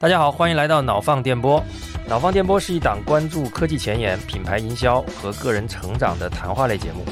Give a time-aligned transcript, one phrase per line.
[0.00, 1.62] 大家好，欢迎来到脑放电波。
[2.08, 7.04] 脑放电波是一档关注科技前沿、品牌营销和个人成长的谈话类节目，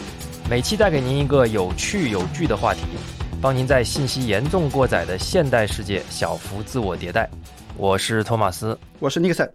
[0.49, 2.81] 每期带给您一个有趣有据的话题，
[3.43, 7.29] 帮您在信息严重过载的现代世界小幅自我迭代。
[7.77, 9.53] 我是托马斯，我是尼克森。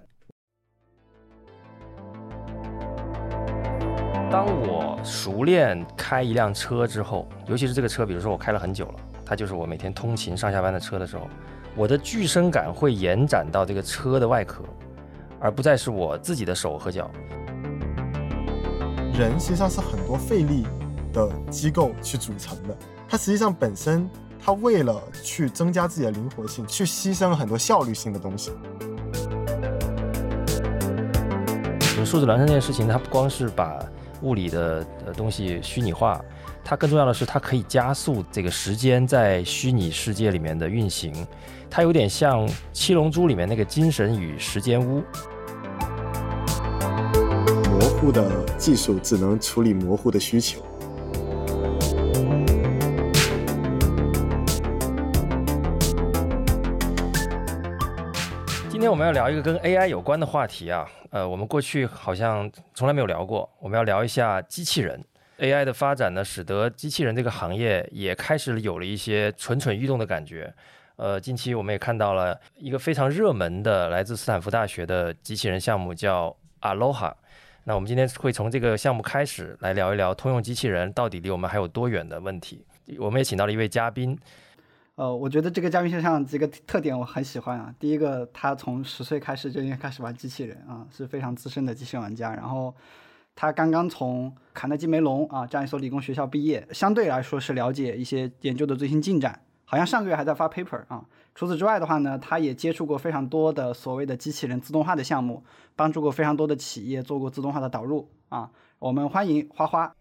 [4.30, 11.28] 当我熟练开一辆车之后，尤其是这个车，比如说我开了很久了，它就是我每天通勤上下班的车的时候。
[11.76, 14.64] 我的具身感会延展到这个车的外壳，
[15.40, 17.10] 而不再是我自己的手和脚。
[19.18, 20.66] 人实际上是很多费力
[21.12, 22.78] 的机构去组成的，
[23.10, 24.08] 它实际上本身，
[24.40, 28.52] 它为了去增加自己的灵活性，去牺牲很多效率性的东西。
[32.06, 33.84] 数字孪生这件事情，它不光是把
[34.22, 36.24] 物理的呃东西虚拟化。
[36.66, 41.14] 它更重要的是，它可以加速这个时间在虚拟世界里面的运行。
[41.70, 45.04] 它有点像《七龙珠》里面那个精神与时间屋。
[47.70, 50.62] 模糊的技术只能处理模糊的需求。
[58.70, 63.50] 今天我们要聊一个跟 AI 有关的话题啊，呃，我们过去好像从来没有聊过。
[63.60, 65.04] 我们要聊一下机器人。
[65.40, 70.54] AI 的发展呢，使得机器人这个行业也开始有了一些蠢蠢欲动的感觉。
[70.96, 77.12] 呃，近期我们也看到了一个非常热门的来自斯坦福大学的机器人项目，叫 Aloha。
[77.64, 82.64] 那我们今天会从这个项目开始来聊一聊通用机器人到底离我们还有多远的问题。
[83.00, 84.18] 我们也请到了一位嘉宾。
[84.96, 87.74] 呃，我觉得这个嘉宾身上几个特点我很喜欢啊。
[87.80, 92.32] 第一个，他从十岁开始就应该开始玩机器人啊，是非常资深的机器人玩家。
[92.34, 92.74] 然后。
[93.36, 99.42] 他刚刚从卡耐基梅隆啊这样一所理工学校毕业，相对来说是了解一些研究的最新进展。
[99.66, 101.04] 好像上个月还在发 paper 啊。
[101.34, 105.44] 除此之外的话呢，他也接触过非常多的所谓的机器人自动化的项目，
[105.76, 108.52] 帮助过非常多的企业做过自动化的导入啊。
[108.78, 109.96] 我们欢迎花花。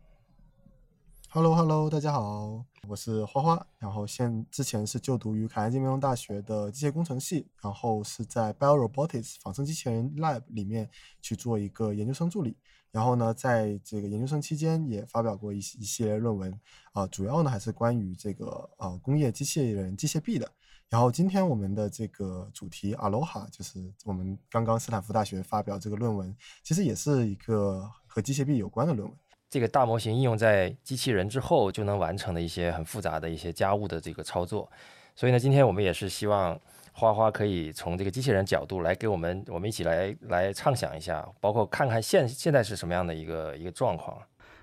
[1.30, 3.66] Hello Hello，大家好，我是花花。
[3.78, 10.90] 然后现之前是就读于卡耐基梅隆大学的机械工程系，然后是在 Bio Robotics 仿生机器人 Lab 里面
[11.22, 12.54] 去做一个研究生助理。
[12.92, 16.60] 然后呢，在这个研究生期间也发表过一一系列论文，
[16.92, 20.46] 啊，主要呢还是关于这个呃工业机器人机械臂的。
[20.90, 29.18] 然后今天我们的这个主题 Aloha，就是我们刚刚斯坦福大学发表这个论文，其实也是一个和机械臂有关的论文。
[29.48, 34.70] 这个大模型应用在机器人之后，就能完成的一些很复杂的一些家务的这个操作。
[35.16, 36.60] 所以呢，今天我们也是希望。
[36.94, 44.16] 花花可以从这个机器人角度来给我们，我们一起来来畅想一下，包括看看现现在是什么样的一个一个状况。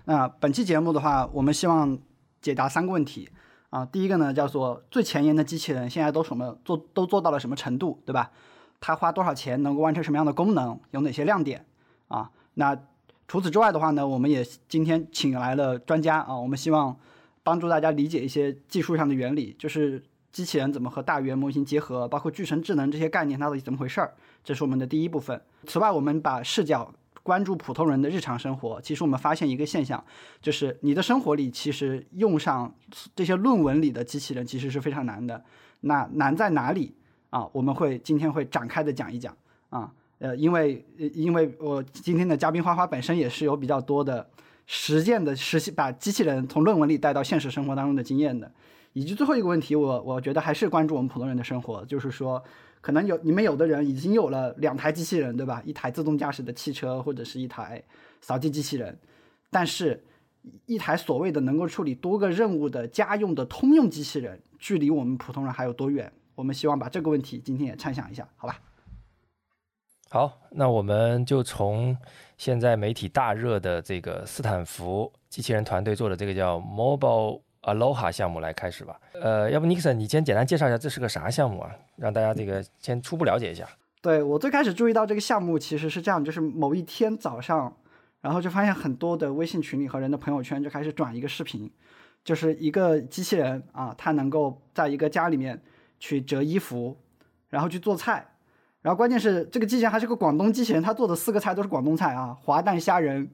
[0.05, 1.97] 那本期节目的话，我们希望
[2.39, 3.27] 解答三个问题
[3.71, 3.83] 啊。
[3.83, 8.31] 第一个呢，叫做最前沿的机器人现在都什么做都做到了什么程度，对吧？
[8.79, 11.65] 它花多少钱能够完成什么样的功能，有哪些亮点
[12.09, 12.29] 啊？
[12.53, 12.79] 那
[13.27, 16.95] 除此之外的话呢，我们也今天请来了专家啊，我们希望
[17.43, 20.03] 帮助大家理解一些技术上的原理，就是。
[20.31, 22.07] 机器人怎么和大语言模型结合？
[22.07, 24.13] 包括具成智能这些概念，到底怎么回事儿？
[24.43, 25.41] 这是我们的第一部分。
[25.65, 28.79] 此外，我们把视角关注普通人的日常生活。
[28.81, 30.03] 其实我们发现一个现象，
[30.41, 32.73] 就是你的生活里其实用上
[33.15, 35.43] 这些论文里的机器人其实是非常难的。
[35.81, 36.93] 那难在哪里
[37.29, 37.47] 啊？
[37.51, 39.35] 我们会今天会展开的讲一讲
[39.69, 39.91] 啊。
[40.19, 44.29] 呃，因为因为我今天的嘉宾花花本身也是有比较多的
[44.67, 48.51] 实践的实习，把机器人从论文里带到现实生活当中的经验的。
[48.93, 52.43] 以及最后一个问题，我我觉得还是关注我们普通人的生活，就是说，
[52.81, 55.61] 可能有你们有的人已经有了两台机器人，对吧？
[55.63, 57.83] 一台自动驾驶的汽车或者是一台
[58.19, 58.97] 扫地机器人，
[59.51, 60.03] 但是，
[60.65, 66.11] 一台所谓的能够处理多个任务的家用的通用机器人，距离我们普通人还有多远？
[66.35, 68.59] 我们希望把这个问题今天也畅想一下，好吧？
[70.09, 71.95] 好，那我们就从
[72.37, 77.41] 现在媒体大热的这个斯坦福机器人团队做的这个叫 Mobile。
[77.63, 78.99] Aloha 项目来开始吧。
[79.13, 81.71] 呃，要不 Nixon，你先简单介绍一下这是个啥项目啊？
[81.97, 83.67] 让大家这个先初步了解一下。
[84.01, 87.75] 对我最开始注意到这个项目其实是这样，就是某一天早上，
[88.21, 91.69] 然后就发现很多的微信群里和人的朋友圈就开始转一个视频，
[92.23, 95.61] 就是一个机器人啊，它能够在一个家里面
[95.99, 96.95] 去折衣服，
[97.49, 98.25] 然后去做菜，
[98.81, 103.29] 然后关键是这个机器人还是个广东机器人，它做的四个菜都是广东菜啊，滑蛋虾仁。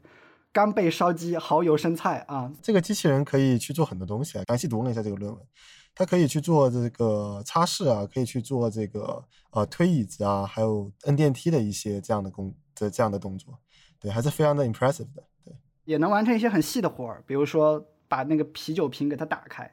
[0.56, 4.44] 干贝烧鸡、蚝油生菜啊，这个机器人可以去做很多东西啊。
[4.48, 5.46] 详细读了一下这个论文，
[5.94, 9.22] 它可以去做这个擦拭啊，可以去做这个
[9.52, 13.60] 呃推椅子啊，还有摁电梯的一些这样的工的这样的动作，
[14.00, 15.54] 对，还是非常的 impressive 的，对，
[15.84, 19.70] 也能完成一些很细的活儿，比如说把那个啤酒瓶给它打开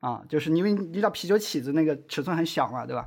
[0.00, 3.06] 啊，就是因为你知道啤酒起子那个尺寸很小嘛，对吧？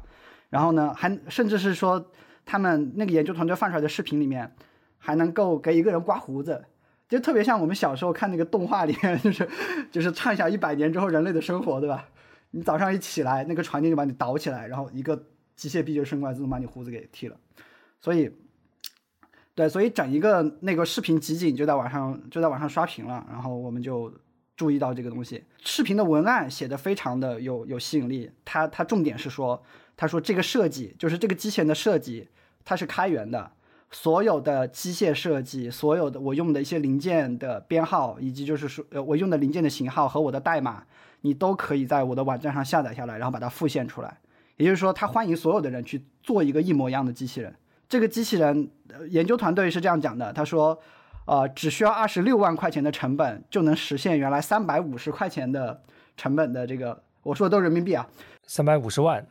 [0.51, 2.11] 然后呢，还甚至是说
[2.45, 4.55] 他们那个研究团队放出来的视频里面，
[4.99, 6.65] 还能够给一个人刮胡子，
[7.07, 9.49] 就特别像我们小时候看那个动画里面，就是
[9.91, 12.09] 就是畅想一百年之后人类的生活，对吧？
[12.51, 17.37] 你早上一起来，那个床垫就把你倒起来，然后一个机械臂就伸过来，自动把你胡子给剃了。
[17.99, 18.31] 所以，
[19.53, 24.13] 对，所以整一个那个视频集锦就在网上就在网上刷屏了，然后我们就
[24.55, 25.43] 注意到这个东西。
[25.63, 29.61] 视频的文案写的非常的有有吸引力，他他重点是说，
[29.97, 32.29] 他说这个设计就是这个机器人的设计，
[32.63, 33.51] 它是开源的，
[33.95, 40.83] 所有的机械设计，所有的我用的一些零件的编号，以及就是说呃我用的零件的型号和我的代码。
[41.21, 44.17] 你都可以在我的网站上下载下来，然后把它复现出来。
[44.57, 47.51] 也就是说，他欢迎所有的人去做一个一模一样的机器人。
[47.89, 48.69] 这个机器人
[49.09, 50.79] 研究团队是这样讲的：他说，
[51.25, 55.81] 呃，只需要二十六万块钱的成本，就能实现原来三百五十块钱的
[56.15, 57.01] 成本的这个。
[57.23, 58.07] 我说的都是人民币啊，
[58.45, 59.25] 三百五十万，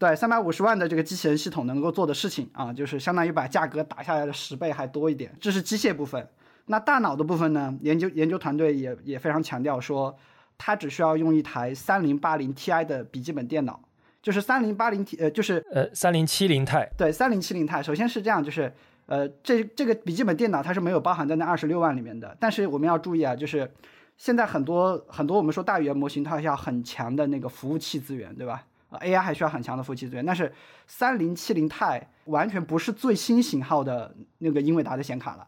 [0.00, 5.32] 对对，三百五十万的这个机器人系统能够做的事情啊，就是相当于把价格打下来的十倍还多一点。
[5.40, 6.26] 这是机械部分。
[6.66, 7.72] 那大脑的部分呢？
[7.82, 10.16] 研究研究团队也也非常强调说。
[10.62, 13.80] 它只需要用一台三零八零 Ti 的笔记本电脑，
[14.20, 17.82] 就是三零八零 T，呃，就是呃三零七零 Ti，对，三零七零 Ti。
[17.82, 18.70] 首先是这样，就是
[19.06, 22.36] 呃，这这个笔记本电脑它是没有包含在那二十六万里面的。
[22.38, 23.72] 但是我们要注意啊，就是
[24.18, 28.62] 现在很多很多我们说大语言模型它需要很强的那个服务器资源，对吧？
[28.90, 30.24] ，AI 还需要很强的服务器资源。
[30.24, 30.52] 但是
[30.86, 35.46] 三零七零 Ti 完全不是最新型号的那个英伟达的显卡了。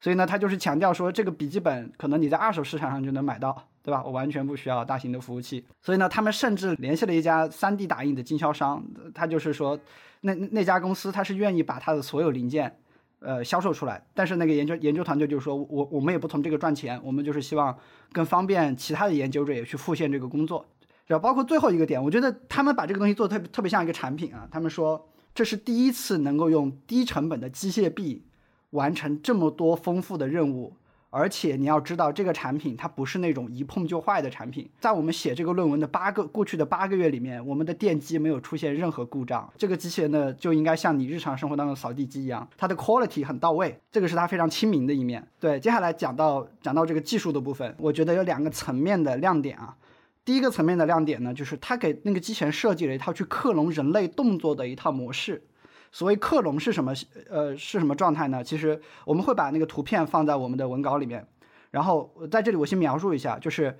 [0.00, 4.02] 所以呢，他就是强调说，这个笔记本可能你在二手市场上就能买到，对吧？
[4.02, 5.62] 我完全不需要大型的服务器。
[5.82, 8.82] 所以呢，他们甚至联系了一家 3D 打印的经销商，
[9.14, 9.78] 他就是说，
[10.22, 12.74] 那那家公司他是愿意把他的所有零件，
[13.18, 14.02] 呃，销售出来。
[14.14, 17.76] 但是那个研究研究团队就是说，我我们也不从这个赚钱，我们就是希望
[18.10, 20.66] 更方便其他的研究者也去复现这个工作。
[21.10, 24.48] 然后包括最后一个点，我觉得他们把这个东西做的特别特别像一个产品啊。
[24.50, 28.24] 他们说这是第一次能够用低成本的机械臂。
[28.70, 30.76] 完成这么多丰富的任务，
[31.10, 34.70] 而且你要知道，这个产品它不是那种一碰就坏的产品。
[34.78, 39.52] 在我们写这个论文的八个过去的八个月里面，我们的电机没有出现任何故障。
[39.58, 45.26] 这个机器人呢，就应该像你日常生活当中扫地机一样，它的 quality 很到位，这个是它非常亲民的一面。
[45.40, 49.76] 对，接下来讲到讲到这个技术的部分，我觉得有两个层面的亮点啊。
[50.24, 55.46] 第一个层面的亮点呢，就是它给那个机器人设计了一套去克隆人类动作的一套模式。
[55.92, 56.92] 所谓克隆是什么？
[57.28, 58.44] 呃，是什么状态呢？
[58.44, 61.26] 其实我们会把那个图片放在我们的文稿里面，
[61.72, 63.76] 然后在这里我先描述一下，就是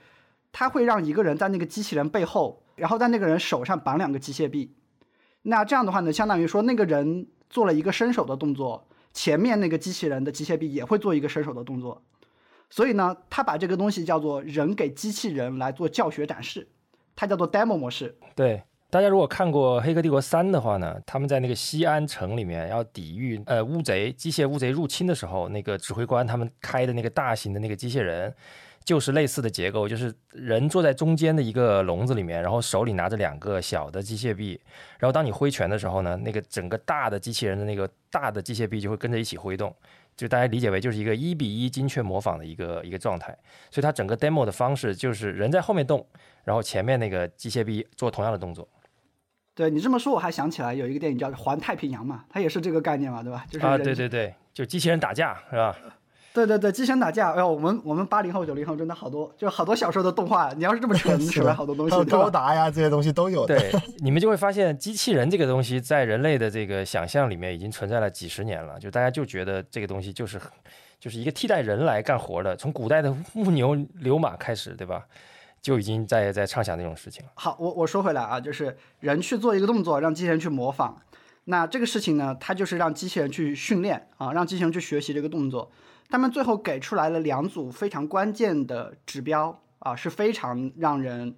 [0.50, 4.74] 它会让一个人在那个机器人背后，然后在那个人手上绑两个机械臂。
[5.42, 12.02] 那这样的话呢，相当于说那个人做了一个伸手的动作，前面那个机器人的机械臂也会做一个伸手的动作。
[12.70, 16.66] 所以呢，他把这个东西叫做人给机器人来做教学展示，
[17.14, 18.16] 它叫做 demo 模式。
[18.34, 18.62] 对。
[18.92, 28.34] 大家如果看过《黑客帝国三》的话呢，他们在那个西安城里面要抵御呃乌贼、机械乌贼入侵的时候，那个指挥官他们开的那个大型的那个机械人，
[28.84, 34.60] 就是类似的结构，就是人坐在中间的一个笼子里面，然后手里拿着两个小的机械臂，
[34.98, 39.72] 然后当你挥拳的时候呢，那个整个大的机器人的那个大的机械臂就会跟着一起挥动，
[40.16, 43.36] 就大家理解为就是一个一比一精确模仿的一个一个状态，
[43.70, 46.06] 所以它整个 demo 的方式就是人在后面动，
[46.44, 48.68] 然后前面那个机械臂做同样的动作。
[49.54, 53.44] 对你这么说，我还想起来有一个电影叫《环太平洋》嘛，它也是这个概念嘛，对吧？
[53.50, 55.76] 就是啊，对对对，就机器人打架是吧？
[56.32, 57.32] 对对对，机器人打架。
[57.32, 60.52] 哎呦，我们我们八零后九零后真的好多，就好多小时候的动画。
[60.52, 61.52] 你要是这么纯， 是吧？
[61.52, 63.46] 好多东西，高达呀这些东西都有。
[63.46, 68.78] 对，你们就会发现，机器人这个东西在人类的这个想象里面已经存在了几十年了。
[68.78, 70.40] 就大家就觉得这个东西就是
[71.00, 75.04] 就是一个替代人来干活的，从古代的木牛流马开始，对吧？
[75.60, 77.32] 就已经在在畅想那种事情了。
[77.34, 81.02] 好，我我说回来啊，就是人去做一个动作，让机器人去模仿。
[81.44, 85.70] 那这个事情呢，它就是让机器人去训练啊，让机器人去学习这个动作。
[86.10, 91.36] 他们最后给出来了两组非常关键的指标啊，是非常让人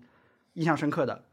[0.55, 1.25] 印象深刻的。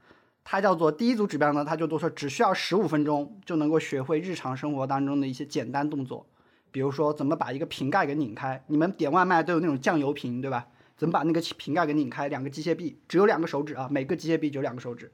[0.44, 6.26] 它叫做第一组指标呢，它就都说只需要十五分钟就能够学会日常生活当中的一些简单动作，
[6.72, 8.62] 比如说怎么把一个瓶盖给拧开。
[8.68, 10.68] 你们点外卖都有那种酱油瓶，对吧？
[10.98, 12.28] 怎么把那个瓶盖给拧开？
[12.28, 15.12] 两个机械臂只有两个手指啊，每个机械臂只有两个手指。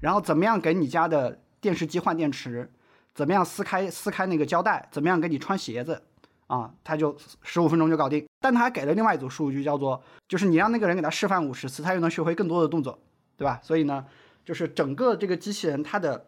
[0.00, 2.72] 然后怎么样给你家的电视机换电池？
[3.14, 4.88] 怎么样撕开撕开那个胶带？
[4.90, 6.02] 怎么样给你穿鞋子？
[6.52, 8.26] 啊，他就十五分钟就搞定。
[8.38, 12.98] 但他还给了另外一组数据，叫做就是你让那个人给他示范五十次，他又能学会更多的动作，
[13.38, 13.58] 对吧？
[13.62, 14.04] 所以呢，
[14.44, 16.26] 就是整个这个机器人它的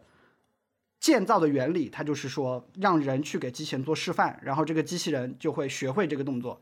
[0.99, 6.59] 建造的原理，它就是说让人去给机器人做示范，然后这个机器人就会学会这个动作。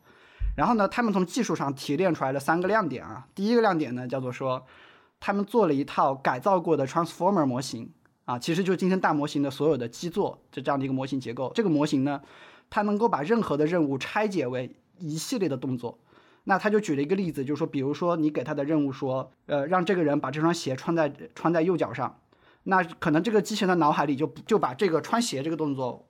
[0.58, 3.25] 然后呢，他们从技术上提炼出来了三个亮点啊。
[3.34, 4.65] 第一个亮点呢，叫做说，
[5.22, 7.89] 他们做了一套改造过的 transformer 模型
[8.25, 11.50] 啊，其实就是今天大模型的所有的基座就这样的一个模型结构。
[11.55, 12.22] 这个模型呢，
[12.73, 15.99] 它能够把任何的任务拆解为一系列的动作。
[16.45, 22.19] 那他就举了一个例子，就是说，比如说你给他的任务说，呃，让这个人把这双鞋穿在穿在右脚上，
[22.63, 26.07] 那可能这个机器人的脑海里就就把这个穿鞋这个动作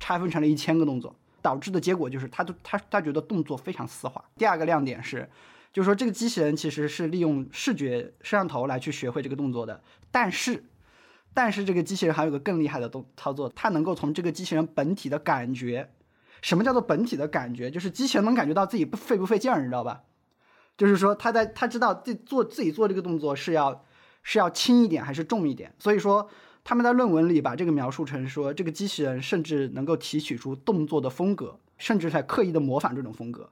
[0.00, 4.24] 拆分成了一千个动作，导致的结果就是他都他他觉得动作非常丝滑。
[4.38, 5.28] 第二个亮点是，
[5.70, 10.64] 就是说这个机器人其实是利用视觉摄像头来去学会这个动作的，但是
[11.34, 15.90] 但是这个机器人还有个更厉害的动操作，它能够从这个机器人本体的感觉。
[16.42, 17.70] 什么叫做本体的感觉？
[17.70, 20.02] 就是机器人能感觉到自己不费不费劲儿，你知道吧？
[20.76, 23.84] 就是说他在他知道自做自己做这个动作是要
[24.22, 25.74] 是要轻一点还是重一点。
[25.78, 26.28] 所以说
[26.64, 33.48] 他们在论文里把这个描述成说，这个机器人甚至能够提取出动作的风格，甚至在刻意的模仿这种风格。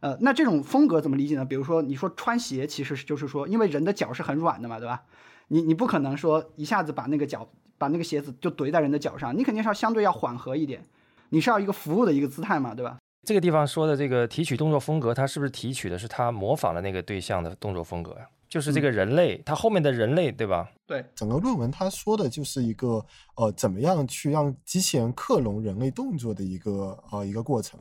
[0.00, 1.44] 呃，那这种风格怎么理解呢？
[1.44, 5.02] 比如说你说穿鞋，其实就是说，因为人的脚是很软的嘛，对吧？
[5.48, 10.84] 你你不可能说一下子把那个脚把那个鞋子就怼在人的脚上，你肯定是要相对要缓和一点。
[11.30, 12.98] 你是要一个服务的一个姿态嘛，对吧？
[13.26, 18.28] 这个地方说的这个提取动作风格，它是不是提取的是他模仿的那个对象的动作风格呀？
[18.48, 20.70] 就是这个人类，他后面的人类，对吧？
[20.86, 23.04] 对，整个论文他说的就是一个
[23.36, 27.78] 呃，怎么样去让机器人克隆人类动作的一个呃一个过程。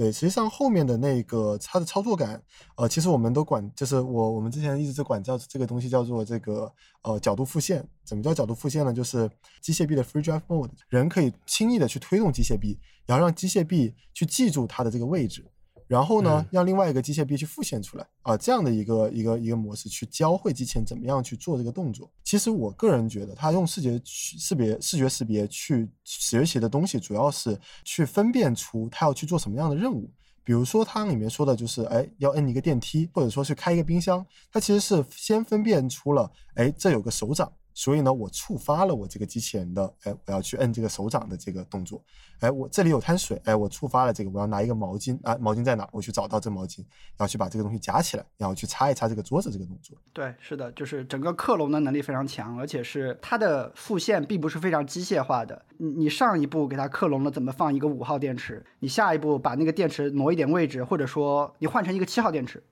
[0.00, 2.42] 对，实际上后面的那个它的操作感，
[2.76, 7.86] 呃，其实我们都管，就是我我们之前一直在管叫这个东西叫做这个呃角度复现。
[8.02, 8.94] 怎么叫角度复现呢？
[8.94, 9.30] 就是
[9.60, 15.44] 机械臂的 free drive mode，人可以轻易的去推动机械臂，然后让机械臂去记住它的这个位置。
[15.90, 22.08] 然后呢，让另外一个机械臂去复现出来啊，这样的一个一个一个模式去教会机器人怎么样去做这个动作。
[22.22, 30.08] 其实我个人觉得，它用视觉识别、视觉识别去学习的东西，主要是去分辨出它要去做什么样的任务。
[30.44, 37.52] 比如说，它里面说的就是，哎，要摁一个电梯，或者说去开一个冰箱，它其实是先分辨出了，哎，这有个手掌。
[37.80, 42.04] 所以呢，我触发了我这个机器人的，哎，我要去摁这个手掌的这个动作，
[42.40, 45.88] 哎，我这里有滩水，哎，我触发了这个，我要拿一个毛巾，啊，毛巾在哪？
[45.90, 46.80] 我去找到这毛巾，
[47.16, 49.96] 然后去把这个东西夹起来，然后去擦一擦这个桌子这个动作。
[50.12, 55.64] 对，是的，就是整个克隆的能力非常强，而且是它的复现并不是非常机械化的。
[55.78, 62.62] 你你上一步给它克隆了怎么放一个五号电池，你下一步把那个电池挪一点位置，或者说你换成一个七号电池。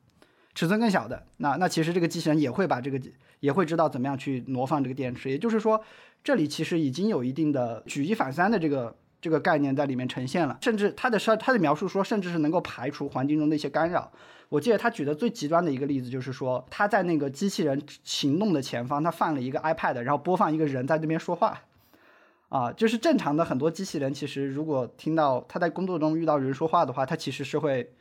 [0.58, 3.00] 尺寸更小的那那其实这个机器人也会把这个
[3.38, 5.80] 也会知道怎么样去挪放这个电池，也就是说，
[6.24, 14.10] 这里其实已经有一定的举一反三的这个这个概念在里面呈现了，甚至它的说它的描述说，甚至是能够排除环境中的一些干扰。
[14.48, 21.62] 我记得他举的最极端的一个例子就是说，他在那个机器人行动的前方，他放了一个 iPad，然后播放一个人在那边说话，
[22.48, 27.92] 啊，就是正常的很多机器人其实如果听到他在工作中遇到人说话的话，他其实是会。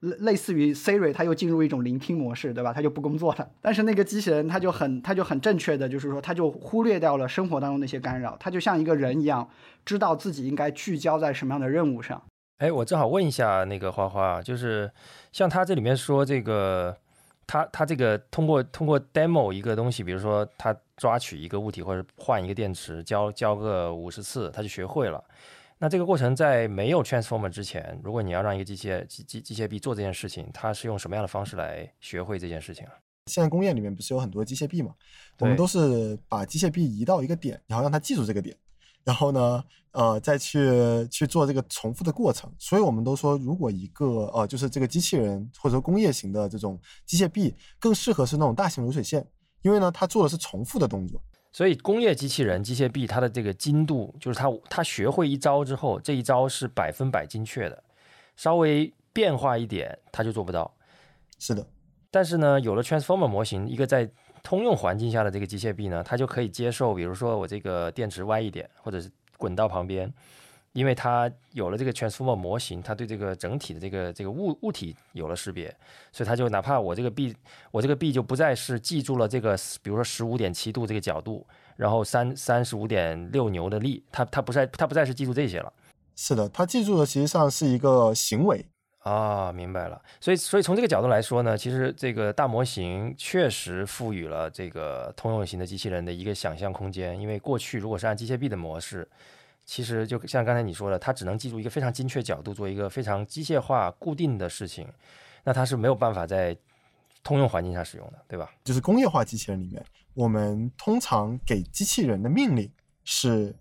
[0.00, 2.72] 类类似于 Siri，它又进入一种聆听模式，对吧？
[2.72, 3.48] 它就不工作了。
[3.60, 9.48] 但是那个机器人，它就很，它就很正确的，就是说，它就忽略掉了生活当中那些干扰，它就像一个人一样，
[9.84, 12.22] 知道自己应该聚焦在什么样的任务上。
[12.58, 14.90] 哎，我正好问一下那个花花，就是
[15.32, 16.96] 像他这里面说这个，
[17.46, 25.22] 他他这个通过通过 demo 一个东西，比如说他抓取一个物体或者换一个电池，教教个五十次，他就学会了。
[25.78, 32.92] 那这个过程在没有 transformer 之前，如果你要让一个机械机机机械臂做这件事情，它是用什么样的方式来学会这件事情啊？
[33.26, 34.94] 现在工业里面不是有很多机械臂嘛？
[35.38, 38.56] 我们都是把机械臂移到一个点，然后让它记住这个点，
[39.04, 42.50] 然后呢，呃，再去去做这个重复的过程。
[42.58, 49.26] 所以我们都说，如果一个呃，就是这个机器人或者说工业型的这种机械臂，更适合是那种大型流水线，
[49.60, 51.20] 因为呢，它做的是重复的动作。
[51.56, 57.82] 所以工业机器人、机械臂，它的这个精度，就是它它学会一招之后，这一招是百分百精确的，
[58.36, 60.70] 稍微变化一点，它就做不到。
[61.38, 61.66] 是的。
[62.10, 64.06] 但是呢，有了 Transformer 模型，一个在
[64.42, 70.12] 通用环境下的这个机械臂呢，它就可以接受，比如说我这个电池歪一点，或者是滚到旁边。
[70.76, 75.74] 因为它有了这个 transformer 模型，它对这个整体的这个这个物物体有了识别，
[76.12, 77.34] 所以它就哪怕我这个臂，
[77.70, 85.72] 我这个臂就不再是记住了这个，比如说十五点七度这个角度，然后三三十五点六牛的力，它它不再它不再是记住这些了。
[86.14, 88.62] 是的，它记住的实际上是一个行为
[88.98, 89.98] 啊，明白了。
[90.20, 99.08] 所以所以从这个角度来说呢，其实这个大模型确实赋予了这个通用型的机器人的一个想象空间，因为过去如果是按机械臂的模式。
[99.66, 104.88] 其实就像刚才你说的，它只能记住一个非常精确角度，做一个非常机械化固定的事情，
[105.44, 106.56] 那它是没有办法在
[107.24, 108.48] 通用环境下使用的，对吧？
[108.62, 113.52] 就是工业化机器人里面，我们通常给机器人的命令是，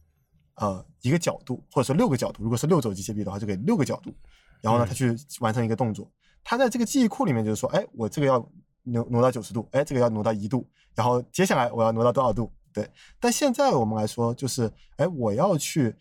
[0.57, 2.43] 呃，一个角度，或者说六个角度。
[2.43, 4.13] 如果是六轴机械臂的话，就给六个角度，
[4.61, 6.07] 然后呢，它去完成一个动作。
[6.43, 8.47] 它在这个记忆库里面就是说，哎，我这个要
[8.83, 12.53] 挪挪到九十度，哎，这个要挪到一度，然后接下来我要挪到多少度？
[12.75, 12.87] 对，
[13.19, 15.95] 但现在我们来说，就是哎，我要去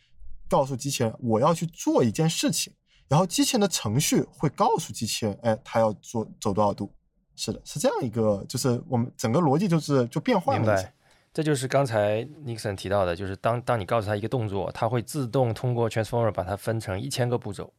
[0.48, 2.72] 告诉机器人，我要去做一件事情，
[3.08, 6.92] 然后机器人的程序会告诉机器人，哎，它要做走多少度。
[7.36, 10.66] 是的，是这样一个，就是我们整个逻辑就是就变换了。
[10.66, 10.94] 明白，
[11.32, 17.72] 这就是刚才 Nixon 提到的，就是当当你告诉他一个动作，它会自动通过 Transformer 把它分成一千个步骤。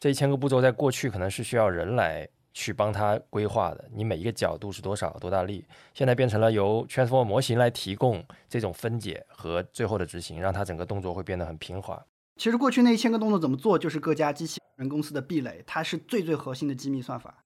[0.00, 12.02] 这一千个步骤在过去可能是需要人来去帮他规划的，你每一个角度是多少多大力，现在变成了由 Transformer 模型来提供这种分解和最后的执行，让它整个动作会变得很平滑。
[12.36, 17.42] 其实过去那一千个动作怎么做，就是各家机器人公司的壁垒，它是最最核心的机密算法。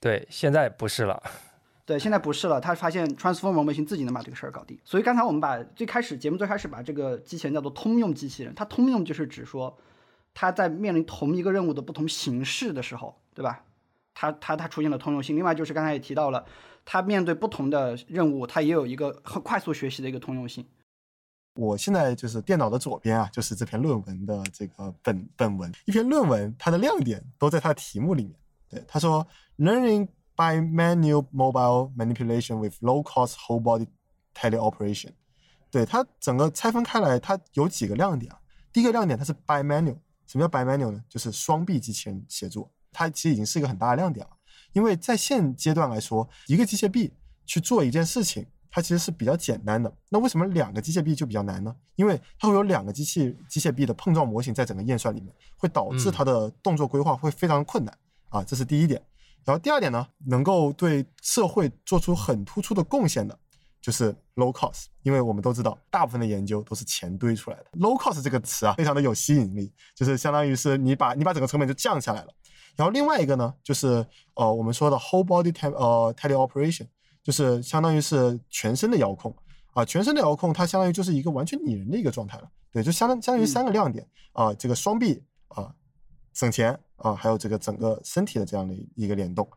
[0.00, 1.22] 对，现在不是了。
[1.86, 2.60] 对，现在不是了。
[2.60, 4.78] 他发现 Transformer 模型自己能把这个事儿搞定。
[4.84, 8.54] 所以刚才我们把最开始节目最开始把这个机器人叫做通用机器人。
[8.54, 9.78] 它通用就是指说，
[10.34, 13.64] 它在面临同一个任务的不同形式的时候，对吧？
[14.20, 15.36] 它它它出现了通用性。
[15.36, 16.44] 另外就是刚才也提到了，
[16.84, 20.66] 它面对不同的任务，它也有一个很快速学习的一个通用性。
[21.54, 25.72] 我现在就是电脑的左边啊，就是这篇论文的这个本本文。
[25.84, 28.34] 一篇论文，它的亮点都在它的题目里面。
[28.68, 29.24] 对，他说。
[29.60, 30.06] Learning
[30.36, 33.88] by manual mobile manipulation with low-cost whole-body
[34.32, 35.10] teleoperation，
[35.68, 38.38] 对它整个拆分开来，它有几个亮点啊。
[38.72, 39.98] 第一个亮点，它是 by manual。
[40.28, 41.02] 什么叫 by manual 呢？
[41.08, 42.70] 就是双臂机器人协作。
[42.92, 44.32] 它其实已经是一个很大的亮点了。
[44.72, 47.12] 因为在现阶段来说，一个机械臂
[47.46, 49.92] 去做一件事情，它其实是比较简单的。
[50.10, 51.74] 那为什么两个机械臂就比较难呢？
[51.96, 58.44] 因为它会有两个机器机械臂的碰撞模型在整个验算里面，会导致它的动作规划会非常困难啊。
[58.44, 59.02] 这是第一点。
[59.44, 63.38] 然后第二点呢，能够对社会做出很突出的贡献的，
[63.80, 67.64] 就是 low cost，因为我们都知道，大部分的研究都是钱堆出来的。
[67.78, 72.32] low cost 这个词啊，非常的有吸引力，就是相当于是你把你把整个成本就降下来了。
[72.78, 76.86] 然后另外一个呢，就是呃我们说的 whole body tele 呃 teleoperation，
[77.22, 79.36] 就是相当于是全身的遥控
[79.74, 82.48] 啊，全身的遥控它相当于就是一个完全拟人的一个状态了。
[82.72, 85.74] 对，就相当相当于三个亮点啊，这个双臂啊。
[86.34, 89.48] 省钱啊，还有这个整个身体的这样的一个联动。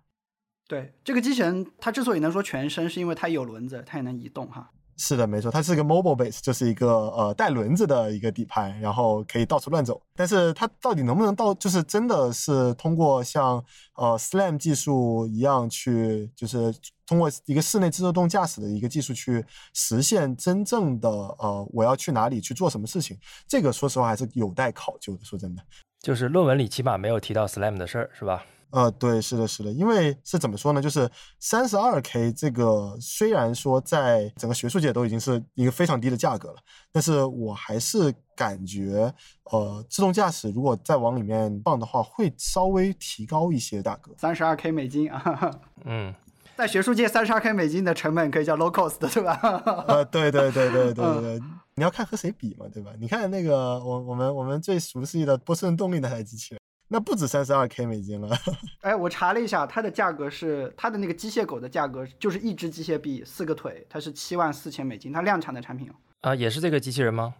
[0.67, 4.72] 对，这个机器人它之所以能说全身，是因为它有轮子，它也能移动哈。
[5.04, 10.00] 是的，没错，它是一个 mobile base，就是一个呃带轮子的一个底盘，然后可以到处乱走。
[10.16, 13.64] 但是它到底能不能到，就是真的是通过像
[13.96, 16.72] 呃 SLAM 技术一样去，就是
[17.08, 25.26] 通过一个室内自动驾驶的一个技术去实现真正的呃我要去哪里去做什么事情，这个说实话还是有待考究的。
[25.26, 25.64] 说真的。
[26.00, 28.46] 就是论文里起码没有提到 SLAM 的事儿，是吧？
[28.72, 30.82] 呃，对，是的，是的，因为是怎么说呢？
[30.82, 36.56] 就是三十二 K 这个虽然说在整个学术界都已经是一个非常低的价格了，
[36.92, 39.14] 但是我还是感觉，
[39.52, 44.12] 呃，自动驾驶如果再往里面放的话，会稍微提高一些价格。
[44.18, 45.52] 三十二 K 美金啊，
[45.86, 46.14] 嗯。
[46.58, 49.40] 在学术界，三十二 K 美金的成本可以叫 low cost 对吧？
[49.88, 51.40] 呃，对对对对对对，
[51.74, 52.92] 你要看和谁比嘛，对吧？
[53.00, 56.61] 你看那个我我们我们最熟悉的波士顿动力那台机器人，
[56.93, 58.38] 那不止三十二 K 美金了。
[58.82, 67.34] 哎，我查了一下，它的价格是它的那个机械狗的价格，就是一只机械臂四个腿，它是七万四千美金，它量产的产品啊，也是这个机器人吗？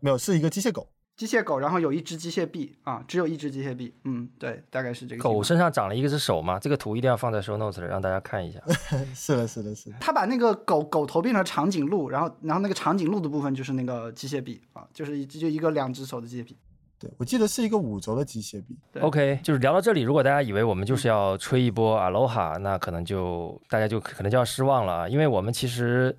[0.00, 0.88] 没有，是一个机械狗。
[1.16, 5.22] 机械狗，然后有一只机械臂啊，只有一只机械臂，嗯，对，大概是这个。
[5.22, 6.58] 狗身上长了一个只手吗？
[6.58, 8.60] 这个图一定要放在 show notes 里，让大家看一下。
[9.14, 9.96] 是的，是的，是的。
[10.00, 16.56] 他把那个狗狗头变成长颈鹿，然后然后那个长颈鹿的部分就是那个机械臂啊，就是就一个两只手的机械臂。
[16.98, 18.76] 对，我记得是一个五轴的机械臂。
[19.00, 26.16] OK，就是聊到这里，如果大家以为我们就是要吹一波 Aloha，那可能就大家就可能就要失望了啊，因为我们其实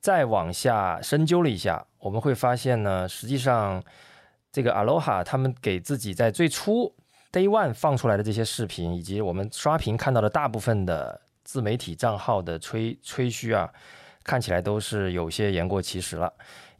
[0.00, 3.82] 再往下深究了一下，我们会发现呢，实际上。
[4.54, 6.94] 这个 Aloha 他们给自己在最初
[7.32, 13.72] Day One 放出来的这些视频，以及我们刷屏看到的大部分的自媒体账号的吹吹嘘啊，
[14.22, 16.30] 看起来都是有些言过其实了。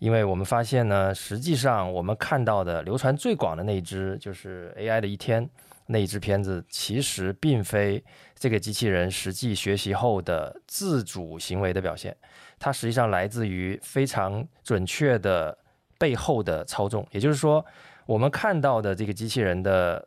[0.02, 5.48] 因为我们发现呢，实际上我们看到的流传最广的那一支就是 AI 的一天
[5.86, 8.02] 那一支片子，其实并非
[8.34, 12.16] 这个机器人实际学习后的自主行为的表现，
[12.58, 15.56] 它实际上来自于非常准确的。
[15.98, 17.64] 背后的操纵，也就是说，
[18.06, 20.04] 我们看到的这个机器人的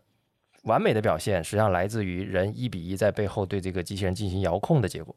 [0.63, 5.15] 完美的表现，实际上来自于人一比一在背后对这个机器人进行遥控的结果。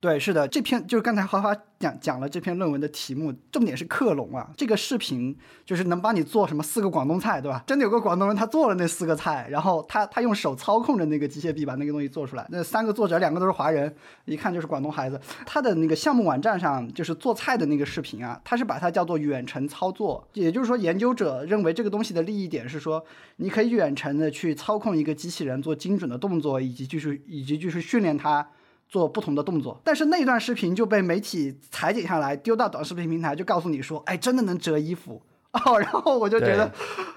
[0.00, 4.48] 对，是的，这篇就是刚才花花讲讲了这篇论文的题目，重点是克隆啊。
[4.56, 7.64] 这个视频就是能帮你做什么四个广东菜，对吧？
[7.66, 12.46] 真的有个广东人他做了那四个菜，然后他他用手操控着那个机械臂把那个东西做出来。
[12.48, 13.92] 那三个作者两个都是华人，
[14.26, 15.20] 一看就是广东孩子。
[15.44, 23.04] 他的那个项目网站上就是做菜的那个视频啊，他是把它叫做远程操作，也就是说研究者认为这个东西的利益点是说，
[23.38, 28.48] 你可以远程的去操控一个机器人做精准的动作，以及就是以及就是训练它。
[28.88, 29.80] 做不同的动作。
[29.84, 35.22] 但是那段视频就被媒体裁剪下来，丢到短视频平台，就告诉你说，哎，真的能折衣服
[35.52, 35.78] 哦。
[35.78, 36.72] 然后我就觉得，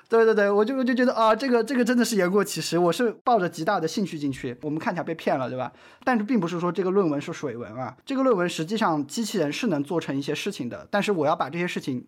[0.09, 2.77] 对对对，我就我就觉得啊，这个这个真的是言过其实。
[2.77, 5.71] 我是抱着极大的兴趣进去，我们看起来被骗了，对吧？
[6.03, 10.87] 但是并不是说这个论文是水文啊，这个论文实际上机器人是能做成一些事情的。
[10.91, 12.05] 但是我要把这些事情。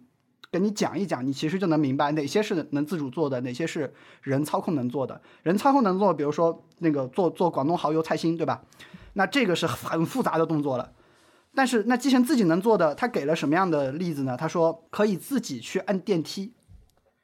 [0.51, 5.19] 跟你讲一讲，你其实就能明白哪些是能自主做的，哪些是人操控能做的。
[5.41, 8.61] 人操控能做，比如说那个做做广东蚝油菜心，对吧？
[9.13, 10.91] 那这个是很复杂的动作了。
[11.55, 14.35] 但是那机器人自己能做的，他给了什么样的例子呢？
[14.35, 16.53] 他说可以自己去按电梯。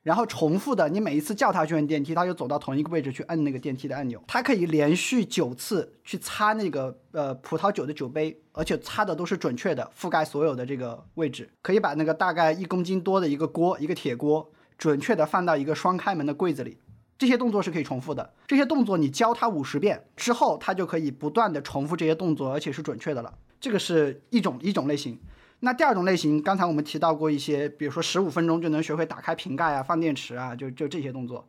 [0.01, 4.23] 然后重复的，你每一次叫它去按电梯，它就走到同一个位置去按那个电梯的按钮。
[4.27, 11.49] 它可以连续九次去擦那个呃葡萄酒的酒杯，而且擦的都是准确的，覆盖所有的这个位置。
[11.61, 16.77] 可以把那个大概一公斤多的一个锅，一个铁锅，准确的放到一个双开门的柜子里。
[17.19, 18.33] 这些动作是可以重复的。
[18.47, 23.31] 这些动作你教它五十遍之后，它就可以不断的重复这些动作，而且是准确的了。
[23.59, 25.19] 这个是一种一种类型。
[25.59, 31.45] 那第二种类型，刚才我们提到过一些，比如说十五分钟就能学会打开瓶盖啊、放电池啊，就就这些动作。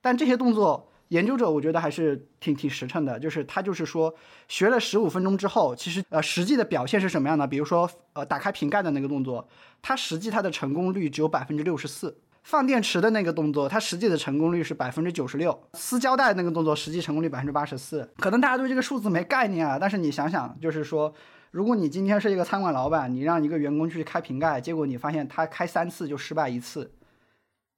[0.00, 4.14] 但这些动作，研究者我觉得还是挺挺实诚的，就是他就是说，
[4.48, 7.46] 学了十五分钟之后，其实呃实际的表现是什么样的？
[7.46, 9.46] 比如说呃打开瓶盖的那个动作，
[9.82, 12.08] 它实际它的成功率只有百分之六十四；
[12.42, 18.08] 放电池的那个动作，它实际的成功率是百分之九十六；撕胶带那个动作，实际成功率百分之八十四。
[18.18, 21.14] 可能大家对这个数字没概念啊，但是你想想，就是说。
[21.52, 26.92] 如果你今天是一个餐馆老板，你让一个员工去开瓶盖，结果你发现他开三次就失败一次，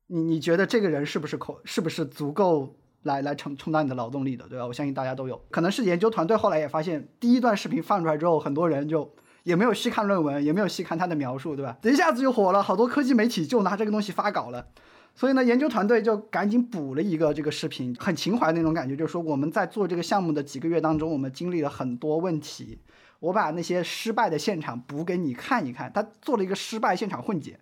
[0.09, 4.67] 你你觉得这个人是不是口是不是足够来来充充当你的劳动力的，对吧？
[4.67, 9.11] 我相信大家都有可能是研究团队后来也发现，第一段视频放出来之后，很多人就
[9.45, 11.77] 也没有细看论文，也没有细看他的描述，对吧？
[11.83, 14.67] 一下子就火了，好多科技媒体就拿这个东西发稿了，
[15.15, 22.79] 所以呢，研究团队就赶紧补了一个这个视频，很情怀那种感觉，就是说我们在做这个项目的几个月当中，我们经历了很多问题。
[23.21, 27.57] 我把那些失败的现场补给你看一看，他做了一个失败现场混剪，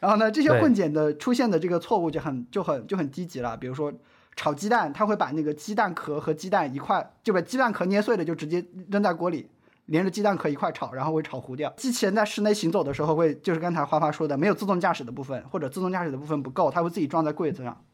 [0.00, 3.56] 然后呢，这些混剪的出现的这个错误就很就很就很低级了。
[3.56, 3.92] 比如说
[4.34, 9.48] 炒鸡蛋，他会把那个鸡蛋壳和鸡蛋一块就把鸡蛋壳捏碎了，就直接扔在锅里，
[9.86, 11.72] 连着鸡蛋壳一块炒，然后会炒糊掉。
[11.76, 17.84] 机器人在室内行走的时候会，就是刚才花花说的，没有自动驾驶的部分，或者自动驾驶的部分不够，它会自己撞在柜子上。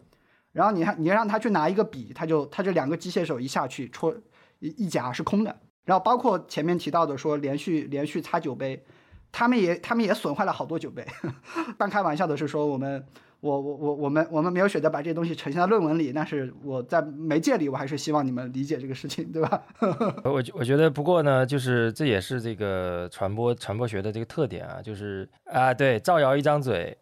[0.52, 4.14] 然后你看，你让他去拿一个笔，他就他这两个机械手一下去戳
[4.60, 5.56] 一一夹是空的。
[5.84, 8.84] 然后包括前面提到的说连续连续擦酒杯，
[9.30, 11.06] 他们也他们也损坏了好多酒杯。
[11.78, 13.06] 半开玩笑的是说我们
[13.40, 19.62] 我我我我们我们没有选择把这些东西呈现在论文里，但是我在媒介里我还是希望你们理解这个事情，对吧？
[20.24, 26.96] 我我觉得不过呢，就是这也是这个传播传播学的这个特点啊，就是啊对，造谣一张嘴，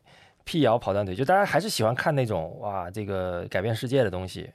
[0.45, 4.51] 辟谣跑断腿，就大家还是喜欢看那种哇这个改变世界的东西。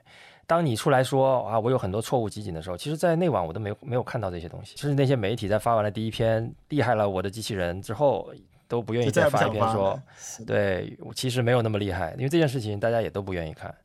[0.47, 4.75] 当你出来说啊，我有很多错误集锦的时候，其实，在内网我都没有没有看到这些东西。
[4.75, 8.33] 就是那些媒体在发完了第一篇厉害了我的机器人之后，
[8.71, 10.01] 都不愿意再发一篇说，
[10.47, 13.75] 对，其实没有那么厉害，因为这件事情大家也都不愿意看。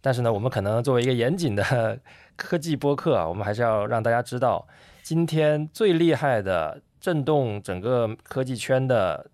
[0.00, 1.96] 但是呢，我们可能作为一个严谨的
[2.34, 4.66] 科技播客啊，我们还是要让大家知道，
[5.04, 9.30] 今天最厉害的震动整个科技圈的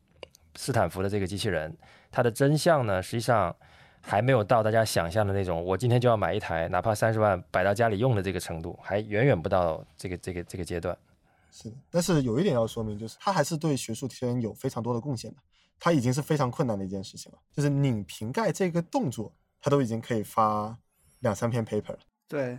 [0.56, 1.74] 斯坦福的这个机器人，
[2.10, 3.56] 它的真相呢，实际上。
[4.00, 10.96] 还没有到大家想象的那种，我今天就要买一台，哪怕三十万摆到家里用的这个程度，还远远不到这个这个这个阶段。
[11.50, 15.36] 是的，但是有一点要说明，就是他还是对学术圈有非常多的贡献的。
[15.80, 20.76] 他已经是非常困难的一件事情了，就是拧瓶盖这个动作，他都已经可以发
[21.20, 21.98] 两三篇 paper 了。
[22.26, 22.58] 对，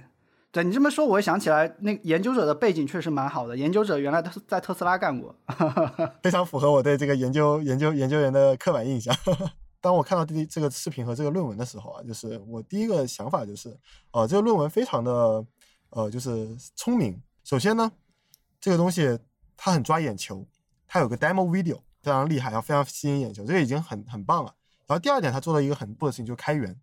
[0.54, 3.58] 对你这么说，我也想起来，那研究者的背景确实蛮好的。
[3.58, 5.36] 研究者原来特在特斯拉干过，
[6.23, 9.13] 非常符合我对这个研究研究研究员的刻板印象。
[9.82, 13.78] 当我看到第这个视频和这个论文的时候啊，就是我第一个想法就是，
[14.12, 15.45] 呃，这个论文非常的，
[15.89, 17.21] 呃，就是聪明。
[17.43, 17.91] 首先呢，
[18.59, 19.17] 这个东西
[19.55, 20.45] 它很抓眼球，
[20.87, 24.55] 它有个 demo video 非常厉害，然后非常吸引眼球，这个已经很很棒了。
[24.87, 26.75] 然后第二点，它做了一个很不的事情，就是开源，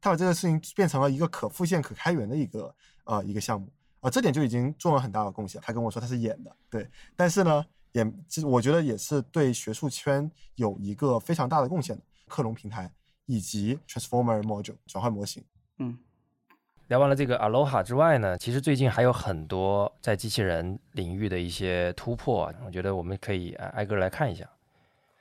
[0.00, 5.60] 它把这个事情变成了一个可复现、可开源的一个呃一个项目啊，这点就已经做了很大的贡献。
[5.60, 12.02] 他跟我说他是演的，对，但是呢，也其实我觉得也是对学术圈有一个非常大的贡献的。
[12.28, 12.90] 克隆平台
[13.26, 15.44] 以及 Transformer Module 转换模型。
[15.78, 15.98] 嗯，
[16.88, 24.44] 聊完了这个 Aloha 之外呢，其实最近还有很多在机器人领域的一些突破，我觉得我们可以挨个来看一下。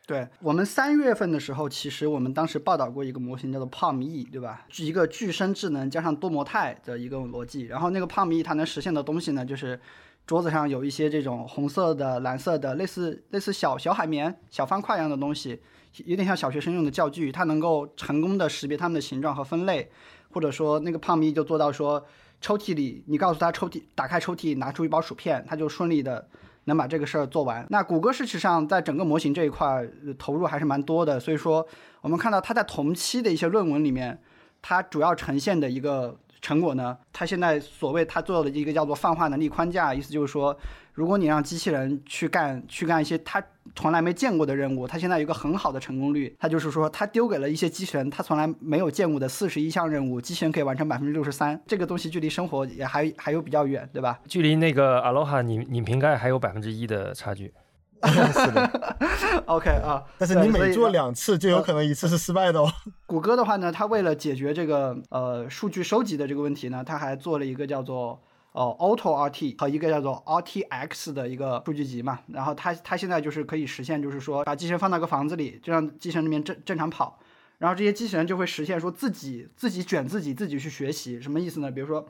[0.05, 4.65] 对我们三月份的时候，其实我们当时报道过一个模型叫做 Palm E，对吧？
[4.77, 7.67] 一个具身智能加上多模态的一个逻辑。
[7.67, 9.79] 然后那个 Palm E 它能实现的东西呢，就是
[10.25, 15.61] 桌子上有一些这种红色的、蓝色的，类似类似小小海绵、小方块一样的东西。
[16.05, 19.89] 有点像小学生用的教具，它能够成功的识别它们的形状和分类，
[20.33, 22.03] 或者说那个胖咪就做到说，
[22.39, 26.27] 抽屉里，你告诉他抽屉打开抽屉拿出一包薯片，他就顺利的
[26.65, 27.65] 能把这个事儿做完。
[27.69, 31.67] 那谷歌事实上在整个模型这一块投入还是蛮多的，所以说
[32.01, 34.19] 我们看到他在同期的一些论文里面，
[34.61, 40.57] 它主要呈现的一个成果呢，它现在所谓它做的一个叫做泛化能力框架，意思就是说。
[40.93, 43.41] 如果你让机器人去干去干一些他
[43.75, 54.19] 从来没见过的任务，他现在有一个很好的成功率，他就是说他丢给了一些机器人他从来没有见过的四十一项任务，机器人可以完成百分之六十三，这个东西距离生活也还还有比较远，对吧？
[54.27, 57.53] 距离那个 Aloha 拧拧瓶盖还有百分之一的差距。
[58.01, 58.97] 是的，
[59.45, 62.67] OK 啊，但是你每做两次就有可能一次是失败的哦。
[63.05, 68.19] 谷歌的话呢，它为了解决这个呃数据收集的这个问题呢，它还做了一个叫做。
[68.53, 77.17] 哦，Auto RT 和一个叫做 RTX 的一个数据集嘛，然后它它现在就是可以实现，就是说把机器人放到个房子里，就让机器人里面正正常跑，
[77.59, 81.71] 然后这些机器人就会实现说自己自己卷自己自己去学习，什么意思呢？
[81.71, 82.05] 比如说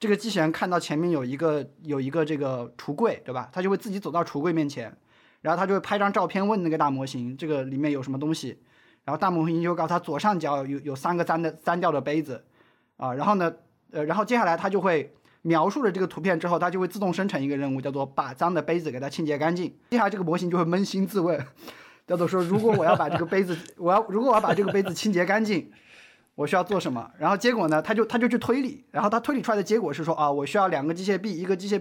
[0.00, 3.50] 这个机器人看到前面有一个有一个这个橱柜，对吧？
[3.52, 4.96] 它就会自己走到橱柜面前，
[5.42, 8.58] 然后它就会拍张照片问那个大模型这个里面有什么东西，
[9.04, 12.42] 然后大模型就告诉他左上角有有三个脏的脏掉的杯子，
[12.96, 13.52] 啊，然后呢，
[13.90, 15.12] 呃，然后接下来它就会。
[15.42, 19.66] 描述了这个图片之后，它就会自动生成一个任务，叫做把脏的杯子给它清洁干净。
[19.90, 21.44] 接下来这个模型就会扪心自问，
[22.06, 25.70] 叫做说，如果我要把这个杯子， 我要如果我要把这个杯子清洁干净，
[26.34, 27.10] 我需要做什么？
[27.18, 31.78] 然后结果呢，他就他就去推理，然后他推理出来的结果是说啊，我需要两个机械臂，一个机械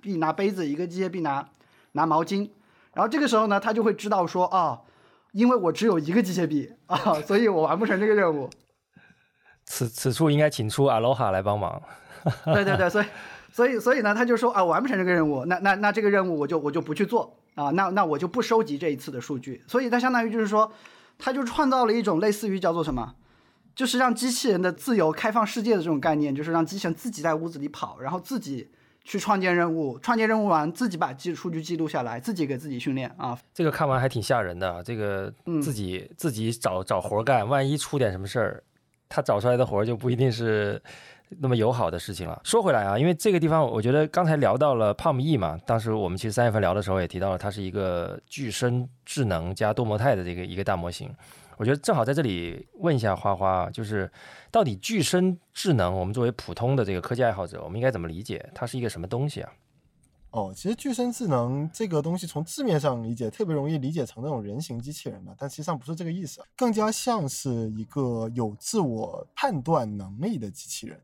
[0.00, 1.46] 臂拿杯子，一个机械臂拿
[1.92, 2.50] 拿毛巾。
[2.94, 4.80] 然后这个时候呢，他就会知道说啊，
[5.32, 6.96] 因为我只有一个机械臂 啊，
[7.26, 8.48] 所以我完不成这个任务。
[9.64, 11.80] 此此处应该请出阿罗哈来帮忙。
[12.54, 13.06] 对对对，所以
[13.52, 19.62] 所以所以呢，他就说啊，完不成这个任务，那那那这个任务我就我就不去做啊，那那我就不收集这一次的数据。
[19.66, 20.72] 所以它相当于就是说，
[21.18, 23.14] 他就创造了一种类似于叫做什么，
[23.74, 28.70] 就是让机器人的自由开放世界的这种概念，就是让机器人自己在屋子里跑，然后自己
[29.04, 33.38] 去创建任务，创建任务完自己把记数据记录下来，自己给自己训练啊。
[33.52, 35.32] 这个看完还挺吓人的，这个
[35.62, 38.62] 自己自己找找活干，万一出点什么事儿，
[39.08, 40.80] 他找出来的活就不一定是。
[41.40, 42.40] 那么友好的事情了。
[42.44, 51.12] 说回来啊，因为这个地方，我觉得刚才聊到了 Palm E 嘛，当时我们其实三月份聊的时候也提到了，它是一个具身智能加多模态的这个一个大模型。
[51.58, 54.10] 我觉得正好在这里问一下花花，就是
[54.50, 58.50] 到底具身智能，我们作为普通的这个科技爱好者，我们应该怎么理解？
[58.54, 59.52] 它是一个什么东西啊？
[60.30, 70.98] 哦，其实具身智能这个东西从字面上理解，特别容易理解成那种人形机器人的，但实际上不是这个意思，更加像是一个有自我判断能力的机器人。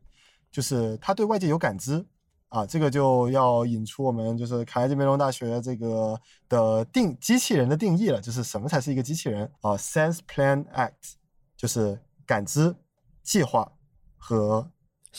[0.51, 2.05] 就是他对外界有感知
[2.49, 11.13] 啊，这个就要引出我们就是卡耐基梅隆大学这个的定机器人的定义了，就是什么才是一个机器人啊？Sense, Plan, Act，
[11.55, 12.75] 就是感知、
[13.21, 13.71] 计划
[14.17, 14.67] 和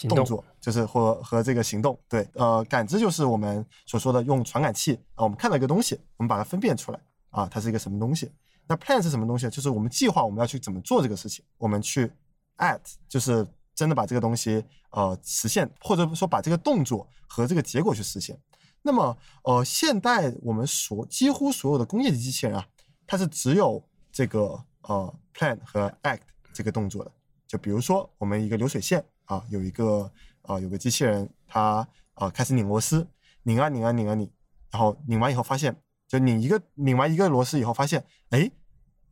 [0.08, 1.96] 动作，就是或和这个行动。
[2.08, 8.32] 对，呃，感知就是我们所说的用传感器啊，我们看到一个东西，我们把它分辨出来啊，它是一个什么东西。
[8.66, 9.48] 那 Plan 是什么东西？
[9.48, 12.10] 就是我们计划我们要去怎么做这个事情，我们去
[12.56, 13.46] Act，就是。
[13.74, 18.38] 真的把这个东西呃实现，或者说把这个动作和这个结果去实现。
[18.82, 22.66] 那么呃，现代我们所几乎所有的工业机器人啊，
[23.06, 27.12] 它是只有这个呃 plan 和 act 这个动作的。
[27.46, 30.10] 就比如说我们一个流水线啊，有一个
[30.42, 33.06] 啊有个机器人，它啊开始拧螺丝，
[33.42, 34.30] 拧啊拧啊拧啊拧，
[34.70, 35.76] 然后拧完以后发现，
[36.08, 38.50] 就拧一个拧完一个螺丝以后发现，哎，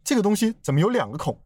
[0.02, 1.38] 这个东西怎么有两个孔？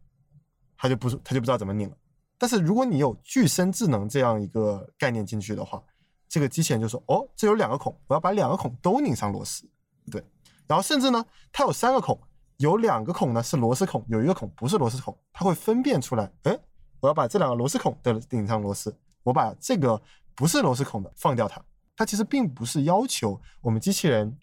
[0.77, 1.96] 它就不是它就不知道怎么拧了。
[2.42, 5.81] 但是如果你有具身智能这样一个概念进去的话，
[6.28, 9.64] 这个机器人就说：“哦，这有两个孔，我要把两个孔都拧上螺丝。”
[10.11, 10.20] 对，
[10.66, 12.20] 然后甚至呢，它有三个孔，
[12.57, 16.59] 有两个孔呢是螺丝孔，有一个孔不是螺丝孔，它会分辨出来：“哎，
[16.98, 20.02] 我要把这两个螺丝孔的拧上螺丝，我把这个
[20.35, 24.37] 不是螺丝孔的放掉它。”它其实并不是要求我们机器人。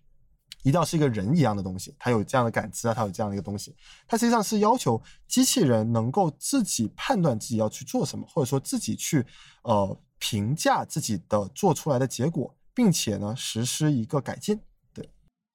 [0.63, 3.73] 一定要是一个人一样的东西，它有这样的感知啊，它有这样的一个东西，
[4.07, 9.25] 它实际上是要求机器人能够自己判断自己要去做什么，或者说自己去
[9.63, 14.59] 呃评价自己的做出来的结果，并且呢实施一个改进。
[14.93, 15.09] 对，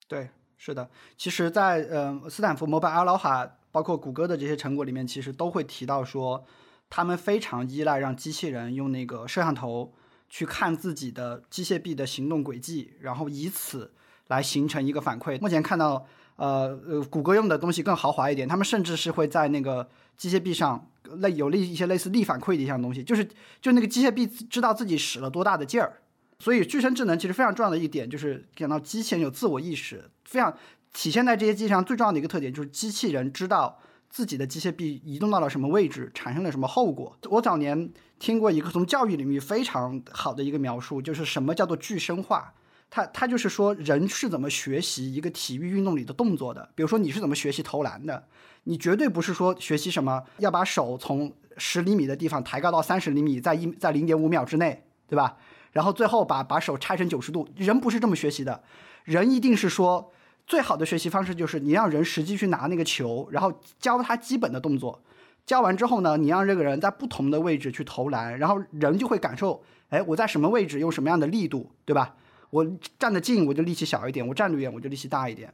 [0.08, 0.88] 对，是的。
[1.18, 6.46] 其实，在呃斯坦福、摩拜、阿劳哈，包括谷歌的这些成果里面，其实都会提到说，
[6.88, 9.92] 他们非常依赖让机器人用那个摄像头
[10.30, 13.92] 去看自己的机械臂的行动轨迹，然后以此。
[14.28, 15.40] 来形成一个反馈。
[15.40, 16.06] 目前看到，
[16.36, 23.28] 呃呃，谷歌用的东西更豪华一点，他们甚至是会在那个机械臂上类有类一些类似力反馈的一项东西，就是
[23.60, 26.00] 就那个机械臂知道自己使了多大的劲儿。
[26.40, 30.52] 所以，具身智能其实非常重要的一点就是讲到机器人有自我意识，非常
[30.92, 33.78] 体现在这些机器上最重要的一个特点就是机器人知道
[34.10, 37.16] 自己的机械臂移动到了什么位置，产生了什么后果。
[37.30, 42.52] 我早年听过一个从教育领域非常好的一个描述，就是什么叫做具身化。
[42.94, 46.68] 他他就是说人是怎么学习一个体育运动里的动作的。
[46.76, 48.24] 比如说你是怎么学习投篮的，
[48.62, 55.36] 你绝对不是说学习什么要把手从十厘米的地方抬高到三十厘米，在一在零点五秒之内，对吧？
[55.72, 58.62] 然后最后把把手拆成九十度，人不是这么学习的。
[59.02, 60.12] 人一定是说，
[60.46, 65.02] 最好的学习方式就是你让人实际去拿那个球，然后教他基本的动作。
[65.44, 72.14] 教完之后呢，你让这个人在不同的位置去投篮，然后人就会感受，哎，我在什么位置用什么样的力度，对吧？
[72.54, 72.64] 我
[73.00, 75.52] 站得近，我就力气小一点；我站得远，我就力气大一点。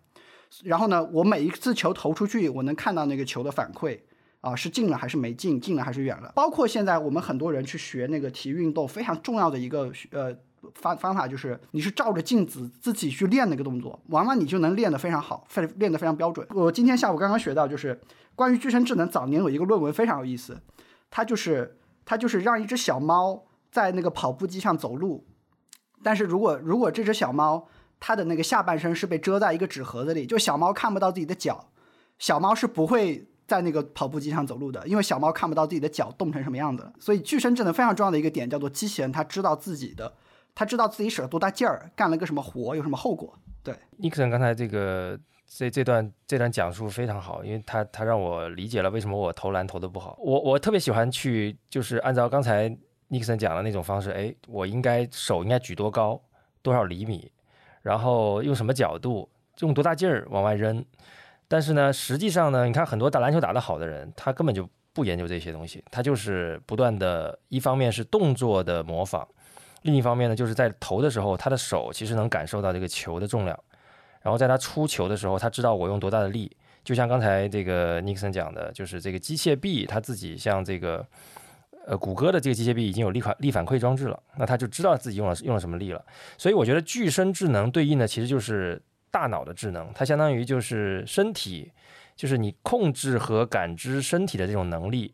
[0.64, 3.98] 然后呢，我每一次球投出去，我能看到那个球的反馈
[4.42, 6.30] 啊，是进了还是没进，近了还是远了。
[6.34, 10.36] 包括现在我们很多人去学那个体育运动，非常重要的一个呃
[10.74, 16.46] 方方法就是，你是照着镜子自己去练那个动作，往往你就能练得非常好，非练得非常标准。
[16.50, 17.98] 我今天下午刚刚学到，就是
[18.34, 20.60] 关于具身智能，早年有一个论文非常有意思，
[21.10, 25.24] 它就是它就是让一只小猫在那个跑步机上走路。
[26.02, 27.66] 但是如果如果这只小猫
[27.98, 31.68] 它的那个下半身是被遮在一个纸盒子里，就小猫看不到自己的脚，
[32.18, 36.90] 小猫是不会在那个跑步机上走路的，因为小猫看不到自己的脚冻成什么样子。
[36.98, 40.14] 所以具身智能非常重要的一个点叫做机器人，它知道自己的，
[40.54, 43.38] 它知道自己使了多大劲儿，干了个什么活，有什么后果。
[43.62, 50.16] 对，尼克森刚才这个这这段这段讲述非常好，因为他他让我理解了为什么我投篮投的不好。
[50.18, 52.74] 我我特别喜欢去就是按照刚才。
[53.12, 56.22] 尼克森讲的那种方式，哎，我应该手应该举多高，
[56.62, 57.28] 多少厘米，
[57.82, 60.84] 然后用什么角度，用多大劲儿往外扔。
[61.48, 69.26] 但是呢，实际上呢，你看很多打篮球打得好的人，他根本就不研究这些东西，他就是不断的，一方面是动作的模仿，
[69.82, 73.58] 另一方面呢，就是在投的时候，他的手其实能感受到这个球的重量，
[74.22, 76.56] 然后在他出球的时候，他知道我用多大的力。
[76.84, 81.04] 就像刚才这个尼克森讲的，就是这个机械臂，他自己像这个。
[81.86, 86.04] 呃，谷歌的这个机械臂已经有力反力反馈装置了，那他就知道自己用了用了什么力了。
[86.36, 91.72] 所以我觉得具身智能对应的其实就是大脑的智能，它相当于就是身体，
[92.14, 95.12] 就是你控制和感知身体的这种能力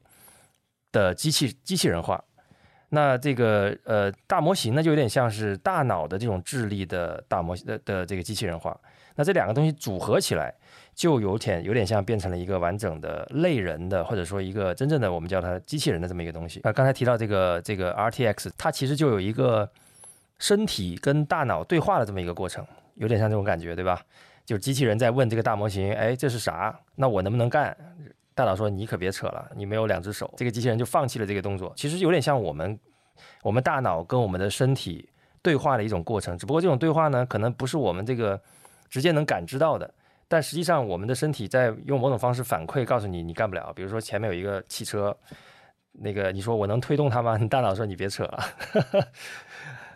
[0.92, 2.22] 的机器机器人化。
[2.88, 8.79] 那这个呃大模型呢，就有点像是大脑的这种智力的大模型的的这个机器人化。
[9.14, 10.55] 那这两个东西组合起来。
[10.96, 16.59] 就有点有点像变成了一个完整的类人的，或者说一个真正的我们叫它机器人的这么一个东西。
[16.61, 19.70] 啊刚才提到这个这个 RTX，它其实就有一个
[20.38, 24.00] 身体跟大脑对话的这么一个过程，有点像这种感觉，对吧？
[24.46, 26.74] 就是机器人在问这个大模型，哎，这是啥？
[26.94, 27.76] 那我能不能干？
[28.35, 30.32] 大脑说你可别扯了，你没有两只手。
[30.37, 31.70] 这个机器人就放弃了这个动作。
[31.76, 32.78] 其实有点像我们
[33.42, 35.06] 我们大脑跟我们的身体
[35.42, 38.40] 对话的一种过程，只不过这种对话呢，可能不是我们这个
[38.88, 39.92] 直接能感知到的。
[40.28, 43.72] 但实际上，我们的身体在用某种方式反馈，告诉你你干不了。
[43.74, 45.16] 比如说前面有一个汽车，
[45.92, 47.36] 那个你说我能推动它吗？
[47.40, 48.44] 你大脑说你别扯了。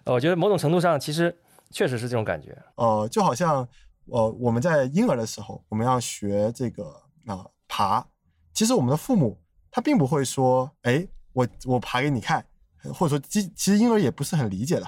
[0.06, 1.36] 我觉得某种程度上，其实
[1.70, 2.56] 确实是这种感觉。
[2.76, 3.68] 呃，就好像
[4.06, 6.84] 呃我们在婴儿的时候，我们要学这个
[7.26, 8.06] 啊爬，
[8.54, 9.36] 其实我们的父母
[9.70, 12.46] 他并不会说，哎，我我爬给你看，
[12.94, 14.86] 或者说其其实婴儿也不是很理解的。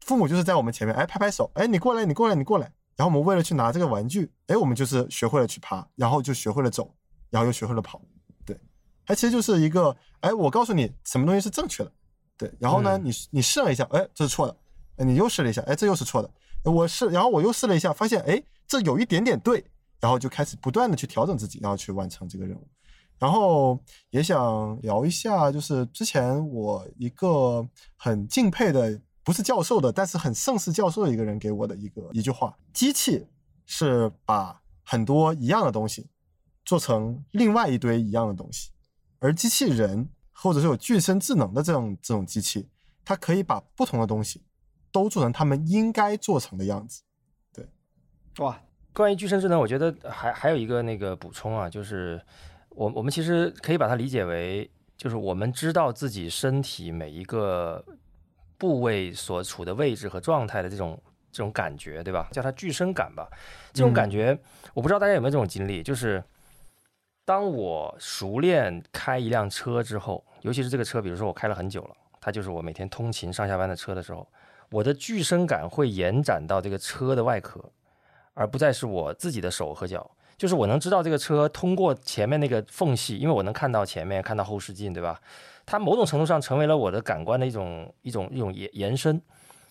[0.00, 2.70] 父母就是在我们前面，哎拍拍手，哎你过来你过来你过来。
[2.96, 6.94] 然后我们为了去拿这个玩具，哎，我们就是学会了去爬，然后就学会了走，
[7.28, 8.00] 然后又学会了跑，
[8.46, 8.56] 对，
[9.04, 11.92] 它其实就是一个，哎，我告诉你什么东西是正确的，
[12.38, 14.56] 对，然后呢，你你试了一下，哎，这是错的，
[14.96, 19.64] 哎，你又试了一下，哎，这又是错的，我试，然后我又试了一下，发现，哎，这有一点点对，
[20.00, 22.68] 然后就开始不断的去调整自己，然后去完成这个任务，
[23.18, 23.78] 然后
[24.10, 29.00] 也想聊一下，就是之前我一个很敬佩的。
[29.24, 33.26] 不是教授的，但是很盛世教授的一个人给我的一个一句话：机器
[33.64, 36.06] 是把很多一样的东西
[36.62, 38.70] 做成另外一堆一样的东西，
[39.20, 42.68] 而机器人或者是有具身智能的这种这种机器，
[43.02, 44.42] 它可以把不同的东西
[44.92, 47.00] 都做成他们应该做成的样子。
[47.50, 47.66] 对，
[48.40, 48.60] 哇，
[48.92, 52.20] 关于具身智能，我觉得还还有一个那个补充啊，就是
[52.68, 57.82] 我我们其实可以把它理解为，就是我们知道自己身体每一个。
[58.58, 61.00] 部位所处的位置和状态的这种
[61.32, 62.28] 这种感觉，对吧？
[62.32, 63.28] 叫它具身感吧。
[63.72, 64.38] 这种感觉，
[64.72, 66.22] 我不知道大家有没有这种经历，就是
[67.24, 74.26] 当我熟练开一辆车之后，尤其是这个车，比如说我开了很久了，它就是我每天通勤上下班的车的时候，
[74.70, 77.60] 我的具身感会延展到这个车的外壳，
[78.34, 80.10] 而不再是我自己的手和脚。
[80.36, 85.20] 就是我能知道这个车通过前面那个缝隙，因为我能看到前面，看到后视镜，对吧？
[85.66, 89.20] 它某种程度上成为了我的感官的一种一种一种延延伸，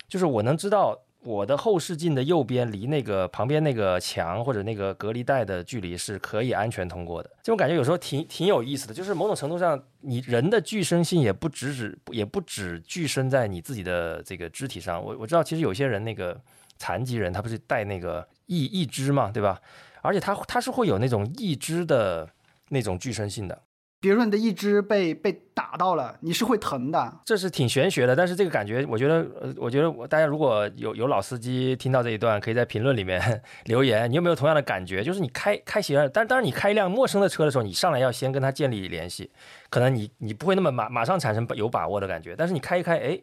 [0.08, 7.30] 就是我能知道我的后视镜的右边离那个旁边那个墙或者那个隔离带的距离是可以安全通过的。
[7.42, 15.02] 这种感觉有时候挺挺有意思的，就是某种程度上，你人的具身性也不只只也不只具身在你自己的这个肢体上。
[15.02, 16.38] 我我知道，其实有些人那个
[16.78, 19.62] 残疾人他不是带那个义义肢嘛，对吧？
[20.02, 22.28] 而且他他是会有那种义肢的
[22.68, 23.62] 那种具身性的。
[24.04, 27.22] 比如说你的一只被被打到了，你是会疼的。
[27.24, 35.02] 这是挺玄学的，但是这个感觉，我觉得，呃，我觉得大家如果有有老司机听到这一段，可以在评论里面 留言，你有没有同样的感觉？
[35.02, 39.32] 就是你开开起来，但当然你开一辆陌生的车的时候，你上来要先跟他建立联系，
[39.70, 43.18] 可能你你不会那么马马上产生有把握的感觉，但是你开一开，哎，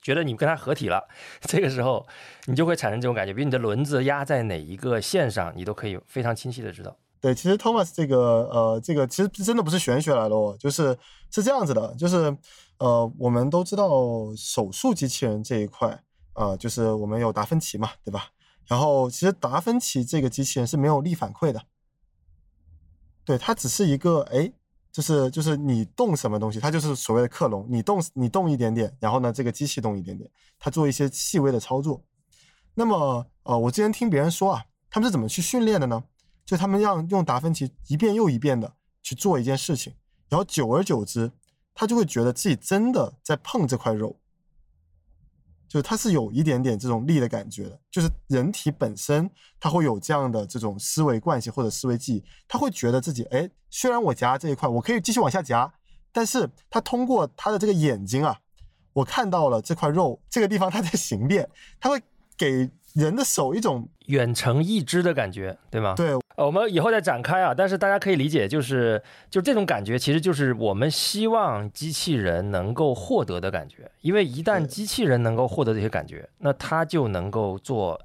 [0.00, 1.06] 觉得你跟他合体了，
[1.42, 2.06] 这个时候
[2.46, 6.96] 你就会产生这种感觉，比如你的轮子压在哪一个线上，你都可以非常清晰的知道。
[7.22, 10.98] 对，其实 Thomas 这个呃，这个其实真的不是玄学来了，就是
[11.30, 12.36] 是这样子的，就是
[12.78, 13.88] 呃，我们都知道
[14.36, 16.02] 手术机器人这一块
[16.32, 18.30] 啊，就是我们有达芬奇嘛，对吧？
[18.66, 21.62] 然后其实达芬奇这个机器人是没有力反馈的，
[23.24, 24.52] 对，它只是一个哎，
[24.90, 32.02] 就是就是你动什么东西，它就是所谓的克隆，你动你动一点点，然后呢，这个机器动一点点，它做一些细微的操作。
[32.74, 36.02] 那么呃，我之前听别人说啊，他们是怎么去训练的呢？
[36.44, 39.94] 就他们让用达芬奇一遍又一遍的去做一件事情，
[40.28, 41.30] 然后久而久之，
[41.72, 44.18] 他就会觉得自己真的在碰这块肉，
[45.68, 47.80] 就是他是有一点点这种力的感觉的。
[47.90, 49.30] 就是人体本身，
[49.60, 55.72] 他会有这样的这种思维惯性或者思维记忆，他会觉得自己，哎，虽然我夹这一块，我可以继续往下夹，
[56.10, 58.36] 但是他通过他的这个眼睛啊，
[58.92, 61.48] 我看到了这块肉这个地方它在形变，
[61.80, 62.02] 他会
[62.36, 62.70] 给。
[62.94, 65.94] 人的手一种远程一知的感觉，对吗？
[65.96, 67.54] 对，我们以后再展开啊。
[67.54, 73.90] 但是大家可以理解，就是就这种感觉，其实就是我们希望机器人能够获得的感觉。
[74.02, 77.98] 因为一旦机器人能够获得这些感觉，那它就能够做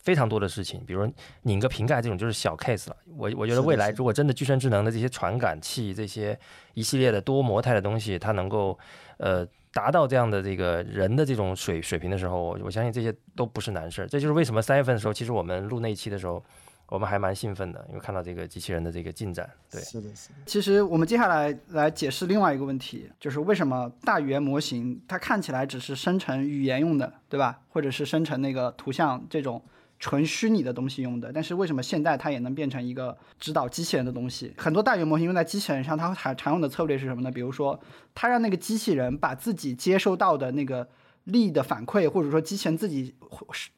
[0.00, 1.10] 非常多的事情，比如
[1.42, 2.96] 拧个瓶盖这种就是小 case 了。
[3.16, 6.38] 我我觉得未来如果真的具身智能的这些传感器这些
[6.74, 8.78] 一系列的多模态的东西，它能够
[9.16, 9.46] 呃。
[9.74, 14.06] 达到这样的这个人的这种水水平的时候，我我相信这些都不是难事儿。
[14.06, 16.42] 这就是为什么三月份的时候，其实我们录那一期的时候，
[16.86, 19.50] 我们还蛮兴奋的，因为看到这个机器人的这个进展。
[19.70, 20.34] 对，是的，是的。
[20.46, 27.60] 其实我们接下来来解释另外一个问题，就是为什么大语言模型它看起来只是生成语言用的，对吧？
[27.68, 29.60] 或者是生成那个图像这种。
[30.04, 34.52] 纯虚拟的东西用的，但是为什么现在它也能变成一个指导机器人的东西？
[34.58, 37.30] 很多大语言模型用在机器人上，它常常用的策略是什么呢？
[37.30, 37.80] 比如说，
[38.14, 40.86] 它让那个机器人把自己接收到的那个
[41.24, 43.14] 力的反馈，或者说机器人自己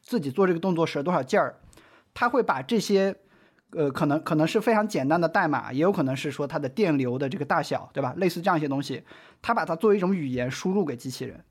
[0.01, 1.61] 自己做这个动作使了多少劲儿，
[2.13, 3.15] 它会把这些，
[3.69, 8.13] 呃，可能可能是非常简单的代码，也有可能是说它的电流的这个大小，对吧？
[8.17, 9.01] 类似这样一些东西，
[9.41, 11.41] 它把它作为一种语言输入给机器人，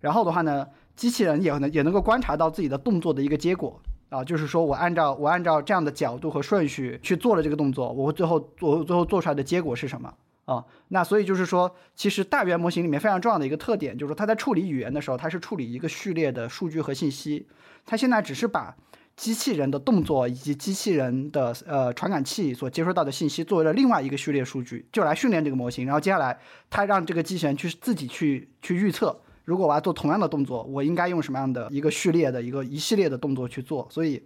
[0.00, 3.80] 然后的话呢，机器人也能也能够观察到自己的动作的一个结果。
[4.10, 10.12] 啊，就是说我按照我按照这样的角度和顺序去做了这个动作，我最后我最后做出来的结果是什么
[10.44, 10.62] 啊？
[10.88, 17.46] 那所以就是说，其实大语言模型里面非常重要的一个特点，就是说它在处理语言的时候，它是处理一个序列的数据和信息。
[17.86, 18.74] 它现在只是把
[19.14, 25.86] 机器人的动作以及机器人的呃传感器所接收到的信息作为了另外一个序列数据，就来训练这个模型。
[25.86, 26.36] 然后接下来
[26.68, 29.20] 它让这个机器人去自己去去预测。
[29.50, 33.88] 如果我要做同样的动作，我应该用什么样的一个序列的一个一系列的动作去做？
[33.90, 34.22] 所以，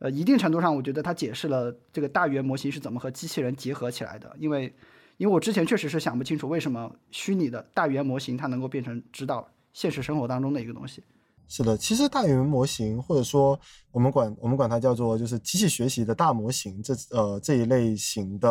[0.00, 4.34] 呃，一定程度上，我觉得它解释了这个大语言模型是怎么和机器人结合起来的。
[4.36, 4.74] 因为，
[5.16, 11.04] 因为我之前确实是想不清楚为什么虚拟的大语言模型它能够变成指导现实生活当中的一个东西。
[11.46, 13.56] 是的，其实大语言模型或者说
[13.92, 18.50] 我们管我们管它叫做就是机器学习的大模型，这呃这一类型的。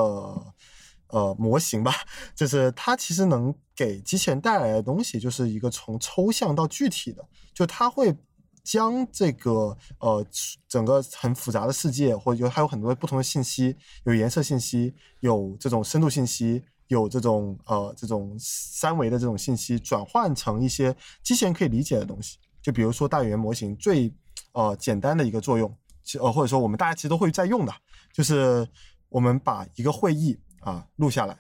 [1.10, 1.94] 呃，模型吧，
[2.34, 8.16] 就是它其实能给机器人带来的东西，就是一个从抽象到具体的，就它会
[8.64, 10.26] 将这个呃
[10.68, 22.38] 整个很复杂的世界，或者有还有很多不同的信息，有颜色信息，有这种深度信息，有这种呃这种三维的这种信息，转换成一些机器人可以理解的东西。
[22.62, 24.14] 就比如说大语言模型最
[24.54, 27.74] 呃简单的一个作用，其呃或者说我们大家其实都会在用的，
[28.14, 28.68] 就是
[29.10, 30.40] 我们把一个会议。
[30.64, 31.38] 啊，录下来，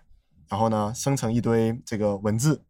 [0.53, 2.63] 然后呢，生成一堆这个文字，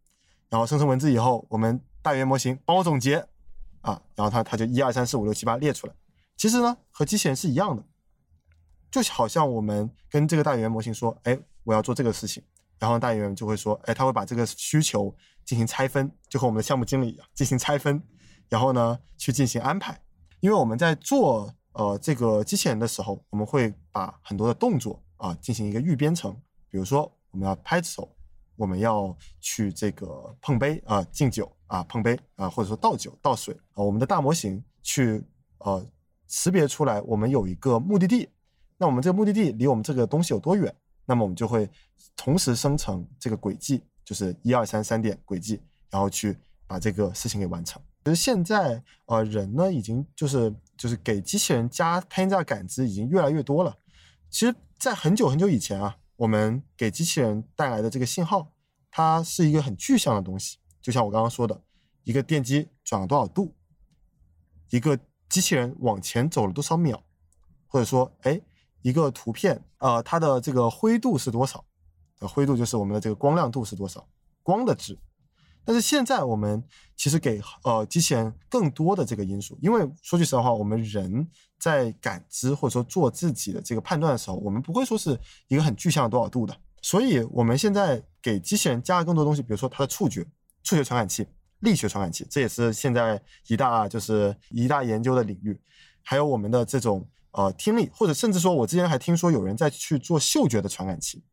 [0.48, 3.18] 然后生成文字以后，我们大语言模型帮我总结，
[3.82, 5.94] 啊，然后它它就一二三四五六七八列出来。
[6.38, 7.84] 其实呢，和机器人是一样的，
[8.90, 12.42] 就好像我们跟这个大语言模型说，哎，我要做这个事情，
[12.80, 15.14] 然后大语言就会说，哎，他会把这个需求
[15.44, 18.02] 进行拆分，就和我们的项目经理一样，进行拆分，
[18.48, 20.02] 然后呢，去进行安排。
[20.40, 25.04] 因为我们在做呃这个机器人的时候，我们会把很多的动作。
[25.18, 26.34] 啊，进行一个预编程，
[26.70, 28.16] 比如说我们要拍手，
[28.56, 35.22] 我们要去这个碰杯啊，敬酒啊，碰杯啊，或者说倒酒倒水啊，我们的大模型去
[35.58, 35.86] 呃
[36.28, 38.30] 识别出来我们有一个目的地，
[38.78, 40.74] 那我们这个目的地离我们这个东西有多远，
[41.06, 41.68] 那么我们就会
[42.16, 45.60] 同时生成这个轨迹，就是一二三三点轨迹，
[45.90, 47.82] 然后去把这个事情给完成。
[48.06, 53.76] 其实现在呃人呢已经就是就是给机器人加偏差感知已经越来越多了。
[54.30, 58.54] 其实，在很久很久以前啊，我们给机器人带来的这个信号，
[58.92, 61.64] 它是一个很具象的东西，就像我刚刚说的，
[62.04, 63.56] 一个电机转了多少度，
[64.70, 64.98] 一个
[65.28, 67.04] 机器人往前走了多少秒，
[67.68, 68.40] 或者说，哎，
[68.82, 71.66] 一个图片，呃，它的这个灰度是多少？
[72.20, 74.08] 呃，灰度就是我们的这个光亮度是多少？
[74.44, 74.98] 光的值。
[75.66, 76.64] 但是现在我们
[76.96, 90.26] 其实给呃机器人更多的这个因素，因为说句实话，我们人在感知或者说做自己的这个判断的时候，我们不会说是一个很具象的多少度的，所以我们现在给机器人加了更多东西，比如说它的触觉、
[90.64, 91.26] 触觉传感器、
[91.60, 95.60] 力学传感器，这也是现在一大就是一大研究的领域，
[96.02, 101.24] 还有我们的这种呃听力，或者甚至说我之前还听说有人在去做嗅觉的传感器。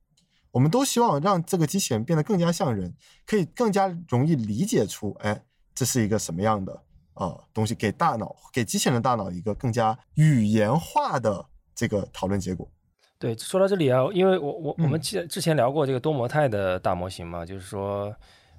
[0.52, 2.92] 我们都希望让这个机器人变得更加像人，
[3.24, 5.44] 可以更加容易理解出，哎，
[5.74, 6.82] 这是一个什么样的
[7.14, 12.68] 呃东西，给大脑给机器人的大脑一个更加语言化的这个讨论结果。
[13.16, 18.12] 对，说到这里啊，因为我我我们之之前聊过这个多模态的大模型嘛，就是说，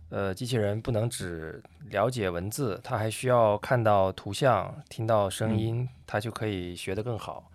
[0.10, 7.52] 呃，机器人不能只了解文字，它还需要看到图像、听到声音，它就可以学得更好。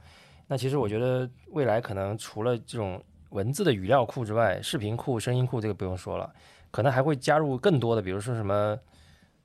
[0.48, 3.02] 那其实我觉得未来可能除了这种。
[3.36, 6.32] 文字的语料库之外，视频库、声音库这个不用说了，
[6.70, 8.78] 可能还会加入更多的，比如说什么，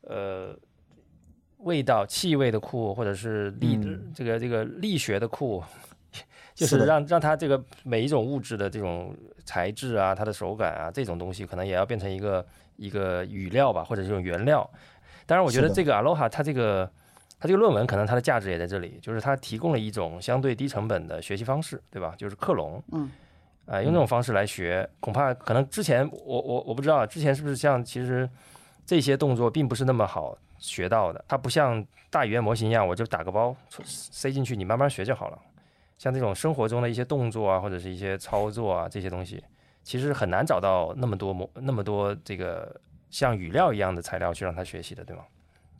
[0.03, 0.57] 呃，
[1.57, 3.77] 味道、气味的库，或者是力
[4.15, 5.61] 这个这个力学的库，
[6.55, 9.13] 就是让让它这个每一种物质的这种
[9.43, 12.45] 材质啊，它的手感啊，这种东西可能也要变成一个
[12.77, 14.67] 一个语料吧，或者这种原料。
[15.25, 16.89] 当然，我觉得这个 Aloha 它这个
[17.37, 22.15] 它这个论文可能它的价值也在这里，就是它提供了一种相对低成本的学习方式，对吧？
[22.17, 23.11] 就是克隆，嗯。
[23.71, 28.29] 啊，用这种方式来学，恐怕可能之前我我我不知道，之前是不是像其实
[28.85, 33.55] 这些动作并不是那么好学到的，它不像大语言模型一样，我就打个包
[33.85, 35.39] 塞进去，你慢慢学就好了。
[35.97, 39.41] 像这种生活中的一些动作啊，或者是一些操作啊，这些东西
[39.83, 42.75] 其实很难找到那么多模那么多这个
[43.09, 45.23] 像语料一样的材料去让他学习的，对吗？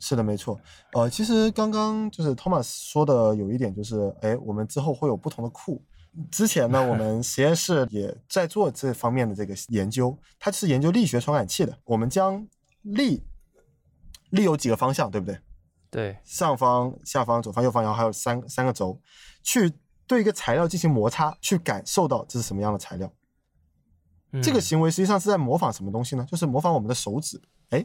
[0.00, 0.58] 是的，没错。
[0.94, 5.82] 呃，其实刚刚就是 Thomas 说的有一点就是，哎，我们之后会有不同的库。
[6.30, 11.78] 之前呢，我们实验室也在做这方面的这个研究，它是研究力学传感器的。
[11.84, 12.46] 我们将
[12.82, 13.24] 力
[14.30, 15.40] 力有几个方向，对不对？
[15.90, 19.00] 对，上方、下方、左方、右方，然后还有三三个轴，
[19.42, 19.72] 去
[20.06, 23.10] 对一个材料进行摩擦，去感受到这是什么样的材料。
[24.42, 26.26] 这个行为实际上是在模仿什么东西呢？
[26.30, 27.40] 就是模仿我们的手指。
[27.68, 27.84] 哎，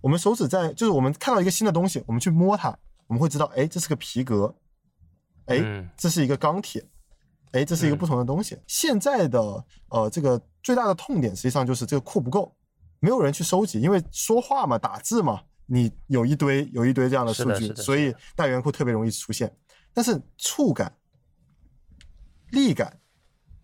[0.00, 4.56] 我们手指在，就是我们看到一个新的东西，我们去摸它，我们会知道，哎，这是个皮革，
[5.46, 6.84] 哎，这是一个钢铁。
[7.52, 8.58] 哎，这是一个不同的东西。
[8.66, 12.54] 现在的呃，这个最大的痛点实际上就是这个库不够，
[13.00, 19.50] 没有人去收集，因为说话嘛，打字嘛，你有一堆有一堆这样的数据，所以大圆库特别容易出现。
[19.94, 20.92] 但是触感、
[22.50, 22.98] 力感，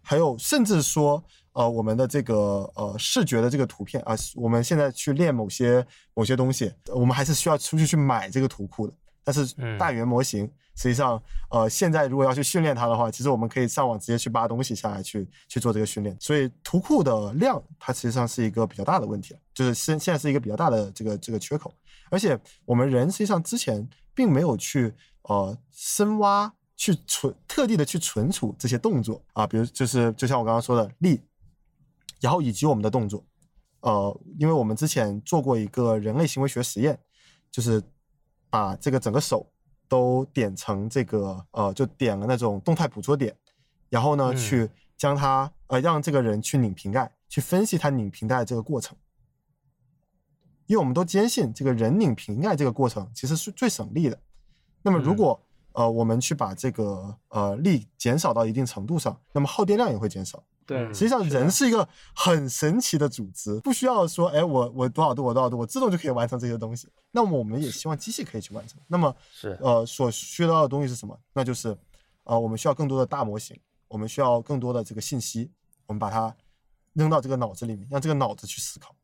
[0.00, 1.22] 还有甚至说
[1.52, 8.94] 呃，我们的这个呃视觉的这个图片啊，我们现在去练某些某些东西，我们还是需要出去去买这个图库的。
[9.22, 10.50] 但是大语言模型。
[10.76, 16.16] 实际上，呃，现在如果要去训练它的话，其实我们可以上网直接去扒东西下来去去做这个训练。
[16.20, 21.72] 所以图库的量，它实际上是一个比较大的问题了，就是现现在是一个比较大的这个这个缺口。
[22.10, 31.20] 而且我们人实际上之前并没有去呃深挖去存特地的去存储这些动作啊，比如就是就像我刚刚说的力，
[32.20, 33.24] 然后以及我们的动作，
[33.80, 36.98] 呃，因为我们之前做过一个人类行为学实验，
[37.50, 37.80] 就是
[38.50, 39.48] 把这个整个手。
[39.94, 43.32] 都点成这个呃，就点了那种动态捕捉点，
[43.88, 48.96] 然后呢，去将它呃，让这个人去拧瓶盖，去分析他拧瓶盖这个过程。
[50.66, 54.18] 因为我们都坚信，这个人拧瓶盖这个过程其实是最省力的。
[54.82, 55.40] 那么，如果
[55.74, 60.42] 呃，我们去把这个呃力减少到一定程度上，那么耗电量也会减少。
[60.66, 66.88] 对，实际上人是一个很神奇的组织，不需要说，哎，我我多少度，我多少度，我自动就可以完成这些东西。
[67.10, 68.80] 那么我们也希望机器可以去完成。
[68.86, 71.18] 那么是呃，所需要的东西是什么？
[71.32, 71.76] 那就是
[72.24, 73.58] 呃，我们需要更多的大模型，
[73.88, 75.50] 我们需要更多的这个信息，
[75.86, 76.34] 我们把它
[76.94, 78.94] 扔到这个脑子里面，让这个脑子去思考。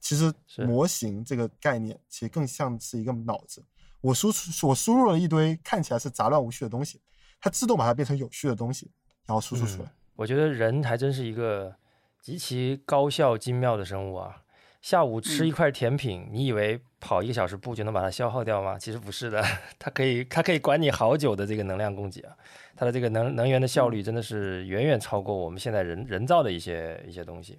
[0.00, 0.32] 其实
[0.66, 3.62] 模型这个概念其实更像是一个脑子，
[4.00, 7.00] 我输出我输入了一堆看起来是杂乱无序的东西，
[7.40, 8.90] 它自动把它变成有序的东西，
[9.26, 9.92] 然后输出出来。
[10.22, 11.74] 我觉得人还真是一个
[12.20, 14.36] 极其高效精妙的生物啊！
[14.80, 18.78] 下午吃嗯一块甜品，你以为跑一个小时步就能把它消耗掉吗？
[18.78, 19.42] 其实不是的，
[19.80, 22.32] 它可以它可以管你好久的这个能量供给啊，
[22.76, 27.58] 它的这个能能源的效率真的是远远超过我们现在人人造的一些一些东西。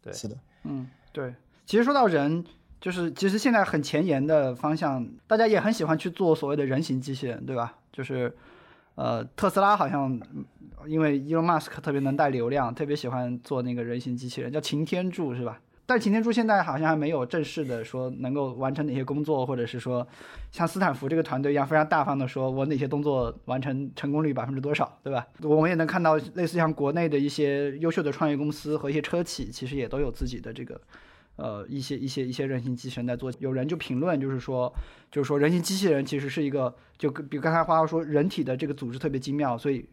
[0.00, 1.34] 对是的，嗯，对。
[1.66, 2.42] 其实说到人，
[2.80, 7.76] 就是其实现在很前沿的方向，大家也很喜欢去做所谓的人形机器人，对吧？
[7.92, 8.34] 就是
[8.98, 10.20] 呃，特斯拉好像
[10.84, 15.60] 因为 Elon Musk 特别能带流量，特别喜欢做那个人形机器人，叫擎天柱是吧？
[15.86, 20.04] 但擎天柱现在好像还没有正式的说能够完成哪些工作，或者是说
[20.50, 25.24] 像斯坦福这个团队一样非常大方的说，我哪些动作完成成功率百分之多少，对吧？
[25.42, 30.78] 我们也能看到类似像国内的一些优秀的创业公司和一些车企，其实也都有自己的这个
[31.38, 33.32] 呃一些一些一些人形机器人在做。
[33.38, 34.70] 有人就评论就是说，
[35.10, 39.84] 就是说人形机器人其实是一个，就比刚才花花说，人体的这个组织特别精妙，所以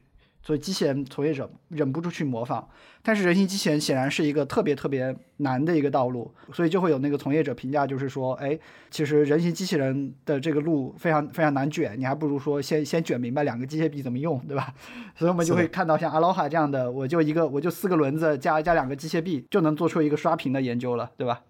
[0.46, 2.66] 所以机器人从业者忍不住去模仿。
[3.02, 8.58] 但是人形机器人显然是一个特别特别难的一个道路，所以就会有那个从业者评价，就是说，哎，
[8.90, 14.74] 其实人形机器人的这个路非常非常难卷，你还不如说先先卷明白两个机械臂怎么用，对吧？
[15.16, 21.42] 所以我们就会看到像阿罗哈这样的，我就一个我就四个轮子加加两个机械臂就能做出一个刷屏的研究了，对吧？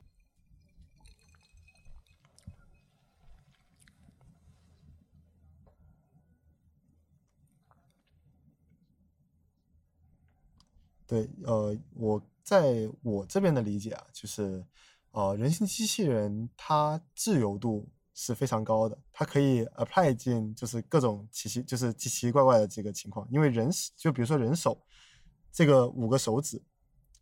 [11.15, 14.61] 对，呃，我在我这边的理解啊，就是，
[15.11, 24.77] 呃，人形机器人它自由度是非常高的，它可以 apply 进就是各种奇奇就是奇奇怪怪的这个情况，因为人就比如说人手
[25.53, 26.61] 这个五个手指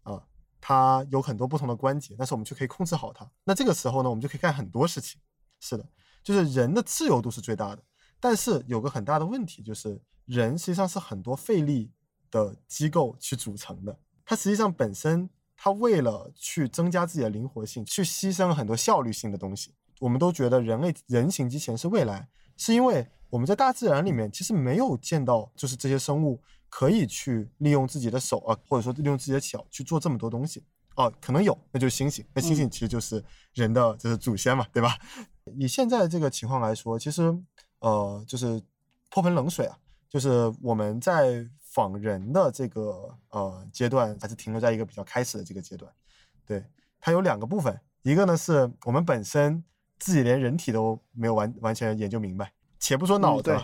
[0.01, 0.25] 啊，
[0.59, 3.29] 它有很多不同的关节，但是我们却可以控制好它。
[3.43, 5.21] 那这个时候呢，我们就可以干很多事情。
[5.59, 5.87] 是的，
[6.23, 7.83] 就是人的自由度是最大的，
[8.19, 11.91] 但是有个很大的问题，就是人实际上是很多费力
[12.33, 13.95] 的机构去组成的。
[14.25, 19.73] 它实际上本身，它为了去增加自己的灵活性，去牺牲很多效率性的东西。
[19.99, 22.27] 我们都觉得人类人形机器人是未来，
[22.57, 30.63] 是因为我们在大自然里面其实没有见到，就是这些生物可以去利用自己的手啊，或者说利用自己的脚去做这么多东西。
[30.95, 32.23] 哦，可能有，那就是猩猩。
[32.33, 33.23] 那猩猩其实就是
[33.53, 34.97] 人的就是祖先嘛，对吧？
[35.57, 37.35] 以现在这个情况来说，其实
[37.79, 38.61] 呃，就是
[39.09, 39.77] 泼盆冷水啊，
[40.07, 45.91] 就是我们在仿人的这个呃阶段，还是停留在一个比较开始的这个阶段。
[46.45, 46.63] 对，
[46.99, 49.63] 它有两个部分，一个呢是我们本身
[49.97, 53.57] 自己连人体都没有完完全研究明白，且不说脑子。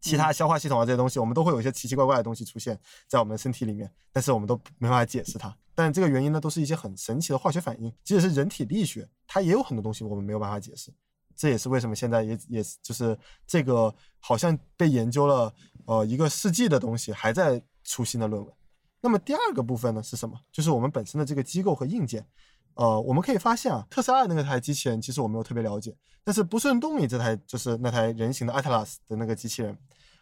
[0.00, 5.56] 其他消化系统啊这些东西，我们都会有一些奇奇怪怪的东西出现在我们的身体里面，但是我们都没办法解释它。
[5.76, 10.92] 但这个原因呢，都是一些很神奇的化学反应，即使是人体力学，它也有很多东西我们没有办法解释。
[11.36, 15.52] 这也是为什么现在也也就是这个好像被研究了
[15.86, 18.54] 呃一个世纪的东西还在出新的论文。
[19.00, 20.38] 那么第二个部分呢是什么？
[20.52, 22.26] 就是我们本身的这个机构和硬件。
[22.74, 29.76] 呃，我们可以发现啊，特斯拉的那台机器人其实我没有特别了解，但是不顺动力这台就是那台人形的 Atlas 的那个机器人，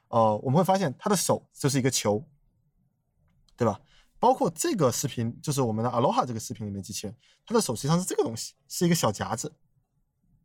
[0.09, 2.25] 呃，我们会发现它的手就是一个球，
[3.57, 3.81] 对吧？
[4.19, 7.15] 包括这个视频，就是我们的 Aloha 这个视频里面机器人，
[7.47, 9.53] 它的手实际上是这个东西，是一个小夹子，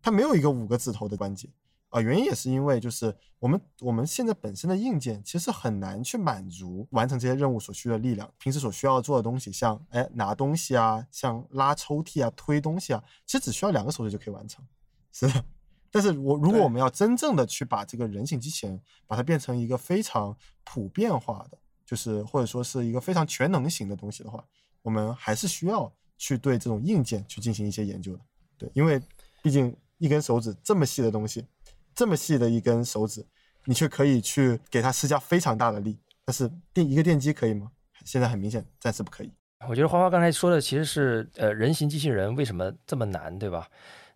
[0.06, 1.49] 它没有一个五个字头的关节
[1.89, 14.64] 啊、原因也是因为就是我们我们现在本身的硬件其实很难去满足完成这些任务所需的力量，平时所需要做的东西，像哎拿东西啊，像拉抽屉啊、推东西啊，其实只需要两个手指就可以完成，
[15.12, 15.43] 是的。
[15.89, 24.43] 但是我如果我们要真正的去把这个人形机器人，把它变成一个非常普遍化的，就是或者说是一个非常全能型的东西的话，
[24.84, 28.22] 我们还是需要去对这种硬件去进行一些研究的。
[28.58, 29.01] 对，因为
[29.41, 31.46] 毕竟一根手指这么细的东西，
[31.93, 33.26] 这么细的一根手指，
[33.66, 37.72] 你却可以去给它施加非常大的力，但是电一个电机可以吗？
[38.04, 39.32] 现在很明显，暂时不可以。
[39.68, 43.68] 我觉得花花刚才说的其实是呃人形机器人为什么这么难，对吧？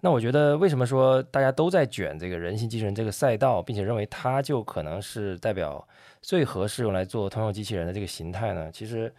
[0.02, 5.86] 那我觉得为什么说大家都在卷这个人形机器人这个赛道，并且认为它就可能是代表
[6.22, 8.72] 最合适用来做通用机器人的这个形态呢？
[8.72, 9.14] 其实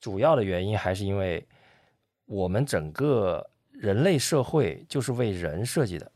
[0.00, 1.44] 主要的原因还是因为
[2.26, 3.44] 我们整个
[3.74, 6.10] 人类社会就是为人设计的，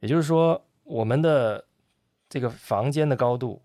[0.00, 1.64] 也就是说我们的
[2.28, 3.62] 这个房间的高度，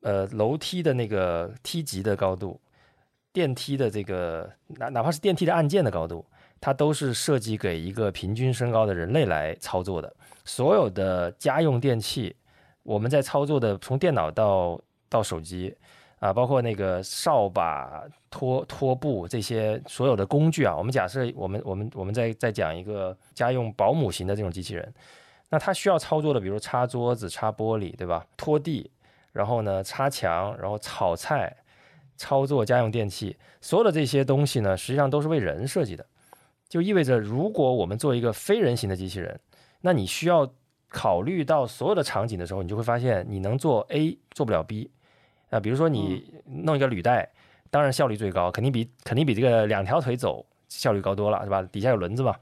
[0.00, 2.60] 呃楼梯的那个梯级的高度。
[3.34, 6.22] 电梯的这个哪哪怕是电梯的按键的高度，
[6.60, 10.14] 它都是设计给一个平均身高的人类来操作的。
[10.44, 12.36] 所有的家用电器，
[12.82, 14.78] 我们在操作的，从电脑到
[15.08, 15.74] 到手机
[16.22, 24.94] 啊，包括那个扫把、拖拖布这些所有的工具啊，我们假设我们我们我们在在讲一个家用保姆型的这种机器人，
[25.48, 28.24] 那它需要操作的，比如擦桌子、擦玻璃，对吧？
[28.36, 28.88] 拖地，
[29.32, 31.56] 然后呢擦墙，然后炒菜。
[32.18, 36.06] 操作家用电器，所有的这些东西呢，实际上都是为人设计的。
[36.68, 39.40] 就意味着如果我们做一个非人形的机器人，
[39.80, 40.48] 那你需要
[40.88, 44.88] 考虑到所有的场景的时候，你就会发现你能做 A 做不了 B。
[45.52, 46.24] 啊，比如说你
[46.64, 47.28] 弄一个履带，
[47.70, 51.62] 当然效率最高，肯定比肯定比这个两条腿走效率高多了，是吧？
[51.70, 52.34] 底下有轮子嘛。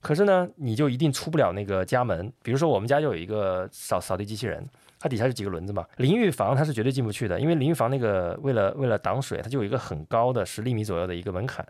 [0.00, 2.32] 可是呢，你就一定出不了那个家门。
[2.42, 5.86] 比如说我们家就有一个扫扫地机器人，它底下是几个轮子嘛。
[5.98, 11.64] 淋浴房它是绝对进不去的，因为淋浴房那个为了为了挡水，它就有一个很高的十厘米左右的一个门槛。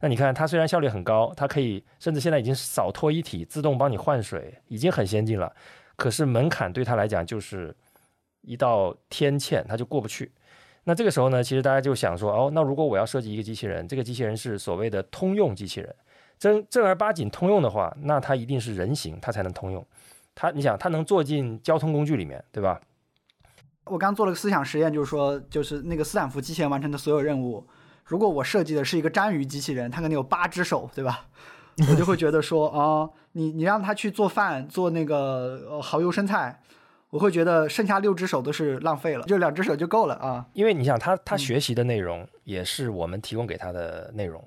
[0.00, 5.50] 那你看它虽然效率很高，它可以甚至现在已经扫拖一体自动帮你换水，已经很先进了。
[5.96, 7.74] 可是门槛对它来讲就是
[8.46, 10.32] 一道天堑，它就过不去。
[10.84, 15.96] 那这个时候呢，其实大家就想说，哦，那如果我要设计一个机器人，这个机器人是所谓的通用机器人，
[16.38, 19.86] 正正儿八经通用的话，那它一定是人形，它才能通用。
[20.34, 22.78] 它，你想，它能坐进交通工具里面，对吧？
[23.84, 27.66] 我刚做了个思想实验，就是说，就是那个斯坦福机器人完成的所有任务，
[28.04, 31.26] 如果我设计的是一个章鱼机器人，它可能有八只手，对吧？
[31.88, 36.60] 我就会觉得说，啊，你你让它去做饭，做那个呃蚝油生菜。
[37.14, 40.44] 我会觉得剩下六只手都是浪费了，就两只手就够了啊。
[40.52, 44.44] 因为你想，他他学习的内容也是我们提供给他的内容，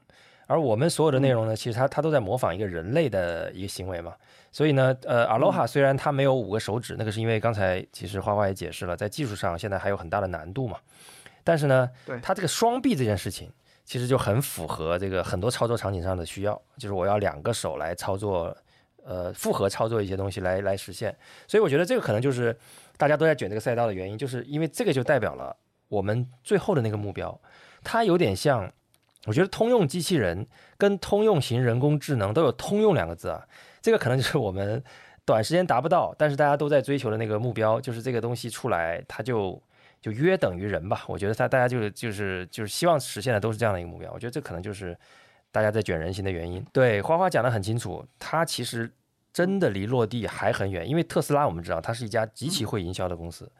[0.47, 4.13] 而我们所有的内容呢，其实他他都在模仿一个人类的一个行为嘛。
[4.51, 10.77] 所以呢，呃，Aloha 虽然它没有五个手指，那个是因为刚才其实花花也解释了，在技术上现在还有很大的难度嘛。
[11.45, 13.49] 但是呢，对它这个双臂这件事情，
[13.85, 18.53] 其实就很符合这个很多操作场景上的需要，就是我要两个手来操作。
[19.09, 21.15] 呃，复合操作一些东西来来实现，
[21.47, 22.53] 所以我觉得这个可能就是
[22.97, 25.55] 大家都在卷这个赛道的原因，就是因为这个就代表了
[25.87, 27.39] 我们最后的那个目标，
[27.85, 28.69] 它有点像，
[29.25, 30.45] 我觉得通用机器人
[30.77, 33.47] 跟通用型人工智能都有“通用”两个字啊，
[33.81, 34.83] 这个可能就是我们
[35.23, 39.57] 短时间达不到，但是大家都在追求的那个目标，就是这个东西出来，它就
[40.01, 41.05] 就约等于人吧。
[41.07, 44.97] 我觉得它大家就是就是就是希望实现的都是这样的一个目标，我觉得这可能就是。
[45.49, 48.87] 大家在卷人形的原因，对花花讲得很清楚，它其实
[49.37, 50.89] 真的离落地还很远。
[50.89, 53.51] 因为特斯拉我们知道，它是一家极其会营销的公司。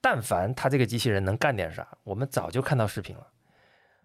[0.00, 3.26] 但凡它这个机器人能干点啥，我们早就看到视频了。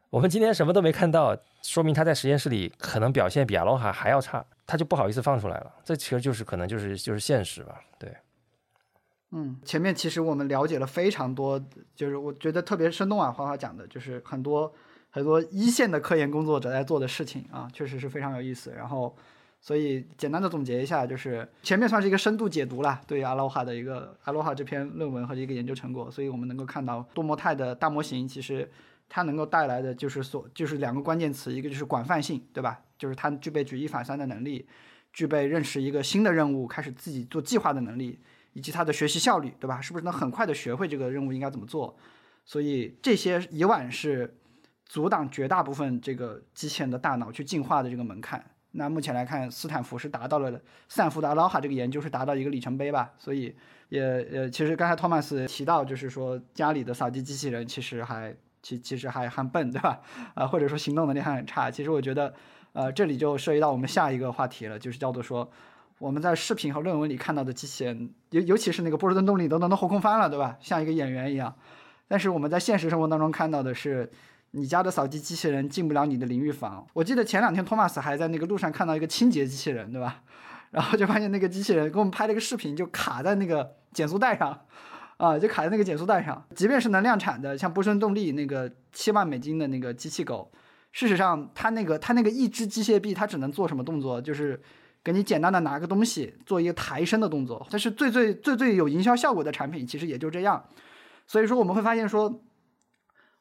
[0.10, 5.72] 我们今天什么都没看到，说明它在实验室里可能表现比阿罗哈还要差，它就不好意思放出来了。
[5.84, 7.80] 这其实就是可能就是就是现实吧。
[8.00, 8.12] 对，
[9.30, 11.64] 嗯，前面其实我们了解了非常多，
[11.96, 14.74] 就是我觉得特别生动啊，花花讲的就是很多。
[15.12, 18.74] 很多一线的科研工作者在做的事情啊，确实是非常有意思。
[18.76, 19.16] 然后，
[19.66, 26.12] 所以简单的总结一下，就是前面算是一个深度解读了，对阿罗哈的一个阿罗哈这篇论文和一个研究成果。
[26.12, 28.70] 所以我们能够看到多模态的大模型，其实
[29.10, 32.80] 它能够带来的就是所就是两个关键词，一个就是广泛性，对吧？
[32.96, 34.68] 就是它具备举一反三的能力，
[35.12, 38.20] 具备认识一个新的任务，开始自己做计划的能力，
[38.54, 39.82] 以及它的学习效率，对吧？
[39.82, 41.98] 是不是能很快的学会这个任务应该怎么做？
[42.46, 44.38] 所以这些以往是。
[44.88, 48.46] 阻挡绝大部分这个机器人的大脑去进化的这个门槛，
[48.78, 50.52] 那目前来看，斯坦福是达到了
[50.90, 53.12] 斯坦福的阿劳哈这个研究是达到一个里程碑吧。
[53.18, 53.56] 所以
[53.88, 54.02] 也
[54.34, 60.02] 呃，其实刚才托马斯提到，就是说家里的扫地机器人其实还其其实还很笨，对吧？
[60.34, 61.72] 啊，或者说行动能力还很差。
[61.72, 62.34] 其实我觉得，
[62.74, 65.50] 呃，这里就涉及到我们下一个话题了，就是叫做说
[65.98, 70.58] 我们在视频和论文里看到的机器人，尤尤其是那个波士顿动力都能后空翻了，对吧？
[70.60, 71.56] 像一个演员一样。
[72.08, 74.12] 但是我们在现实生活当中看到的是。
[74.58, 76.88] 你家的扫地机器人进不了你的淋浴房。
[76.94, 80.24] 我记得前两天托马斯还在那个路上看到一个清洁机器人，对吧？
[80.72, 84.58] 然后就发现那个机器人给我们拍了一个视频，就卡在那个减速带上，
[85.18, 86.42] 啊，就卡在那个减速带上。
[86.56, 90.50] 即便是能量产的，像波士动力那个七万美金的那个机器狗，
[90.94, 94.22] 事实上它那个它那个一只机械臂，它只能做什么动作？
[94.22, 94.62] 就是
[95.04, 97.68] 给你简单的拿个东西做一个抬升的动作。
[97.70, 100.64] 但是最最最最有营销效果的产品，其实也就这样。
[101.28, 102.42] 所以说我们会发现说。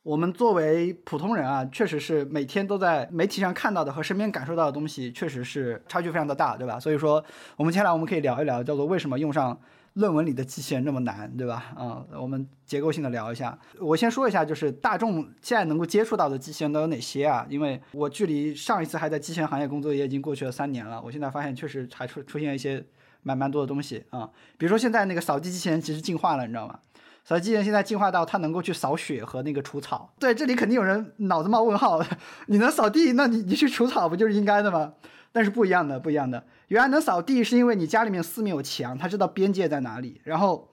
[0.05, 6.79] 我们作为普通人啊，确实是每天都在媒体上看到的和身边感受到的东西，确实是差距非常的大，对吧？
[6.79, 7.25] 所以说，
[7.57, 9.59] 我们接下来我们可以聊一聊，叫做为什么用上
[9.95, 11.73] 论文里的机器人那么难，对吧？
[11.75, 13.59] 啊，我们结构性的聊一下。
[13.81, 17.47] 我先说一下，就是大众现在能够接触到的机器人都有哪些啊？
[17.49, 22.85] 因为我距离上一次还在机器人行业工作也已经过去了三年了，我现在发现确实还出出现一些
[23.23, 24.29] 蛮蛮多的东西啊。
[24.59, 26.79] 比如说现在那个扫地机器人其实进化了，你知道吗？
[27.25, 30.13] 扫地机器人现在进化到它能够去扫雪和那个除草。
[30.19, 32.05] 对，这里肯定有人脑子冒问号。
[32.49, 34.93] 你能扫地，那你你去除草不就是应该的吗？
[35.33, 36.45] 但是不一样的，不一样的。
[36.69, 40.21] 原来能扫地是因为你家里面四面有墙，它知道边界在哪里。
[40.23, 40.69] 然后，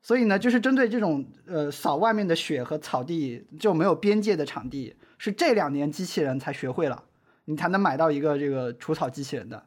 [0.00, 7.02] 所以呢，就是针对这种呃扫外面的雪和草地就没有边界的场地，是这两年机器人才学会了，
[7.46, 9.66] 你才能买到一个这个除草机器人的。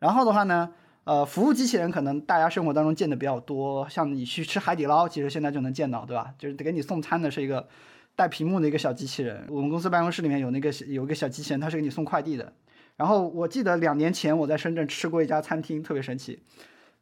[0.00, 0.70] 然后的话呢？
[1.10, 6.32] 呃，服务机器人可能大家生活当中见的比较多，像你去吃海底捞，其实现在就能见到，对吧？
[6.38, 7.66] 就是给你送餐的是一个
[8.14, 9.44] 带屏幕的一个小机器人。
[9.48, 12.52] 我们公司办公室里面有那个有一个小机器人，它是给你送快递的。
[12.94, 16.40] 然后我记得两年前我在深圳吃过一家餐厅，特别神奇。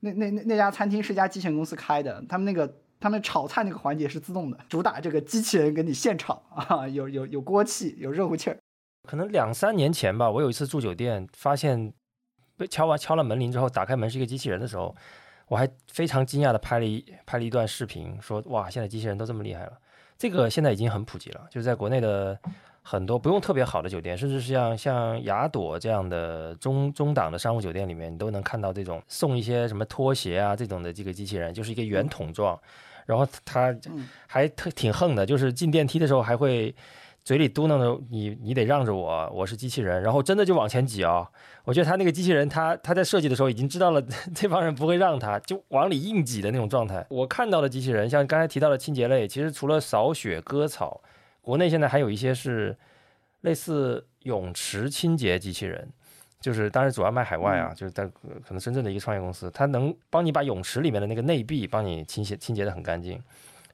[0.01, 8.57] 那那那那家餐厅是一家机器人公司开的，他们那个他们炒菜那个环节是自动的，主打这个机器人给你现炒 啊，有有有锅气，有热乎气儿。
[9.07, 11.93] 可能两三年前吧，我有一次住酒店，发现
[12.59, 14.95] 被敲完敲了门铃之后，打开门是一个机器人的时候，
[15.47, 19.73] 我还非常惊讶的拍了一拍了一段视频，说哇，现在机器人都这么厉害了。
[20.19, 22.39] 这个现在已经很普及了，就是在国内的。
[22.81, 32.59] 很多不用特别好的酒店，甚至是像像雅朵这样的中中档的商务酒店里面，你都能看到这种送一些什么拖鞋啊这种的这个机器人，就是一个圆筒状，
[33.05, 33.77] 然后它
[34.27, 36.75] 还特挺横的，就是进电梯的时候还会
[37.29, 41.29] 嘴里嘟囔着你你得让着我，我是机器人，然后真的就往前挤啊！
[41.63, 44.01] 我觉得他那个机器人，他他在设计的时候已经知道了
[44.35, 47.07] 这帮人不会让他，就往里硬挤的那种状态。
[47.11, 51.03] 我看到的机器人，像刚才提到的清洁类，其实除了扫雪割草。
[51.43, 52.75] 国内现在还有一些是
[53.43, 55.87] 类似泳池清洁机器人，
[56.41, 63.23] 就是当然主要卖海外啊，就是在可能深圳的一个创业公司，它能帮你把泳池里面的那个内壁帮你清洁清洁的很干净。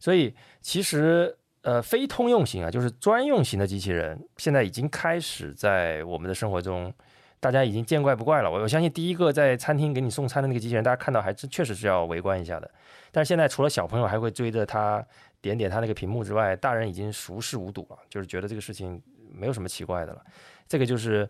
[0.01, 1.33] 所以其实
[1.65, 6.95] 呃非通用型啊，就是专用型的机器人，现在已经开始在我们的生活中，
[7.41, 8.49] 大家已经见怪不怪了。
[8.49, 12.71] 我我相信第一个在餐厅给你送餐的那个机器人，大家看到还是确实是要围观一下的。
[13.11, 15.05] 但是现在除了小朋友还会追着它。
[15.45, 18.99] 点点它那个屏幕之外，大人已经熟视无睹了，就是觉得这个事情
[19.31, 20.25] 没有什么奇怪的了。
[20.67, 21.29] 这个就是，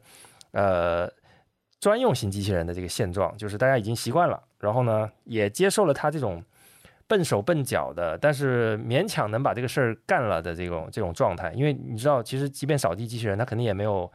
[0.53, 1.11] 呃，
[1.81, 6.41] 专用型机器人的这个现状，就是大家已经习惯了，然后呢，也接受了它这种
[7.15, 11.53] 笨手笨脚的，但是勉强能把这个事儿干了的这种这种状态。
[11.53, 14.11] 因为你知道，其实即便扫地机器人，它肯定也没有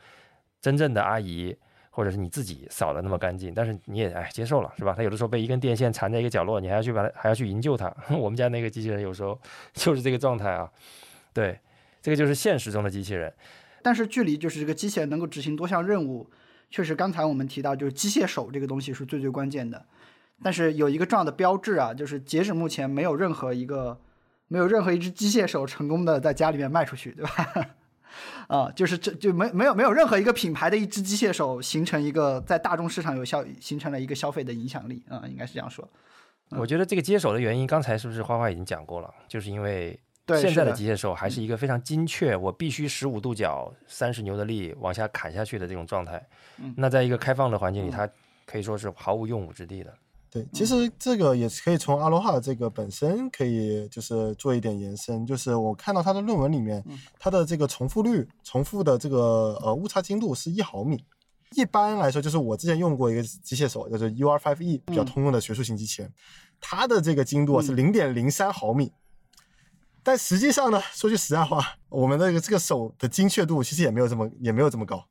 [0.59, 1.55] 真正的阿姨。
[1.91, 4.93] 或者是你自己扫的那么干净，但是你也哎接受了是吧？
[4.95, 7.93] 它有的时候被一根电线缠在一个角落，你还要去把它还要去营救它。
[8.17, 9.37] 我们家那个机器人有时候
[9.73, 10.69] 就是这个状态啊。
[11.33, 11.59] 对，
[12.01, 13.33] 这个就是现实中的机器人。
[13.81, 16.29] 但是距离就是这个机器人能够执行多项任务，
[16.69, 19.83] 确实刚才我们提到就是机械手这个东西是最最关键的。
[20.41, 23.99] 但是有一个重要的标志啊，就是截止目前没有任何一个
[24.47, 27.69] 没有任何一只机械手成功的在家里面卖出去，对吧？
[28.47, 35.87] 啊，就是这就没没有没有任何一个品牌的一只机械手形成一个在大众市场有效形成了一个消费的影响力啊，应该是这样说。
[36.49, 39.13] 我觉得这个接手的原因，刚才是不是花花已经讲过了？
[39.27, 39.97] 就是因为
[40.39, 46.19] 现在的机械手还是一个非常精确，我必须十五度角三十牛的力往下砍下去的这种状态。
[46.75, 48.09] 那在一个开放的环境里，它
[48.47, 49.93] 可以说是毫无用武之地的。
[50.31, 56.83] 对，其实这个也可以从阿罗哈这个本身可以就是做一点延伸，就是我看到他的论文里面，
[57.17, 61.03] 它的这个重复率、重复的这个呃误差精度是一毫米。
[61.55, 66.13] 一般来说，就是我之前用过一个机械手，就是 UR5E 比较通用的学术型机器人，
[66.61, 68.91] 它的这个精度是零点零三毫米。
[70.03, 75.03] 但实际上呢，说句实在话，我们的这个手的精确度其实也没有这么也没有这么高。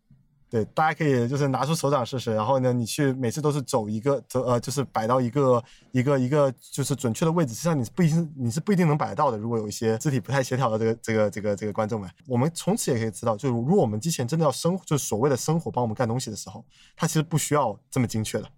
[0.51, 9.36] 对，大家可以就是拿出手掌试试，然后呢，你去每次都是走一个走呃，就是摆到一个一个一个就是准确的位置，实际上你不一定你是不一定能摆到的。
[9.36, 16.64] 如果有一些肢体不太协调的这个这个这个这个观众们，我们从此也可以知道，就是如果我们机器人真的要生就是所谓的生活帮我们干东西的时候，
[16.96, 18.49] 它其实不需要这么精确的。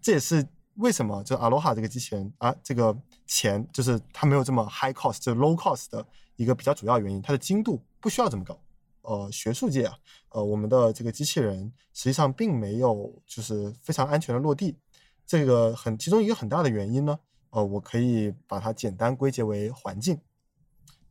[0.00, 0.46] 这也是
[0.76, 2.96] 为什么就阿罗哈这个机器人啊，这个
[3.26, 8.56] 钱就是它没有这么 high cost，就 low cost 的一个比较主要原因，它的精度不需要这么高。
[9.02, 9.96] 呃，学术界啊，
[10.30, 14.78] 呃，我们的这个机器人实际上并没有就是非常安全的落地。
[15.26, 17.18] 这个很其中一个很大的原因呢，
[17.50, 20.20] 呃，我可以把它简单归结为环境。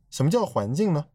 [0.08, 1.06] 什么叫环境呢？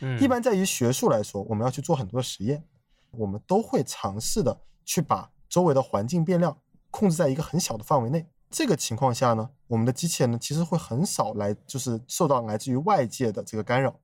[0.00, 2.64] 嗯，一般在于学术来说，我们要去做很多的实验，
[3.10, 6.56] 我们都会尝试的去把周围的环境变量
[6.90, 8.28] 控制在一个很小的范围内。
[8.50, 13.98] 这个情况下呢，我们的机器人呢，其实会很少来就是受到来自于外界的这个干扰，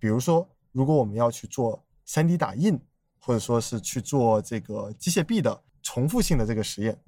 [0.00, 0.48] 比如说。
[0.74, 2.76] 如果我们要去做 3D 打印，
[3.20, 7.00] 或者说是去做这个机械臂的重复性的这个实验，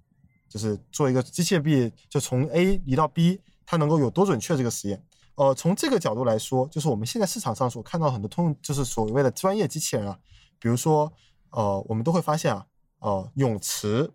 [0.49, 5.05] 就是做一个机械臂就从 A 移到 B，它能够有多准确这个实验？
[5.35, 10.17] 呃，从这个角度来说，就是我们现在市场上所看到很多通，就是所谓的专业机器人啊，
[10.61, 11.13] 比如说，
[11.51, 12.67] 呃，我们都会发现啊，
[13.01, 14.13] 呃，泳池、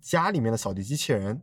[0.00, 1.42] 家里面的扫地机器人，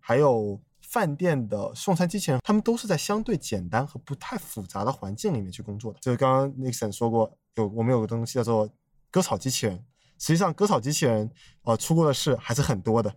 [0.00, 0.60] 还有。
[0.92, 5.98] 饭店的送餐机器人，他们都是在相对简单和不太复杂的环境里面去工作的。
[6.00, 8.68] 就是刚刚 Nixon 说过，有我们有个东西叫做
[9.10, 9.82] 割草机器人。
[10.18, 11.30] 实际上，割草机器人
[11.62, 13.10] 呃出过的事还是很多的。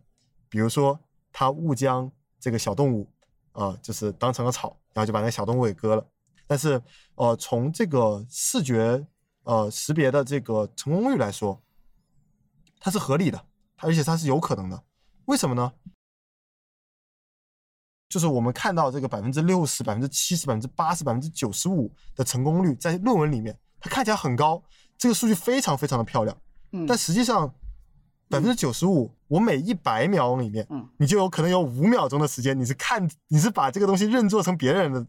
[0.47, 0.97] 比如说，
[1.33, 2.09] 它误将
[2.39, 3.11] 这个小动物
[3.51, 6.07] 啊，就是当成了草，然后就把那小动物给割了。
[6.47, 6.81] 但是，
[7.15, 9.05] 呃，从这个视觉
[9.43, 11.61] 呃识别的这个成功率来说，
[12.79, 13.45] 它是合理的，
[13.79, 14.81] 而且它是有可能的。
[15.25, 15.73] 为什么呢？
[18.15, 24.63] 就是我们看到这个百分之六十、百分之七十、百分之八十、百分之九十五的成功率，在论文里面，它看起来很高，
[24.97, 26.37] 这个数据非常非常的漂亮。
[26.71, 27.53] 嗯但实际上
[28.29, 35.05] 百分之九十五，我每一百秒里面，嗯你就有可能有五秒钟的时间，你是看你是把这个东西认作成别人的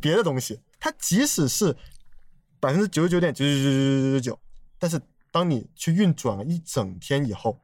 [0.00, 0.60] 别的东西。
[0.78, 1.76] 它即使是
[2.60, 4.38] 百分之九十九点九九九九九九九，
[4.78, 5.00] 但是
[5.32, 7.60] 当你去运转了一整天以后，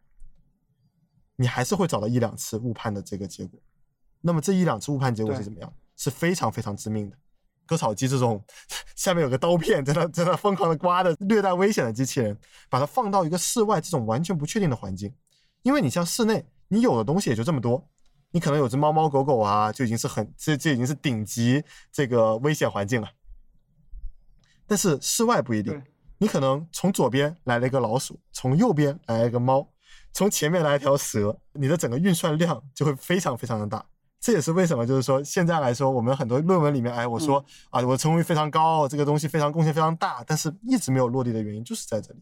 [1.37, 3.61] 你还是会找到一两次误判的这个结果。
[4.21, 5.73] 那么这一两次误判结果是怎么样？
[5.97, 7.17] 是非常非常致命的。
[7.67, 8.43] 割草机这种
[8.97, 12.37] 下面有个刀片在那在那疯狂的刮的略带危险的机器人，
[12.69, 15.15] 把它放到一个室外这种完全不确定的环境，
[15.63, 17.89] 因为你像室内，你有的东西也就这么多，
[18.33, 21.63] 你可能有只猫猫狗狗啊，就已经是很这这已经是顶级
[21.93, 23.09] 这个危险环境了。
[24.67, 25.81] 但是室外不一定，
[26.19, 29.69] 你可能从左边来了一个老鼠，从右边来了一个猫，
[30.13, 33.87] 从前面来一条蛇，你的整个运算量就会非常非常的大。
[34.21, 42.21] 这也是为什么，就是说现在来说，我们很多论文里面，哎，我说、啊，我成功率非常高，这个东西非常贡献非常大，但是一直没有落地的原因就是在这里。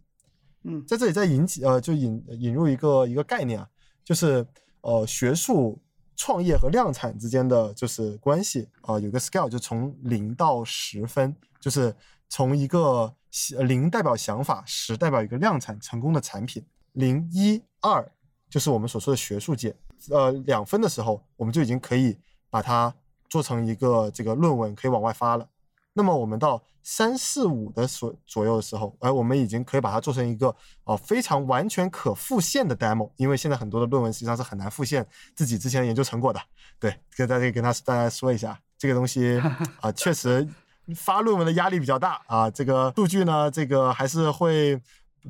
[0.62, 0.86] 嗯。
[0.86, 3.68] 在这里再引起呃，就引引入一个一个概念啊，
[4.05, 4.46] 就是
[4.82, 5.76] 呃学术
[6.14, 8.68] 创业和量产之间的就是关系。
[8.82, 11.92] 啊、有个 scale 就从零到十分，就是
[12.28, 13.12] 从一个
[13.57, 18.09] 呃零代表想法，十代表一个量产成功的产品，零一二
[18.49, 19.74] 就是我们所说的学术界，
[20.11, 22.16] 呃两分的时候，我们就已经可以
[22.51, 22.94] 把它
[23.28, 25.49] 做成一个这个论文，可以往外发了。
[25.94, 36.40] 那么我们到三四五的所左右的时候，哎，我们已经可以把它做成一个呃非常完全可复现的 demo，因为现在很多的论文实际上是很难复现自己之前的研究成果的。
[36.78, 39.42] 对，跟大家跟他大家说一下，这个东西
[39.80, 40.49] 啊、确实
[40.94, 44.80] 发论文的压力比较大啊，这个数据呢，这个还是会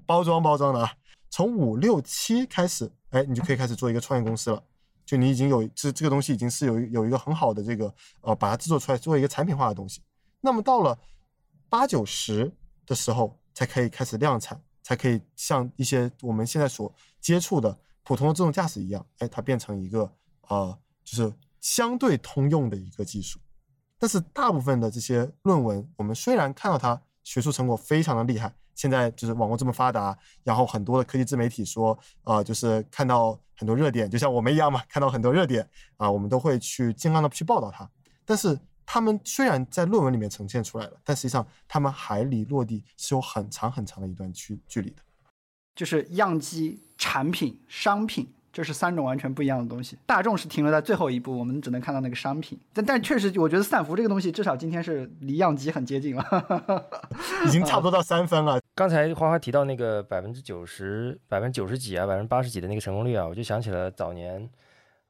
[0.04, 0.92] 包装包装的啊。
[1.30, 4.62] 从五六七开始，哎，你就可以开始做一个创业公司了。
[5.04, 10.02] 就你已经有这这个东西已经是有有一个很好的这个呃，把它制作出来，做一个产品化的东西。
[10.40, 10.98] 那么到了
[11.70, 12.52] 八九十
[12.84, 20.12] 的时候，才可以开始量产，才可以像一些我们现在所接触的普通的自动驾驶一样，哎，它变成一个
[20.48, 23.38] 呃，就是相对通用的一个技术。
[23.98, 37.90] 但是大部分的这些论文，我们虽然看到它学术成果非常的厉害，现在就是网络这么发达，然后很多的科技自媒体说，呃，就是看到很多热点，就像我们一样嘛，看到很多热点啊、我们都会去尽量的去报道它。
[38.24, 38.56] 但是
[38.86, 45.02] 他们虽然在论文里面呈现出来了，但实际上他们还离落地是有很长很长的一段距距离的。
[45.74, 49.96] 就是样机、产品、商品，这是三种完全不一样的东西。
[50.06, 52.58] 大众是停留在最后一步，我们只能看到那个商品。
[52.72, 56.24] 但但确实，我觉得散服这个东西，至少今天是离样机很接近了。
[57.46, 58.60] 已经差不多到三分了。
[58.74, 64.48] 刚才花花提到那个百分之九十、百分之九十几啊、百分之八十几的那个成功率啊，我就想起了早年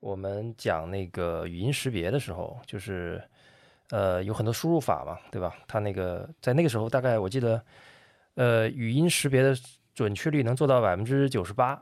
[0.00, 3.22] 我们讲那个语音识别的时候，就是
[3.90, 5.54] 呃有很多输入法嘛，对吧？
[5.66, 7.62] 它那个在那个时候大概我记得，
[8.34, 9.54] 呃语音识别的
[9.94, 11.78] 准确率能做到百分之九十八，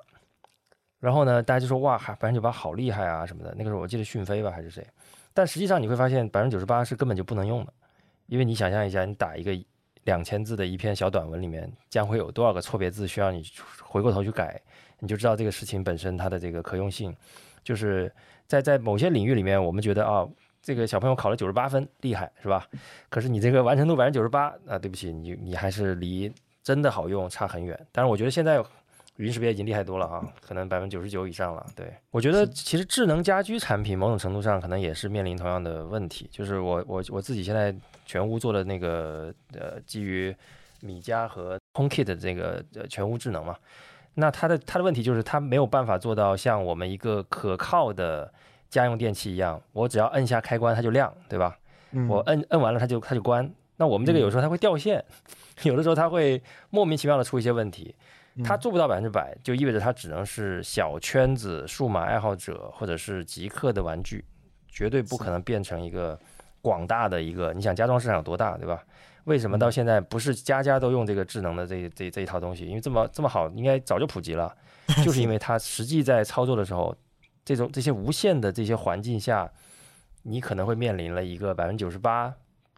[0.99, 3.55] 然后呢，大家就说哇，百分之九十八好厉害啊什么的。
[3.57, 4.87] 那个时候我记得讯飞吧还是谁，
[5.35, 7.73] 但实际上你会发现百分之九十八是根本就不能用的，
[8.27, 9.53] 因为你想象一下，你打一个
[10.05, 13.45] 两千字的一篇小短文里面，将会有多少个错别字需要你
[13.83, 14.61] 回过头去改，
[14.99, 17.15] 你就知道这个事情本身它的这个可用性，
[17.63, 18.13] 就是
[18.47, 20.27] 在在某些领域里面，我们觉得啊，
[20.63, 22.67] 这个小朋友考了九十八分，厉害是吧？
[23.09, 26.33] 可是你这个完成度百分之九十八，啊，对不起，你你还是离
[26.63, 27.79] 真的好用差很远。
[27.93, 28.65] 但是我觉得现在
[29.17, 31.65] 语音识别已经厉害多了啊，可能百分之九十九以上了。
[31.75, 40.35] 对我觉得其实智能家居产品某种程度上可能也是面临同样的问题，就是我我我自己现在全屋做的那个呃基于
[40.81, 43.57] 米家和 HomeKit 的这个呃全屋智能嘛，
[44.15, 48.31] 那它的它的问题就是它没有办法做到像我们一个可靠的
[48.69, 51.57] 家用电器一样，我只要摁下开关它就亮，对吧？
[51.93, 53.51] 嗯，我摁摁完了它就它就关。
[53.79, 55.03] 那我们这个有时候它会掉线，
[55.65, 57.95] 有的时候它会莫名其妙的出一些问题。
[58.45, 64.25] 它嗯做不到百分之百，就意味着它只能是小圈子数码爱好者或者是极客的玩具，
[64.69, 66.19] 绝对不可能变成一个
[66.61, 67.53] 广大的一个。
[67.55, 68.83] 你想家装市场有多大，对吧？
[69.25, 72.65] 为什么到现在不是家家都用这个智能的这这这一套东西？
[72.67, 74.55] 因为这么这么好，应该早就普及了，
[75.05, 76.95] 就是因为它实际在操作的时候，
[77.45, 79.51] 这种这些无线的这些环境下，
[80.23, 82.33] 你可能会面临了一个百分之九十八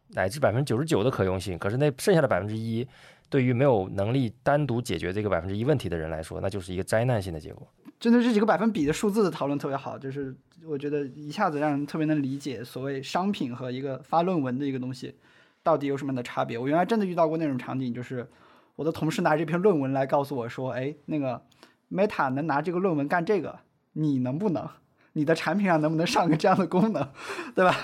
[0.09, 2.88] 乃至百分之九十九的可用性，可是那剩下的百分之一。
[3.31, 7.66] 对于没有能力单独解决这个百分之一问题的人来说，那就是一个灾难性的结果。
[8.01, 15.14] 针对这几个百分比的数字的讨论特别好，就是我觉得一下子让人特别能理解所谓商品和一个发论文的一个东西
[15.62, 16.57] 到底有什么样的差别。
[16.57, 18.29] 我原来真的遇到过那种场景，就是
[18.76, 21.43] 我的同事拿这篇论文来告诉我说，哎，那个
[21.91, 23.59] Meta 能拿这个论文干这个，
[23.95, 24.68] 你能不能？
[25.14, 27.09] 你的产品上能不能上个这样的功能，
[27.57, 27.74] 对吧？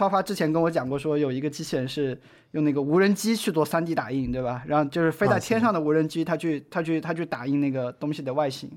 [0.00, 2.18] 花花之前跟我讲过，说有一个机器人是
[2.52, 4.62] 用那个无人机去做 3D 打印，对吧？
[4.66, 8.70] 然后就是飞在天上的无人机，它去它去它去打印那个东西的外形。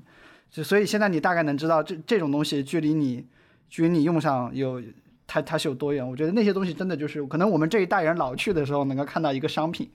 [0.50, 3.26] 就所以现在你大概能知道这这种东西距离你
[3.70, 4.82] 距离你用上有
[5.26, 6.06] 它它是有多远。
[6.06, 9.90] 我觉得那些东西真的就是可能我们这一代人老去的时候能够看到一个商品，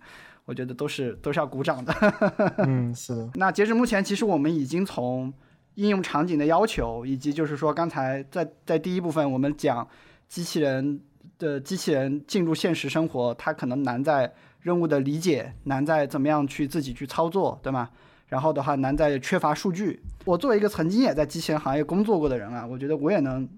[0.45, 1.93] 我觉得都是都是要鼓掌的。
[2.65, 3.29] 嗯，是的。
[3.35, 5.31] 那截止目前，其实我们已经从
[5.75, 9.87] 应用场景的要求，以及就是说刚才在在第一部分我们讲
[10.27, 10.99] 机器人。
[11.39, 14.31] 的机器人进入现实生活，它可能难在
[14.61, 17.89] 任务的理解，难在怎么样去自己去操作，对吗？
[18.27, 19.99] 然后的话，难在缺乏数据。
[20.25, 23.49] 我作为一个曾经也在机器人行业工作过的人啊，我觉得我也能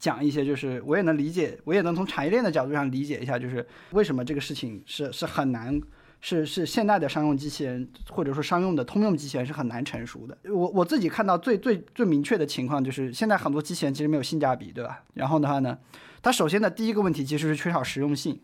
[0.00, 5.80] 讲一些，就是我也能理解，我也能从产业链的角度上理解一下，就是为什么这个事情是是很难。
[6.26, 10.34] 是是，现代的商用机器人或者说商用的通用机器人是很难成熟的。
[10.50, 15.02] 我我自己看到最最最明确的情况就是，现在很多机器人其实没有性价比，对吧？
[15.12, 15.76] 然后的话呢，
[16.22, 18.40] 它首先的第一个问题其实是缺少实用性，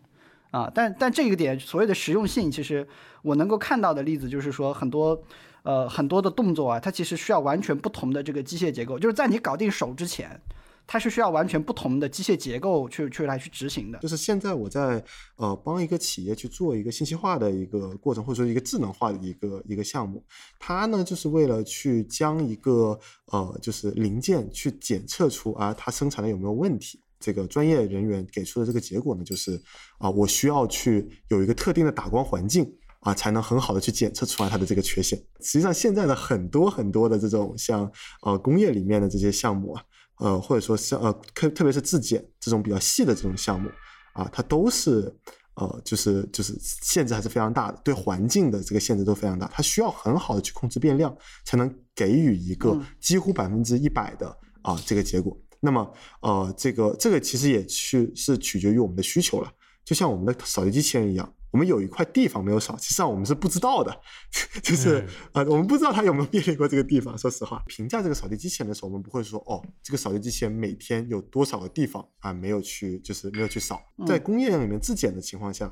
[0.51, 2.87] 啊，但但这个点所谓的实用性，其实
[3.23, 5.19] 我能够看到的例子就是说很多，
[5.63, 10.39] 呃，很多的动作啊，它其实需要完全不同的这个机械结构，就是在你搞定手之前。
[10.85, 13.99] 它是需要完全不同的机械结构去去来去执行的。
[13.99, 15.03] 就是现在我在
[15.37, 20.23] 呃帮一个企业去做一个信息化的一个过程，或者说一个智能化的一个一个项目，
[20.59, 27.01] 它呢就是为了去将一个呃就是零件去检测出啊它生产的有没有问题。
[27.19, 29.61] 这个专业人员给出的这个结果呢，就是
[29.99, 32.67] 啊我需要去有一个特定的打光环境
[33.01, 35.17] 啊，才能很好的去检测出来它的这个缺陷。
[35.39, 37.89] 实际上现在的很多很多的这种像
[38.23, 39.83] 呃工业里面的这些项目啊。
[40.21, 43.69] 呃，或者说像呃，特特别是自检这种比较细的这种项目
[44.13, 45.13] 啊，它都是
[45.55, 54.27] 呃，就是就是限制还是非常大的，对环境的这个限制都非常大，它需要很好的去控制变量，才能给予一个几乎百分之一百的
[54.61, 55.35] 啊这个结果。
[55.59, 55.91] 那么
[56.21, 59.51] 呃，这个这个其实也去是取决于我们的需求了，
[59.83, 61.33] 就像我们的扫地机器人一样。
[61.51, 63.93] 我们有一块地方没有扫，实际上我们是不知道的，
[64.63, 67.17] 就是啊，我们不知道它有没有 便利过这个地方。
[67.17, 73.81] 说实话，评价这个扫地机器人的时候，我们不会说哦，这个扫地机器人每天有多少个地方啊没有去，就是没有去扫。
[74.07, 75.69] 在工业里面自检的情况下，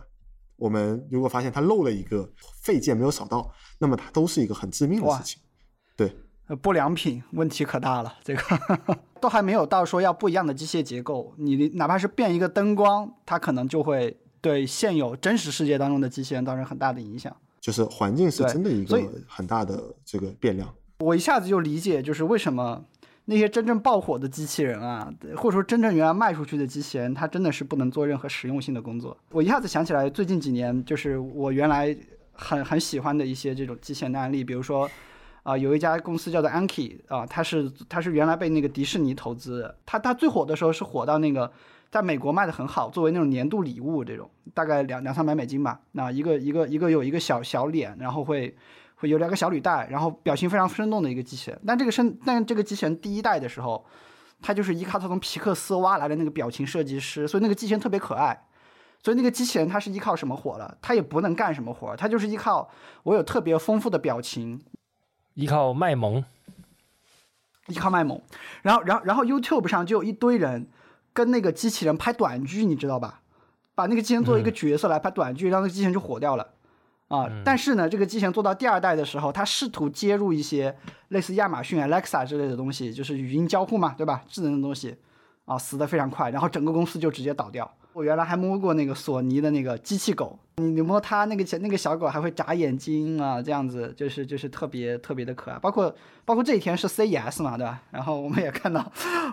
[0.57, 2.29] 我们如果发现它漏了一个
[2.61, 3.49] 废件没有扫到，
[3.79, 5.41] 那么它都是一个很致命的事情。
[5.95, 6.13] 对，
[6.61, 8.41] 不良品问题可大了，这个
[9.21, 14.19] 都还没有到说要不一样的机械结构，你哪怕是变一个灯光，它可能就会。
[14.41, 20.73] 对现有真实世界当中的机器人造成很大的影响，就是环境是真的一个很大的这个变量。
[20.99, 22.83] 我一下子就理解，就是为什么
[23.25, 29.17] 那些真正爆火的机器人啊，或者说真正原来卖出去的机器人，它真的是不能做任何实用性的工作。
[29.31, 31.95] 我一下子想起来，最近几年就是我原来
[32.33, 34.89] 很很喜欢的一些这种机器人的案例，比如说
[35.43, 41.51] 啊，有一家公司叫做 Anki 啊，它是它是原来被那个迪士尼投资，它它最火的时候是火到那个。
[41.91, 45.81] 在美国卖的很好，作为那种年度礼物，这种大概两两三百美金吧。
[45.93, 48.55] 那一个一个一个有一个小小脸，然后会
[48.93, 51.59] 会有两个小履带，然后表情非常生动的一个机器人。
[51.65, 53.83] 但这个生但这个机器人第一代的时候，
[54.39, 58.45] 它就是依靠它从皮克斯挖来的那个表情设计师，所以那个机器人特别可爱。
[59.01, 60.77] 所以那个机器人它是依靠什么火了？
[60.81, 62.69] 它也不能干什么活，它就是依靠
[63.01, 64.61] 我有特别丰富的表情，
[65.33, 66.23] 依靠卖萌，
[67.65, 68.21] 依靠卖萌。
[68.61, 70.67] 然后然后然后 YouTube 上就有一堆人。
[71.13, 73.21] 跟那个机器人拍短剧，你知道吧？
[73.75, 76.45] 把那个机器人作为一个角色来拍短剧，让那个机器人就火掉了
[77.07, 77.29] 啊！
[77.45, 84.23] 但是呢，这个机器人做到第二代的时候，它试图接入一些类似亚马逊 Alexa 之类的东西，就是语音交互嘛，对吧？
[84.27, 84.97] 智能的东西
[85.45, 87.71] 啊，死的非常快，然后整个公司就直接倒掉。
[87.93, 95.57] 我原来还摸过那个索尼的那个机器狗，你你摸它那个小那个小狗还会眨眼睛啊，这样子就是就是特别特别的可爱。
[95.59, 95.93] 包括
[96.23, 97.81] 包括这一天是 CES 嘛，对吧？
[97.91, 98.89] 然后我们也看到，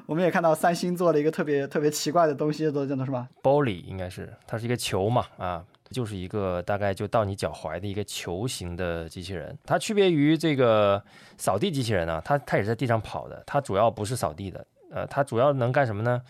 [0.06, 3.28] 我们也看到三星做了一个特别特别奇怪的东西，做叫做什么？
[3.42, 9.56] 玻璃应该是，它是一个球嘛，啊，就是一个大概就到你脚踝的一个球形的机器人。
[9.64, 11.00] 它区别于这个
[11.36, 16.22] 扫地机器人呢，它它也是在地上跑的，它主要不是扫地的，呃，它主要能干什么呢？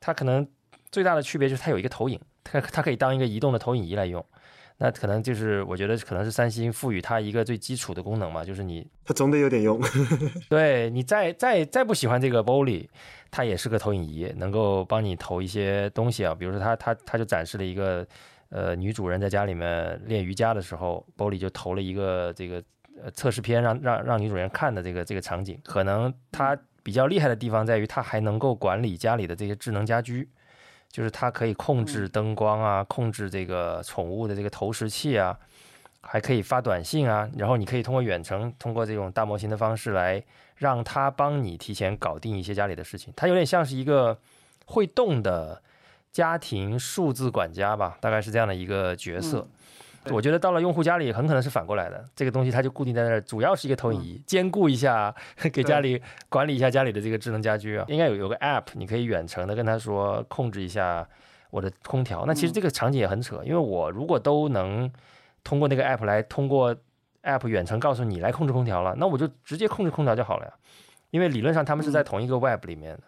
[0.00, 0.46] 它可能。
[0.96, 4.24] 最大的区别就是它有一个投影，它它可以当一个移动的投影仪来用，
[4.78, 9.78] 那可能就是我觉得可能是三星赋予它一个最基础的功能嘛，就是你它总得有点用。
[10.48, 12.88] 对你再再再不喜欢这个玻璃，
[13.30, 18.06] 它也是个投影仪，能够帮你投一些东西啊，比如说它它它就展示了一个
[18.48, 22.62] 呃女主人在家里面练瑜伽的时候，玻璃就投了一个这个
[23.04, 30.26] 呃测试片让让让女主人看的这个这个场景，可能它比较厉害的地方在于它还能够管理家里的这些智能家居。
[30.90, 35.38] 就是它可以控制灯光啊，控制这个宠物的这个投食器啊，
[36.00, 40.22] 还可以发短信啊，然后你可以通过远程，通过这种大模型的方式来
[40.56, 43.12] 让它帮你提前搞定一些家里的事情。
[43.16, 44.18] 它有点像是一个
[44.64, 45.62] 会动的
[46.12, 49.46] 家庭数字管家吧，大概是这样的一个角色。
[50.10, 55.14] 我觉得到了用户家里，很可能是反过来的，这个东西它就固定在那儿，主要是一个投影仪，兼顾一下，
[55.52, 57.84] 给家里管理一下家里的这个智能家居啊。
[57.88, 61.06] 应该有有个 app，你可以远程的跟他说控制一下
[61.50, 62.24] 我的空调。
[62.26, 64.90] 那其实嗯这个场景也很扯，因为我如果都能
[65.42, 66.74] 通过那个 app 来通过
[67.22, 70.52] app 远程告诉你来控制空调了，那我就直接控制空调就好了呀。
[71.10, 73.02] 因为理论上他们是在同一个 web 里面的，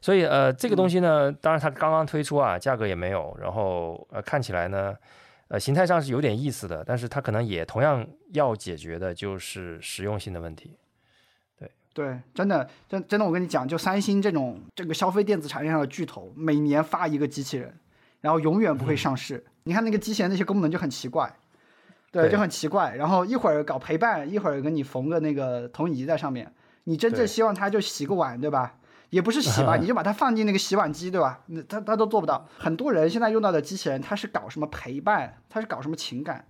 [0.00, 4.94] 所以呃这个东西呢，当然它刚刚推出啊，价格也没有，然后呃看起来呢。
[5.48, 10.76] 呃，形态上是有点意思的，但是它可能也同样要解决的就是实用性的问题。
[11.56, 17.72] 对对，真的，真真的，我跟你讲，就三星这种这个消费电子产业上的巨头，每年发一个机器人，
[18.20, 19.44] 然后永远不会上市。
[19.62, 21.32] 你看那个机器人那些功能就很奇怪，
[22.10, 22.94] 对，对就很奇怪。
[22.96, 26.52] 然后一会儿搞陪伴，一会儿给你缝个那个投影仪在上面。
[26.84, 28.76] 你真正希望它就洗个碗，对吧？
[29.16, 31.42] 也不是洗吧， 你就把它放进那个洗碗机，对吧？
[31.46, 32.46] 那他他都做不到。
[32.58, 36.46] 很多人现在用到的机器人，它是搞什么陪伴，它是搞什么情感，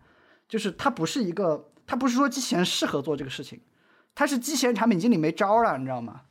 [0.49, 3.61] 就是它不是一个，它不是说机器人适合做这个事情。
[4.17, 6.23] 他是机器人产品经理没招了，你知道吗？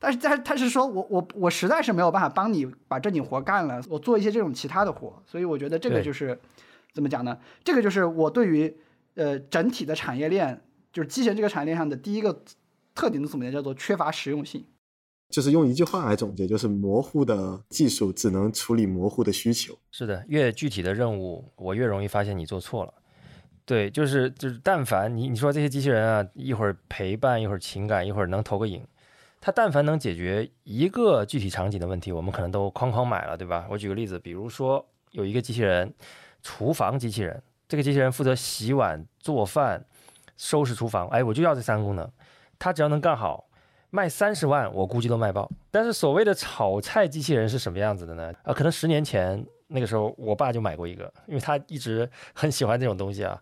[0.00, 6.40] 但是他他是说我我我实在是没有办法帮你把正经活干了，我做一些这种其他的活，所以我觉得这个就是
[6.92, 7.38] 怎么讲呢？
[7.62, 8.76] 这个就是我对于
[9.14, 12.42] 呃整体的产业链，就是机器人这个产业链上的第一个
[12.94, 14.64] 特点的总结叫做缺乏实用性。
[15.28, 19.76] 就是用一句话来总结，就是模糊的技术只能处理模糊的需求。
[19.90, 22.94] 是的，越具体的任务，我越容易发现你做错了。
[23.66, 28.82] 对，就是就是，但凡你你说这些机器人啊，一会儿陪伴，一会儿情感，一会儿能投个影，
[29.42, 33.66] 它但凡能解决一个具体场景的问题，我们可能都哐哐买了，对吧？
[33.70, 35.92] 我举个例子，比如说有一个机器人，
[36.42, 39.84] 厨房机器人，这个机器人负责洗碗、做饭、
[40.38, 42.10] 收拾厨房，哎，我就要这三个功能，
[42.58, 43.47] 它只要能干好。
[43.90, 45.50] 卖三十万，我估计都卖爆。
[45.70, 48.32] 但是所谓的炒菜机器人是什么样子的呢？
[48.42, 53.40] 啊，可能十年前那个时候，我爸就买过一个，因为他一直很喜欢这种东西啊。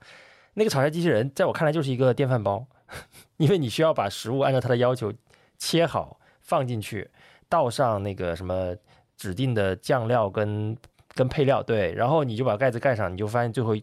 [0.55, 2.67] 那个炒菜机器人在我看来就是一个电饭煲，
[3.37, 5.13] 因为你需要把食物按照它的要求
[5.59, 7.11] 切好放进去，
[7.49, 8.75] 倒上那个什么
[9.17, 10.77] 指定的酱料跟
[11.15, 13.75] 跟配料，对，然后你就把盖子盖上，你就发现最后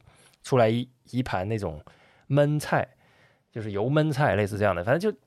[0.44, 1.80] 出来一一盘那种
[2.30, 2.88] 焖菜，
[3.52, 5.18] 就是油焖菜，类似这样的，反正就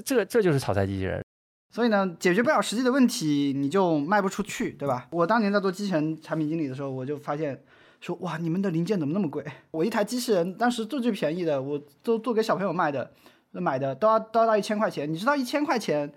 [0.00, 1.22] 这这这就是炒菜机器人。
[1.70, 5.08] 所以呢，解决不了实际的问题，你就卖不出去，对吧？
[5.10, 7.60] 我当年在做机器人产品经理的时候，我就发现
[8.00, 9.44] 说，哇，你们的零件怎么那么贵？
[9.72, 13.10] 我一台机器人当时最最便宜的，我都做给小朋友卖的，
[13.50, 15.12] 买的都要都要到一千块钱。
[15.12, 16.12] 你知道一千块钱，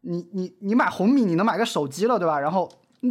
[0.00, 2.40] 你你你买红米，你能买个手机了，对吧？
[2.40, 2.66] 然后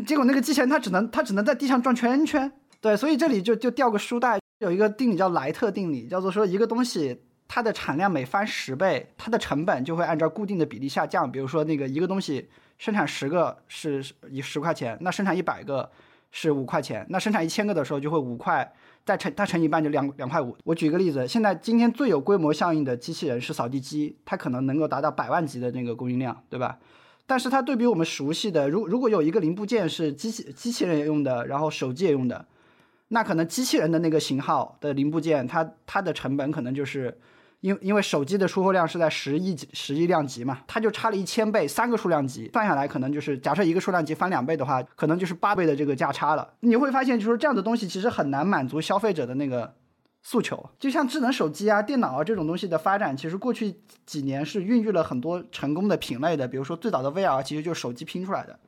[0.07, 2.51] 结果那个机器人它只能它只能在地上转圈圈，
[2.81, 7.21] 对，所以这里就就掉个书袋，有一个定理叫莱特定理，叫做说一个东西。
[7.47, 11.31] 它的产量每翻十倍，它的成本就会按照固定的比例下降。
[11.31, 15.89] 比如说，那个一个东西生产十个是一十块钱，那生产一百个
[16.31, 18.73] 是五块钱，那生产一千个的时候就会五块，
[19.05, 20.57] 再乘它乘一半就两两块五。
[20.63, 26.79] 我举个例子，现在今天最有规模效应的机器人是扫地机，它可能能够达到百万级的那个供应量，对吧？
[27.27, 32.45] 但是它对比我们熟悉的，如如果有一个零部件是机器机器人也用的，然后手机也用的，
[33.09, 37.15] 那可能机器人的那个型号的零部件，它它的成本可能就是。
[37.65, 46.53] 因因为手机的出货量是在十亿级十亿量级嘛，它就差了一千倍，三个数量级算下来，可能就是假设一个数量级翻两倍的话，可能就是八倍的这个价差了。
[46.59, 49.73] 你会发现，就是这样的东西其实很难满足消费者的那个
[50.21, 50.69] 诉求。
[50.77, 53.75] 就像智能手机啊、电脑啊这种东西的发展，其实过去
[54.05, 58.59] 几年是孕育了很多成功的品类的，比如说最早的 VR 其实就是手机拼出来的。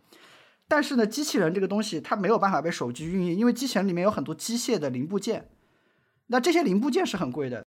[0.67, 5.49] 但是呢，机器人这个东西它没有办法被手机运营，因为机器人里面有很多机械的零部件，
[6.25, 7.63] 那这些零部件是很贵的。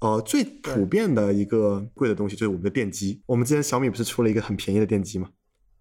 [0.00, 3.20] 呃，最普遍的一个贵的东西就是我们的电机。
[3.26, 5.28] 我们之前小米不是出了一个很便宜的电机吗？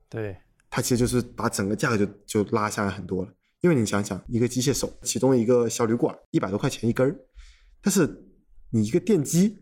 [0.10, 0.35] 对，
[0.69, 3.31] 它其实就是把整个价格就就拉下来很多了。
[3.61, 7.15] 因为你想想，一个机械手，其中一个小铝管一百多块钱一根儿，
[7.81, 8.26] 但是
[8.72, 9.57] 你一个电机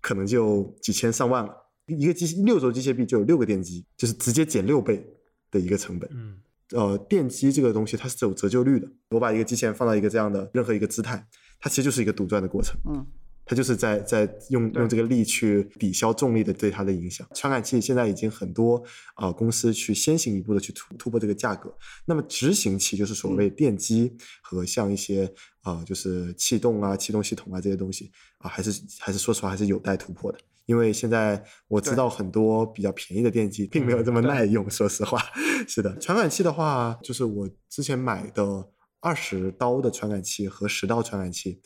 [0.00, 1.54] 可能就几千上万了。
[1.86, 5.04] 一个机六轴机械臂就有六个电机，就是直接减六倍
[5.50, 6.08] 的一个成本。
[6.12, 6.38] 嗯，
[6.72, 8.88] 呃，电机这个东西它是有折旧率的。
[9.10, 11.26] 我把一个机器人放到一个这样的任何一个姿态，
[11.58, 12.76] 它其实就是一个独转的过程。
[12.86, 13.06] 嗯。
[13.50, 17.26] 它就是在在用用这个力去抵消重力的对它的影响。
[17.34, 18.76] 传感器现在已经很多
[19.16, 21.76] 啊、呃、公司去先行一步的去突突破这个价格。
[22.04, 25.24] 那么执行器就是所谓电机和像一些
[25.62, 30.38] 啊、呃、就是气动啊、气动系统啊这些东西啊，还是还是说实话还是有待突破的。
[30.66, 35.20] 因为现在我知道很多比较便宜的电机并没有这么耐用，说实话。
[35.66, 38.68] 是的，传感器的话，就是我之前买的
[39.00, 41.60] 二十刀的传感器和十刀传感器。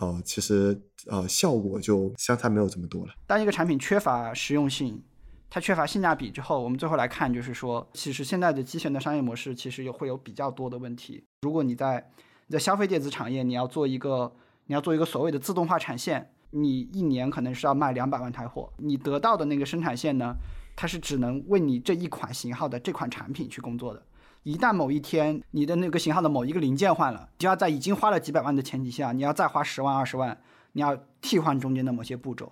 [0.00, 3.12] 呃，其实呃效果就相差没有这么多了。
[3.26, 5.02] 当一个产品缺乏实用性，
[5.50, 11.24] 它缺乏性价比之后，我们最后来看，就是说，其实现在的机器人的商业模式其实有会有比较多的问题。
[11.42, 12.10] 如果你在
[12.46, 14.32] 你在消费电子产业，你要做一个
[14.66, 20.34] 你要做一个所谓的自动化产线，你一年可能是要卖两百万台货，你得到的那个生产线呢，
[20.76, 24.02] 它是只能为你这一款型号的这款产品去工作的。
[24.48, 30.40] 一旦某一天你的那个型号的某一个零件换了，就要在已经花了几百万的前提下，你要再花十万二十万，
[30.72, 32.50] 你要替换中间的某些步骤。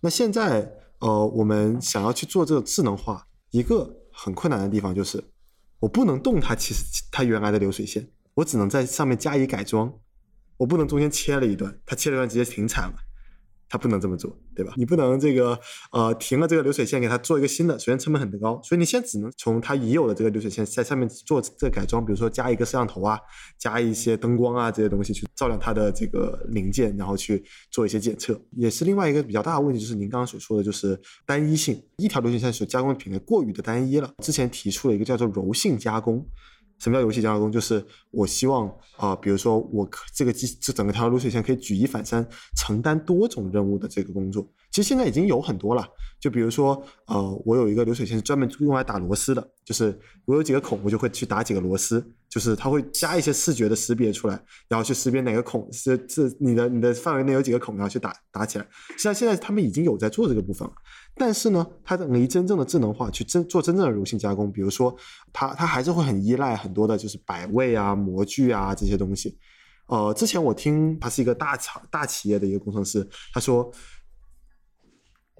[0.00, 5.24] 那现在，呃，我们想要去做这个智能化，一个很困难的地方就是，
[5.80, 9.90] 我不能动它，其实它原来的流水线，我只能在上面加以改装，
[10.58, 12.96] 我不能中间切了一段，它切了一段直接停产了。
[13.68, 14.72] 它不能这么做，对吧？
[14.76, 15.58] 你不能这个
[15.92, 23.18] 呃停了这个流水线，给它做一个新的，首先成本很高，所以你现在只能从它已有的这个流水线在上面做这改装，比如说加一个摄像头啊，
[23.58, 34.10] 加一些灯光啊这些东西去照亮它的这个零件，然后去做一些检测，也是另外一个比较大的问题，就是您刚刚所说的就是单一性，一条流水线所加工的品类过于的单一了。
[34.22, 36.26] 之前提出了一个叫做柔性加工。
[36.78, 37.50] 什么叫游戏加工？
[37.50, 42.26] 就是我希望啊，比如说我这个机这整个条流水线可以举一反三，
[42.56, 44.48] 承担多种任务的这个工作。
[44.70, 45.84] 其实现在已经有很多了，
[46.20, 58.66] 就比如说呃，我有一个流水线是专门用来打螺丝的，就是我有几个孔，我就会去打几个螺丝，就是它会加一些视觉的识别出来，然后去识别哪个孔是是你的你的范围内有几个孔，然后去打打起来。
[58.90, 60.74] 实际上现在他们已经有在做这个部分了。
[61.18, 64.96] 但是呢，它等于真正的智能化去真做真正的柔性加工，比如说，
[65.32, 69.38] 它它还是会很依赖很多的就是摆位啊、模具啊这些东西。
[69.86, 73.72] 呃，之前我听他是一个大厂大企业的一个工程师，他说，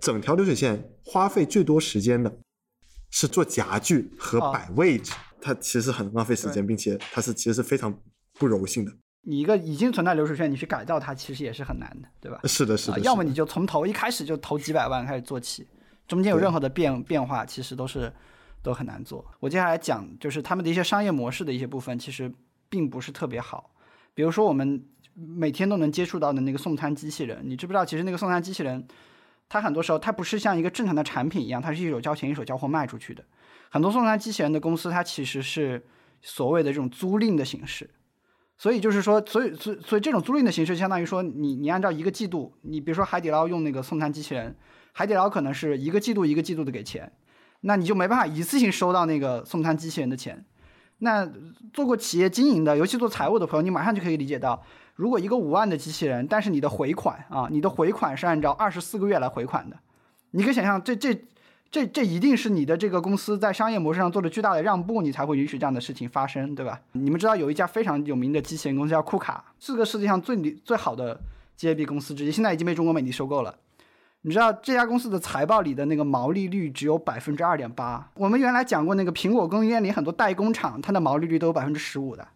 [0.01, 2.39] 整条流水线花费最多时间的
[3.11, 8.01] 是做夹具和摆位置，它其实很浪费时间，并且它是其实是非常
[8.35, 8.93] 不柔性的。
[9.23, 12.41] 你一个已经存在流水线，你去改造它，其实也是很难的，对吧？
[12.45, 12.99] 是的，是的。
[13.01, 15.67] 要么你就从头一开始就投几百万开始做起，
[16.07, 18.11] 中间有任何的变变化，其实都是
[18.63, 19.25] 都很难做。
[19.41, 22.33] 我接下来讲就是他们的一些商业模式的一些部分，其实
[22.69, 23.71] 并不是特别好。
[24.15, 24.83] 比如说我们
[25.15, 27.85] 每天都能接触到的那个送餐机器人，你知不知道？
[27.85, 28.87] 其实那个送餐机器人，
[29.49, 33.23] 它很多时候它不是像一个正常的产品一样，它是一手交钱一手交货卖出去的。
[33.69, 35.85] 很多送餐机器人的公司，它其实是
[36.23, 37.91] 所谓的这种租赁的形式。
[38.59, 44.57] 所以就是说，所以所以所以这种租赁的形式，相当于说，你你按照一个季度，你比如说海底捞用那个送餐机器人，
[44.93, 47.13] 海底捞可能是一个季度一个季度的给钱，
[47.61, 50.45] 那你就没办法一次性收到那个送餐机器人的钱。
[50.99, 51.25] 那
[51.73, 54.61] 做过企业经营的，尤其做财务的朋友，你马上就可以理解到，
[54.97, 59.77] 如果一个五万的机器人，但是你的回款啊，你的回款是按照二十四个月来回款的，
[60.33, 61.17] 你可以想象这这。
[61.71, 66.81] 这这一定是你的这个公司在商业模式上做了巨大的让步，你才会允许这样的事情发生，对吧？
[66.93, 71.21] 你们知道有一家非常有名的机器人公司叫库卡，是个世界上最最好的
[71.57, 73.55] G A B 公司之一，现在已经被中国美的收购了。
[74.23, 78.11] 你知道这家公司的财报里的那个毛利率只有百分之二点八。
[78.15, 82.27] 我们原来讲过那个苹果供应链里很多代工厂，它的毛利率都有百分之十五的。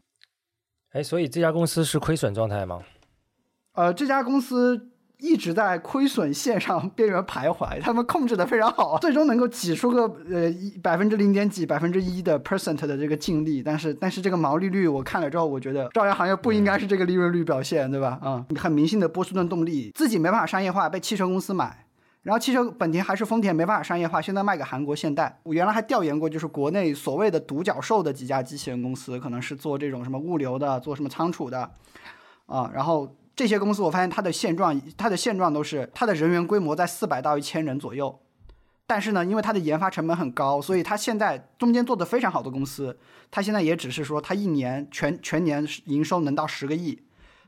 [0.90, 2.82] 哎，所以这家公司是亏损状态吗？
[3.72, 4.90] 呃，这家公司。
[5.22, 18.18] 一直在亏损线上边缘徘徊，他们控制的非常好， 最终能够挤出个呃一百分之零点几、百分之一的 percent 的这个净利，但是但是这个毛利率我看了之后，我觉得朝阳行业不应该是这个利润率表现，对吧？
[18.20, 21.86] 啊，很明显的波士顿动力自己没办法商业化，被汽车公司买，
[22.22, 25.38] 然后汽车本田还是丰田没办法商业化，现在卖给韩国现代。
[25.44, 31.70] 我原来还调研过，就是国内所谓的独角兽的几家机器人公司，可能是做这种什么物流的，做什么仓储的，
[32.46, 33.14] 啊，然后。
[33.34, 38.20] 这些公司我发现它的现状，它的现状都是它的人员规模在四百到一千人左右，
[38.86, 42.98] 但是呢，因为它的研发成本很高，所以它现在中间做的非常好的公司，
[43.30, 47.02] 它现在也只是说它一年全全年营收能到十个亿，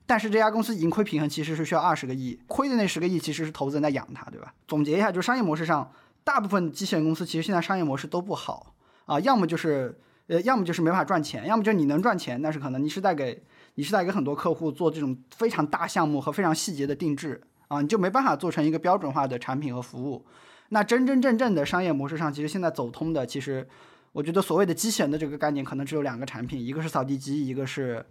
[0.06, 4.54] 但是这家公司盈亏平衡其实是需要二十个亿，亏的那十个亿其实是投资人在养它，对吧？
[4.66, 5.92] 总结一下，就商业模式上，
[6.24, 8.74] 大部分机器人公司其实现在商业模式都不好
[9.04, 13.42] 啊，要么就是呃，要么就是没法赚钱，要么就你能赚钱，但是可能你是在给。
[13.76, 20.24] 你是在给很多客户做这种非常大项目和非常细节的定制啊，你就没办法做成一个标准化的产品和服务。
[20.68, 23.66] 那真真正正的商业模式上，其实现在走通的，其实
[24.12, 28.04] 我觉得所谓的机器人的这个概念，可能只有两个产品，一个是扫地机，一个是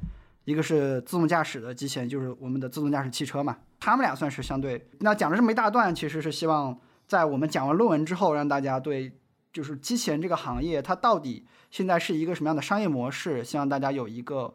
[0.45, 3.57] 一个是自动驾驶的机器人，就是我们的自动驾驶汽车嘛。
[3.79, 4.87] 他们俩算是相对。
[4.99, 6.77] 那讲了这么一大段，其实是希望
[7.07, 9.11] 在我们讲完论文之后，让大家对
[9.51, 14.53] 就是机器人这个行业它到底现在是一个什么样的商业模式，希望大家有一个。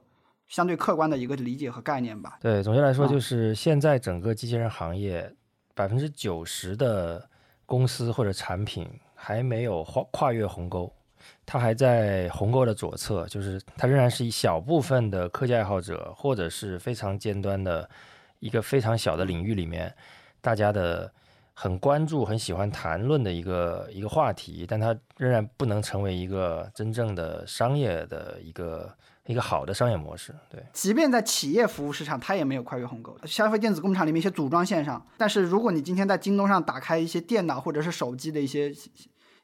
[0.49, 2.39] 相对客观的一个理解和概念吧。
[2.41, 5.33] 对，总结来说就是现在整个机器人行业
[5.75, 7.29] 百分之九十的
[7.67, 10.93] 公司或者产品还没有跨跨越鸿沟，
[11.45, 17.89] 它还在鸿沟的左侧，就是它仍然是一小部分的科技爱好者或者是非常尖端的
[18.41, 19.95] 一个非常小的领域里面，
[20.41, 21.13] 大家的
[21.53, 28.91] 很关注、很喜欢谈论的一个一个话题，但它仍然不能成为一个真正的商业的一个
[29.29, 30.35] 一个好的商业模式。
[30.49, 33.15] 对，即便在企业服务市场，它也没有跨越鸿沟。
[33.27, 38.75] 消费电子工厂里面一些组装线上，但是如果你今天在京东上打开一些电脑或者是手机的一些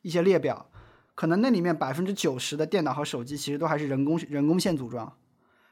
[0.01, 0.67] 一些列表，
[1.15, 5.13] 可能那里面百分之九十的电脑和手机其实都还是人工人工线组装，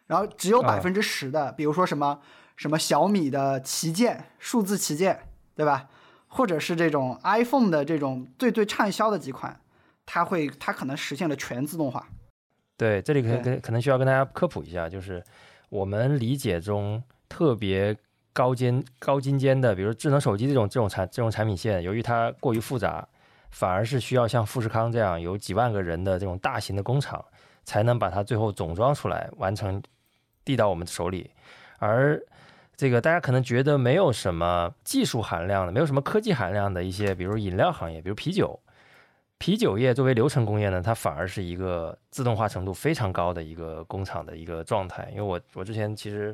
[0.06, 2.20] 然后只有啊百分之十的，比如说什么
[2.55, 5.18] 什么小米的旗舰、数字旗舰，
[5.56, 5.89] 对吧？
[6.28, 9.59] 或者是这种 iPhone 的这种最最畅销的几款，
[10.05, 12.06] 它会它可能实现了全自动化。
[12.82, 15.22] 对，这里可对跟可能需要跟大家科普一下，就是
[15.68, 17.96] 我们理解中特别
[18.32, 23.06] 高尖高精尖的，比如智能手机这种这种产这种产品线，由于它过于复杂，
[23.50, 27.24] 反而是需要像富士康这样有几万个人的这种大型的工厂，
[27.62, 29.80] 才能把它最后总装出来，完成
[30.44, 31.30] 递到我们手里。
[31.78, 32.20] 而
[32.74, 38.59] 这个大家可能觉得没有什么技术含量的，没有什么科技含量的一些，比如饮料行业，比如啤酒，
[39.43, 45.09] 啤酒业作为流程工业呢，它反而是一个自动化程度非常高的一个工厂的一个状态。
[45.10, 46.32] 因为我我之前其实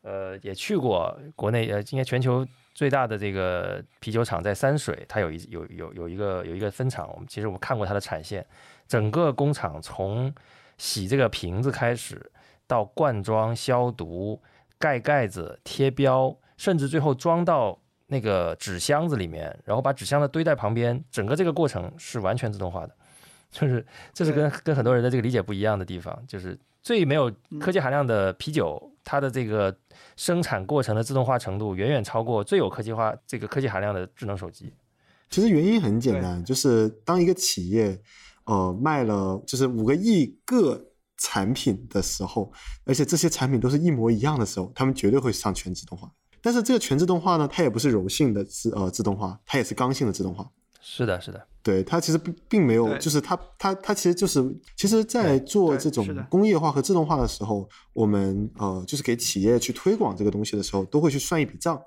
[0.00, 7.06] 呃也去过国内呃，应该全球最大的这个啤酒厂在三水，它有一有有有一个有一个分厂。
[7.12, 8.46] 我们其实我们看过它的产线，
[8.86, 10.34] 整个工厂从
[10.78, 12.32] 洗这个瓶子开始，
[12.66, 14.40] 到灌装、消毒、
[14.78, 22.94] 盖盖子、贴标，甚至最后装到那个纸箱子里面，然后把纸箱子堆在旁边，整个这个过程是完全自动化的。
[23.50, 29.74] 就是这是跟跟很多人的这个理解不一样的地方，就是最没有科技含量的啤酒，它的这个
[30.16, 34.70] 生产过程的自动化程度远远超过最有科技化这个科技含量的智能手机。
[35.30, 37.98] 其实原因很简单，就是当一个企业
[38.44, 40.78] 呃卖了就是五个亿个
[41.16, 42.52] 产品的时候，
[42.84, 46.12] 而且这些产品都是一模一样的时候，他们绝对会上全自动化。
[46.42, 50.50] 但是这个全自动化呢，它也不是柔性的自呃自动化，它也是刚性的自动化。
[50.80, 54.42] 是的，是的，对它其实并并没有，就是它它它其实就是，
[54.74, 61.78] 其实，在做这种工业化和自动化的时候，我们呃就是给企业去推广这个东西的时候，都会去算一笔账。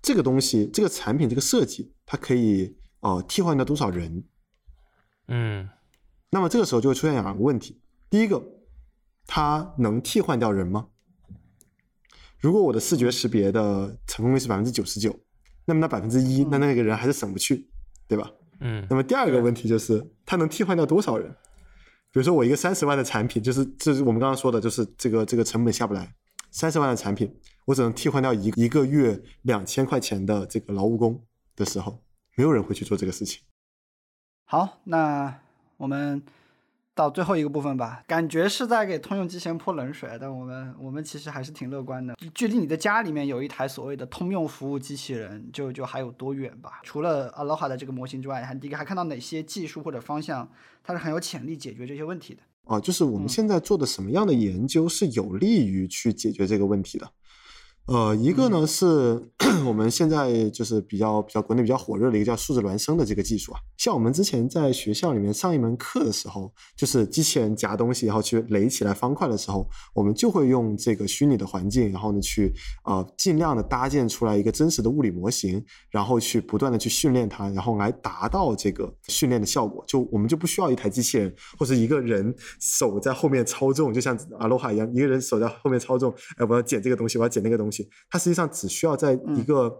[0.00, 4.22] 这个东西，这个产品，这个设计，它可以呃替换掉多少人？
[5.26, 5.68] 嗯
[6.30, 8.40] 那么这个时候就会出现两个问题：第一个，
[9.26, 10.86] 它能替换掉人吗？
[12.40, 15.14] 如果我的视觉识别的成功率是百分之九十九，
[15.64, 17.68] 那么那百分之一，那那个人还是省不去，
[18.06, 18.30] 对吧？
[18.60, 21.30] 嗯那么第二个问题就是，它能替换掉多少人？
[22.10, 26.14] 比如说我一个三十万的产品，就是这是我们刚刚说的，就是这个这个成本下不来，
[26.50, 27.32] 三十万的产品，
[27.66, 31.22] 我只能替换掉一一个月两千块钱的这个劳务工
[31.54, 32.02] 的时候，
[32.36, 33.42] 没有人会去做这个事情。
[34.44, 35.40] 好，那
[35.76, 36.22] 我们
[36.98, 38.02] 到最后一个部分吧。
[38.08, 42.16] 感觉是在给通用机器人泼冷水，但我们我们其实还是挺乐观的。
[42.34, 46.80] 距离你的家里面有一台所谓的通用服务机器人，就就还有多远吧？
[46.82, 50.50] 除了 Aloha 的这个模型之外，还第一个还看到哪些技术或者方向，
[50.82, 52.42] 它是很有潜力解决这些问题的？
[52.64, 57.08] 啊，就是我们现在做的什么样的研究是有利于去解决这个问题的。
[57.88, 59.18] 呃，一个呢是
[59.64, 63.58] 我们现在就是比较比较国内比较火热的一个叫数字孪生的这个技术啊。
[63.78, 72.52] 像我们之前在学校里面上一门课的时候，就是机器人夹东西然后去垒起来方块的时候，我们就会用这个虚拟的环境，然后呢去
[72.84, 79.82] 呃尽量的搭建出来一个真实的物理模型，然后去不断的去训练它，然后来达到这个训练的效果。
[79.88, 87.77] 就我们就不需要一台机器人或者一个人手在后面操纵，就像阿罗哈一样，一个人手在后面操纵，哎，我要捡这个东西，我要捡那个东西。
[88.08, 89.70] 它实际上只需要在一个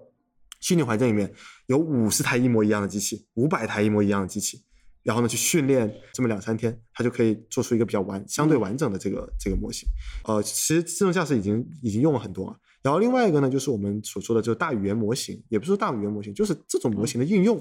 [0.60, 1.32] 虚拟环境里面
[1.66, 4.62] 有五十台一模一样的机器，五百台一模一样的机器，
[5.02, 9.88] 然后呢去训练这么两三天，它就可以做出一个比较完相对完整的这个这个模型。
[10.24, 12.58] 呃，其实自动驾驶已经已经用了很多了。
[12.82, 17.60] 然后另外一个呢，就是我们所说的就是大语言模型，也不是说大语言模型，就是这种模型的应用。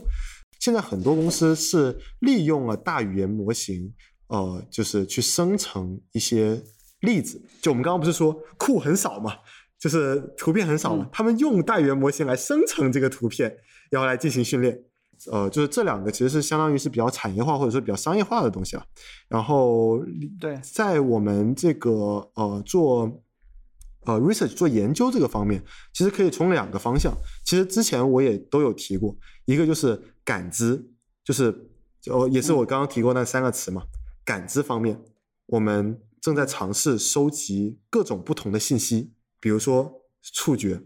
[0.60, 3.94] 现在很多公司是利用了大语言模型，
[4.28, 6.62] 呃，就是去生成一些
[7.02, 7.42] 例子。
[7.62, 9.36] 就我们刚刚不是说库很少嘛，
[9.80, 13.58] 就是图片很少嘛，他们用大语言模型来生成这个图片，
[13.90, 14.84] 然后来进行训练。
[15.32, 18.86] 呃，就是这两个其实是相当于是比较产业化或者说比较商业化的东西了。
[19.28, 20.00] 然后
[20.40, 21.92] 对在我们这个
[22.36, 23.24] 呃做
[24.06, 27.12] 呃 research 做研究这个方面，其实可以从两个方向。
[27.44, 30.92] 其实之前我也都有提过，一个就是感知，
[31.24, 31.68] 就是
[32.06, 33.84] 呃也是我刚刚提过那三个词嘛。
[34.24, 35.02] 感知方面，
[35.48, 40.82] 我们正在尝试收集各种不同的信息，比如说触觉，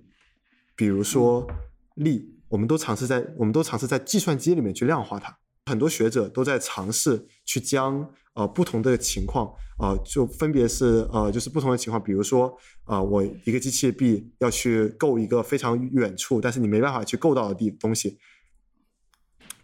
[0.76, 1.48] 比如说
[1.96, 5.38] 力，我们都尝试在我们都尝试在计算机里面去量化它。
[5.66, 18.18] 很多学者都在尝试去将呃不同的情况，呃就分别是呃就是不同的情况，比如说呃我一个机器臂要去够一个非常远处，但是你没办法去够到的地东西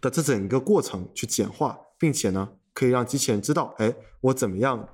[0.00, 4.88] 的这整个过程去简化，并且呢可以让机器人知道，哎我怎么样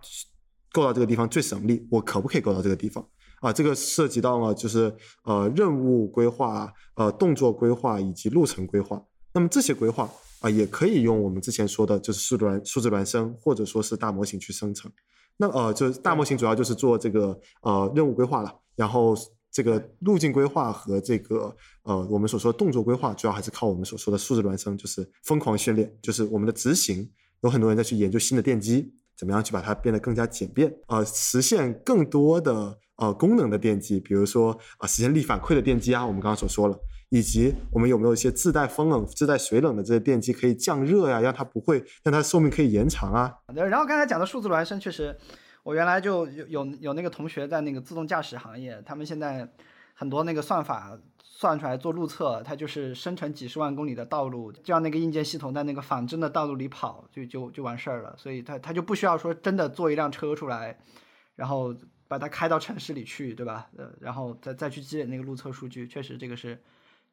[0.72, 3.06] 够到这个地方最省力，我可不可以够到这个地方？
[3.40, 4.94] 啊，这个涉及到了就是
[5.24, 9.02] 呃任务规划、呃动作规划以及路程规划。
[9.32, 14.90] 那么这些规划啊，也可以用我们之前说的，就是数字孪数字孪生或者说是大模型去生成。
[15.36, 19.14] 那呃，就是大模型主要就是做这个呃任务规划了，然后
[19.50, 27.10] 这个路径规划和这个呃我们所说的动作规划，主要还是靠我们所说的数字孪生，就是疯狂训练，就是我们的执行。
[27.42, 32.78] 有很多人在去研究新的电机，怎么样去把它变得更加简便，呃，实现更多的。
[32.96, 36.78] 呃，功能的电机，比如说啊，实现力反馈的电机啊，我们刚刚所说了，
[37.08, 43.34] 以及我们有没有一些自带风冷、自带水冷的这些电机可以降热呀，让它不会，让它寿命可以延长啊。
[43.52, 45.18] 然后刚才讲的数字孪生，确实，
[45.64, 49.52] 我原来就有有有那个同学在那个自动驾驶行业，他们现在
[49.92, 60.78] 很多那个算法算出来做路测，它就是生成几十万公里的道路，就让那个硬件系统在那个仿真的道路里跑，就就就完事儿了，所以它它就不需要说真的做一辆车出来，
[61.34, 61.74] 然后。
[62.06, 63.66] 把它开到城市里去，对吧？
[63.78, 66.62] 呃，然后再再去积累那个路测数据，确实这个是，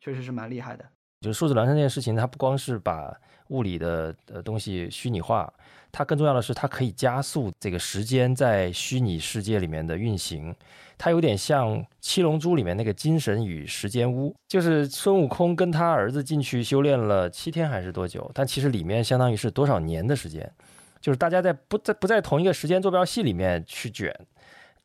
[0.02, 0.86] 确实是蛮厉害的。
[1.22, 3.16] 就是数字孪生这件事情，它不光是把
[3.50, 5.52] 物理的呃东西虚拟化，
[5.92, 10.54] 它更重要的是它可以加速这个时间在虚拟世界里面的运行。
[10.98, 18.30] 它有点像《七龙珠》里面那个精神与时间屋，就是孙悟空跟他儿子进去修炼了七天还是多久？
[18.34, 20.52] 但其实里面相当于是多少年的时间，
[21.00, 24.16] 就是大家在不在不在同一个时间坐标系里面去卷。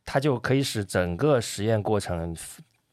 [0.09, 2.33] 它就可以使整个实验过程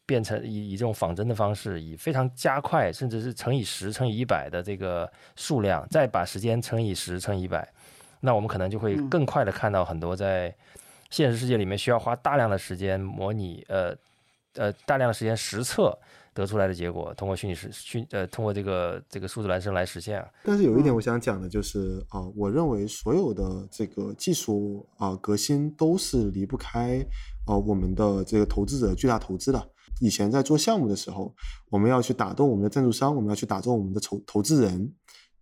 [0.05, 7.67] 变成以以这种仿真的方式，以非常加快，甚至是乘以十、乘以一百的这个数量，再把时间乘以十、乘以一百，
[8.19, 10.55] 那我们可能就会更快的看到很多在
[11.09, 13.95] 现实世界里面需要花大量的时间模拟，呃
[14.55, 15.97] 呃大量的时间实测。
[16.35, 20.19] 得出来的结果，通过虚拟实虚呃，通过这个这个数字孪生来实现。
[20.43, 27.05] 但是有一点我想讲的就是啊，我认为所有的这个技术啊革新都是离不开
[27.45, 29.69] 呃我们的这个投资者巨大投资的。
[30.01, 31.33] 以前在做项目的时候，
[31.69, 34.93] 我们要去打动我们的赞助商，我们要去打动我们的投投资人。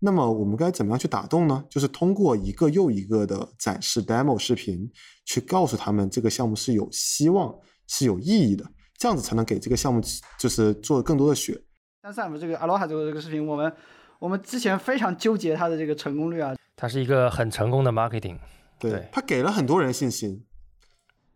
[0.04, 1.64] 那么我们该怎么样去打动呢？
[1.70, 4.92] 就是通过一个又一个的展示 demo 视频，
[5.26, 7.56] 去告诉他们这个项目是有希望、
[7.88, 8.66] 是有意义的。
[8.98, 10.02] 这样子才能给这个项目
[10.40, 11.60] 就是做更多的血。
[12.04, 13.72] 像 Sam 这个 Aloha 这个这个视频，我们
[14.20, 16.56] 我们之前非常纠结它的这个成功率啊。
[16.76, 18.40] 它是一个很成功的 marketing，
[18.80, 20.44] 对，它给了很多人信心。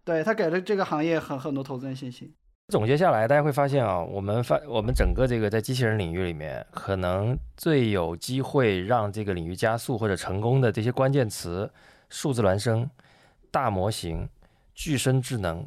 [0.03, 2.33] 对，它给了这个行业很很多投资人信心。
[2.69, 11.71] 总结下来，大家会发现啊，我们发我们整个这个在机器人领域里面，可能最有机会让这个领域加速或者成功的这些关键词：
[12.09, 12.89] 数字孪生、
[13.51, 14.27] 大模型、
[14.73, 15.65] 具身智能。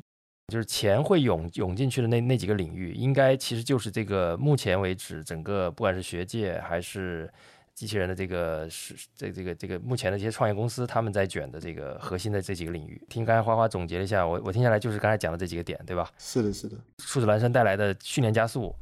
[0.51, 7.31] 就是钱会涌涌进去的那那几个领域，应该其实就是这个目前为止整个不管是学界还是
[7.79, 13.01] 机器人的这个是这这个这个目前的这些创业公司，他们在卷的这个核心的这几个领域。
[13.09, 16.11] 听刚才花花总结了一下，我我听下来就是刚才讲的这几个点，对吧？
[16.19, 16.77] 是的，是的。
[16.99, 18.75] 数字孪生带来的训练加速。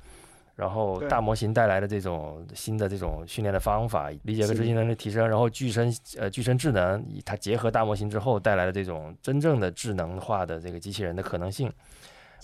[0.55, 11.71] 然后大模型带来的这种新的这种训练的方法，理解和执行能力提升，然后具身呃具身智能，它结合大模型之后带来的这种真正的智能化的这个机器人的可能性，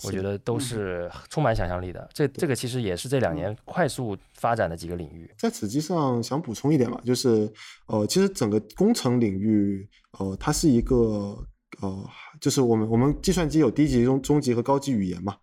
[0.03, 2.09] 我觉得都是充满想象力的。
[2.13, 5.29] 这这个其实也是这两年快速发展的几个领域。
[5.37, 7.51] 在此基上想补充一点嘛，就是
[7.87, 9.87] 呃，其实整个工程领域
[10.19, 11.37] 呃，它是一个
[11.81, 12.09] 呃，
[12.41, 15.35] 就是我们我们计算机有低级、中中级和高级语言嘛，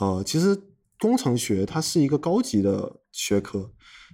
[0.00, 0.60] 呃，其实。
[1.00, 3.68] 工程学它是一个高级的学科，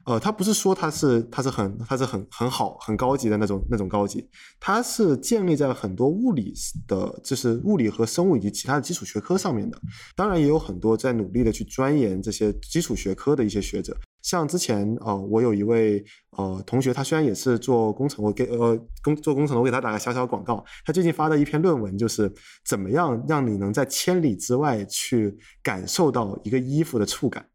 [0.09, 4.27] 呃，它不是说它是它是很它是很很好很高级的那种那种高级，
[4.59, 6.55] 它是建立在很多物理
[6.87, 9.79] 的，就是物理和生物以及其他的基础学科上面的。
[10.17, 13.95] 当然也有很多在努力的去钻研这些基础学科的一些学者。
[14.23, 16.03] 像之前呃，我有一位
[16.39, 20.65] 呃同学，他虽然也是做工程，我给呃工做工程的，我给他打个小小广告。
[20.87, 22.33] 他最近发的一篇论文就是
[22.65, 27.47] 怎么样让你能在千里之外去感受到一个衣服的触感。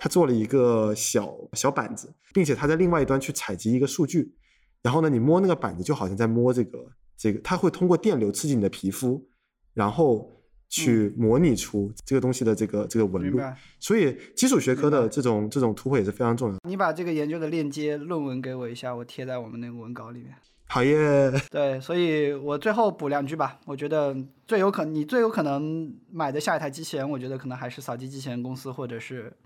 [0.00, 4.34] 他做了一个小小板子，并且他在另外一端去采集一个数据，
[4.82, 6.78] 然后呢，你摸那个板子就好像在摸这个
[7.16, 9.28] 这个，它会通过电流刺激你的皮肤，
[9.74, 10.32] 然后。
[10.72, 13.40] 去模拟出这个东西的这个这个纹路，
[13.80, 16.58] 所以基础学科的这种这种突破也是非常重要。
[16.62, 20.32] 你把这个研究的链接论文给我一下，我贴在我们那个文稿里面。
[20.66, 21.32] 好耶。
[21.50, 23.58] 对，所以我最后补两句吧。
[23.66, 24.16] 我觉得
[24.46, 29.36] 最有可你最有可能买的下一台机器人，我觉得可能还是扫地机器人公司或者是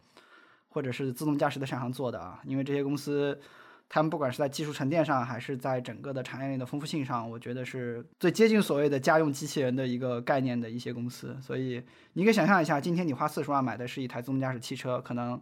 [0.75, 3.41] 或者是自动驾驶的厂商做的啊，因为这些公司
[3.89, 11.37] 他们不管是在技术沉淀上，还是在整个的产业链的丰富性上，我觉得是最接近所谓的家用机器人的一个概念的一些公司。
[11.41, 11.81] 所以
[12.15, 15.41] 你可以想象一下，今天你花四十万买的是一台自动驾驶汽车，可能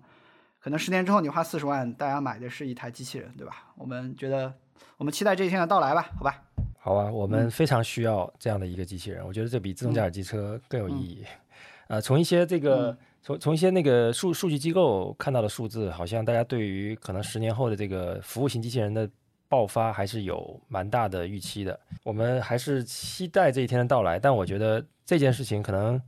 [0.61, 3.73] 可能十年之后你花四十万，大家买的是一台机器人，对吧？
[3.75, 4.53] 我们觉得，
[4.99, 6.43] 我们期待这一天的到来吧，好吧？
[6.79, 11.25] 好啊，我们非常需要这样的一个机器人，我觉得这比自动驾驶机车更有意义。
[11.89, 12.95] 呃，从一些这个。
[13.23, 19.09] 从从一些那个数数据机构看到的数字，好像大家对于可能十年后的这个服务型机器人的
[19.49, 21.79] 爆发还是有蛮大的预期的。
[22.03, 26.01] 我们还是期待这一天的到来，但我觉得这件事情可能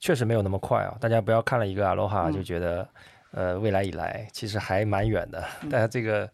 [0.00, 0.96] 确实没有那么快啊。
[1.00, 2.88] 大家不要看了一个 Aloha 就觉得，
[3.30, 5.40] 呃，未来以来其实还蛮远的。
[5.70, 6.28] 大家这个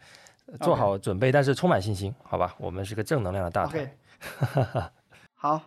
[0.60, 2.54] 做好准备，但是充满信心，好吧？
[2.58, 3.94] 我们是个正能量的大台。
[5.36, 5.60] 好。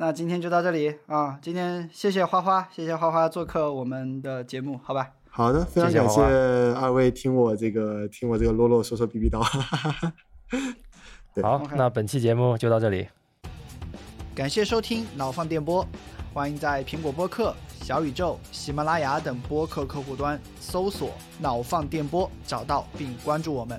[0.00, 1.38] 那今天就到这里啊！
[1.42, 5.10] 今天谢谢花花，谢谢花花做客我们的节目，好吧？
[5.28, 9.42] 好的，非常感谢二位听我这个听我这个啰啰嗦嗦逼逼叨。
[11.42, 13.08] 好，那本期节目就到这里，
[14.34, 15.86] 感谢收听脑放电波，
[16.32, 23.78] 欢迎在苹果播客、小宇宙、喜马拉雅等播客客户端搜索“脑放电波”，找到并关注我们。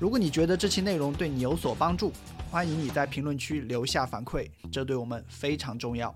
[0.00, 2.10] 如果你觉得这期内容对你有所帮助，
[2.50, 6.12] 欢迎你在评论区留下反馈，这对我们非常重要。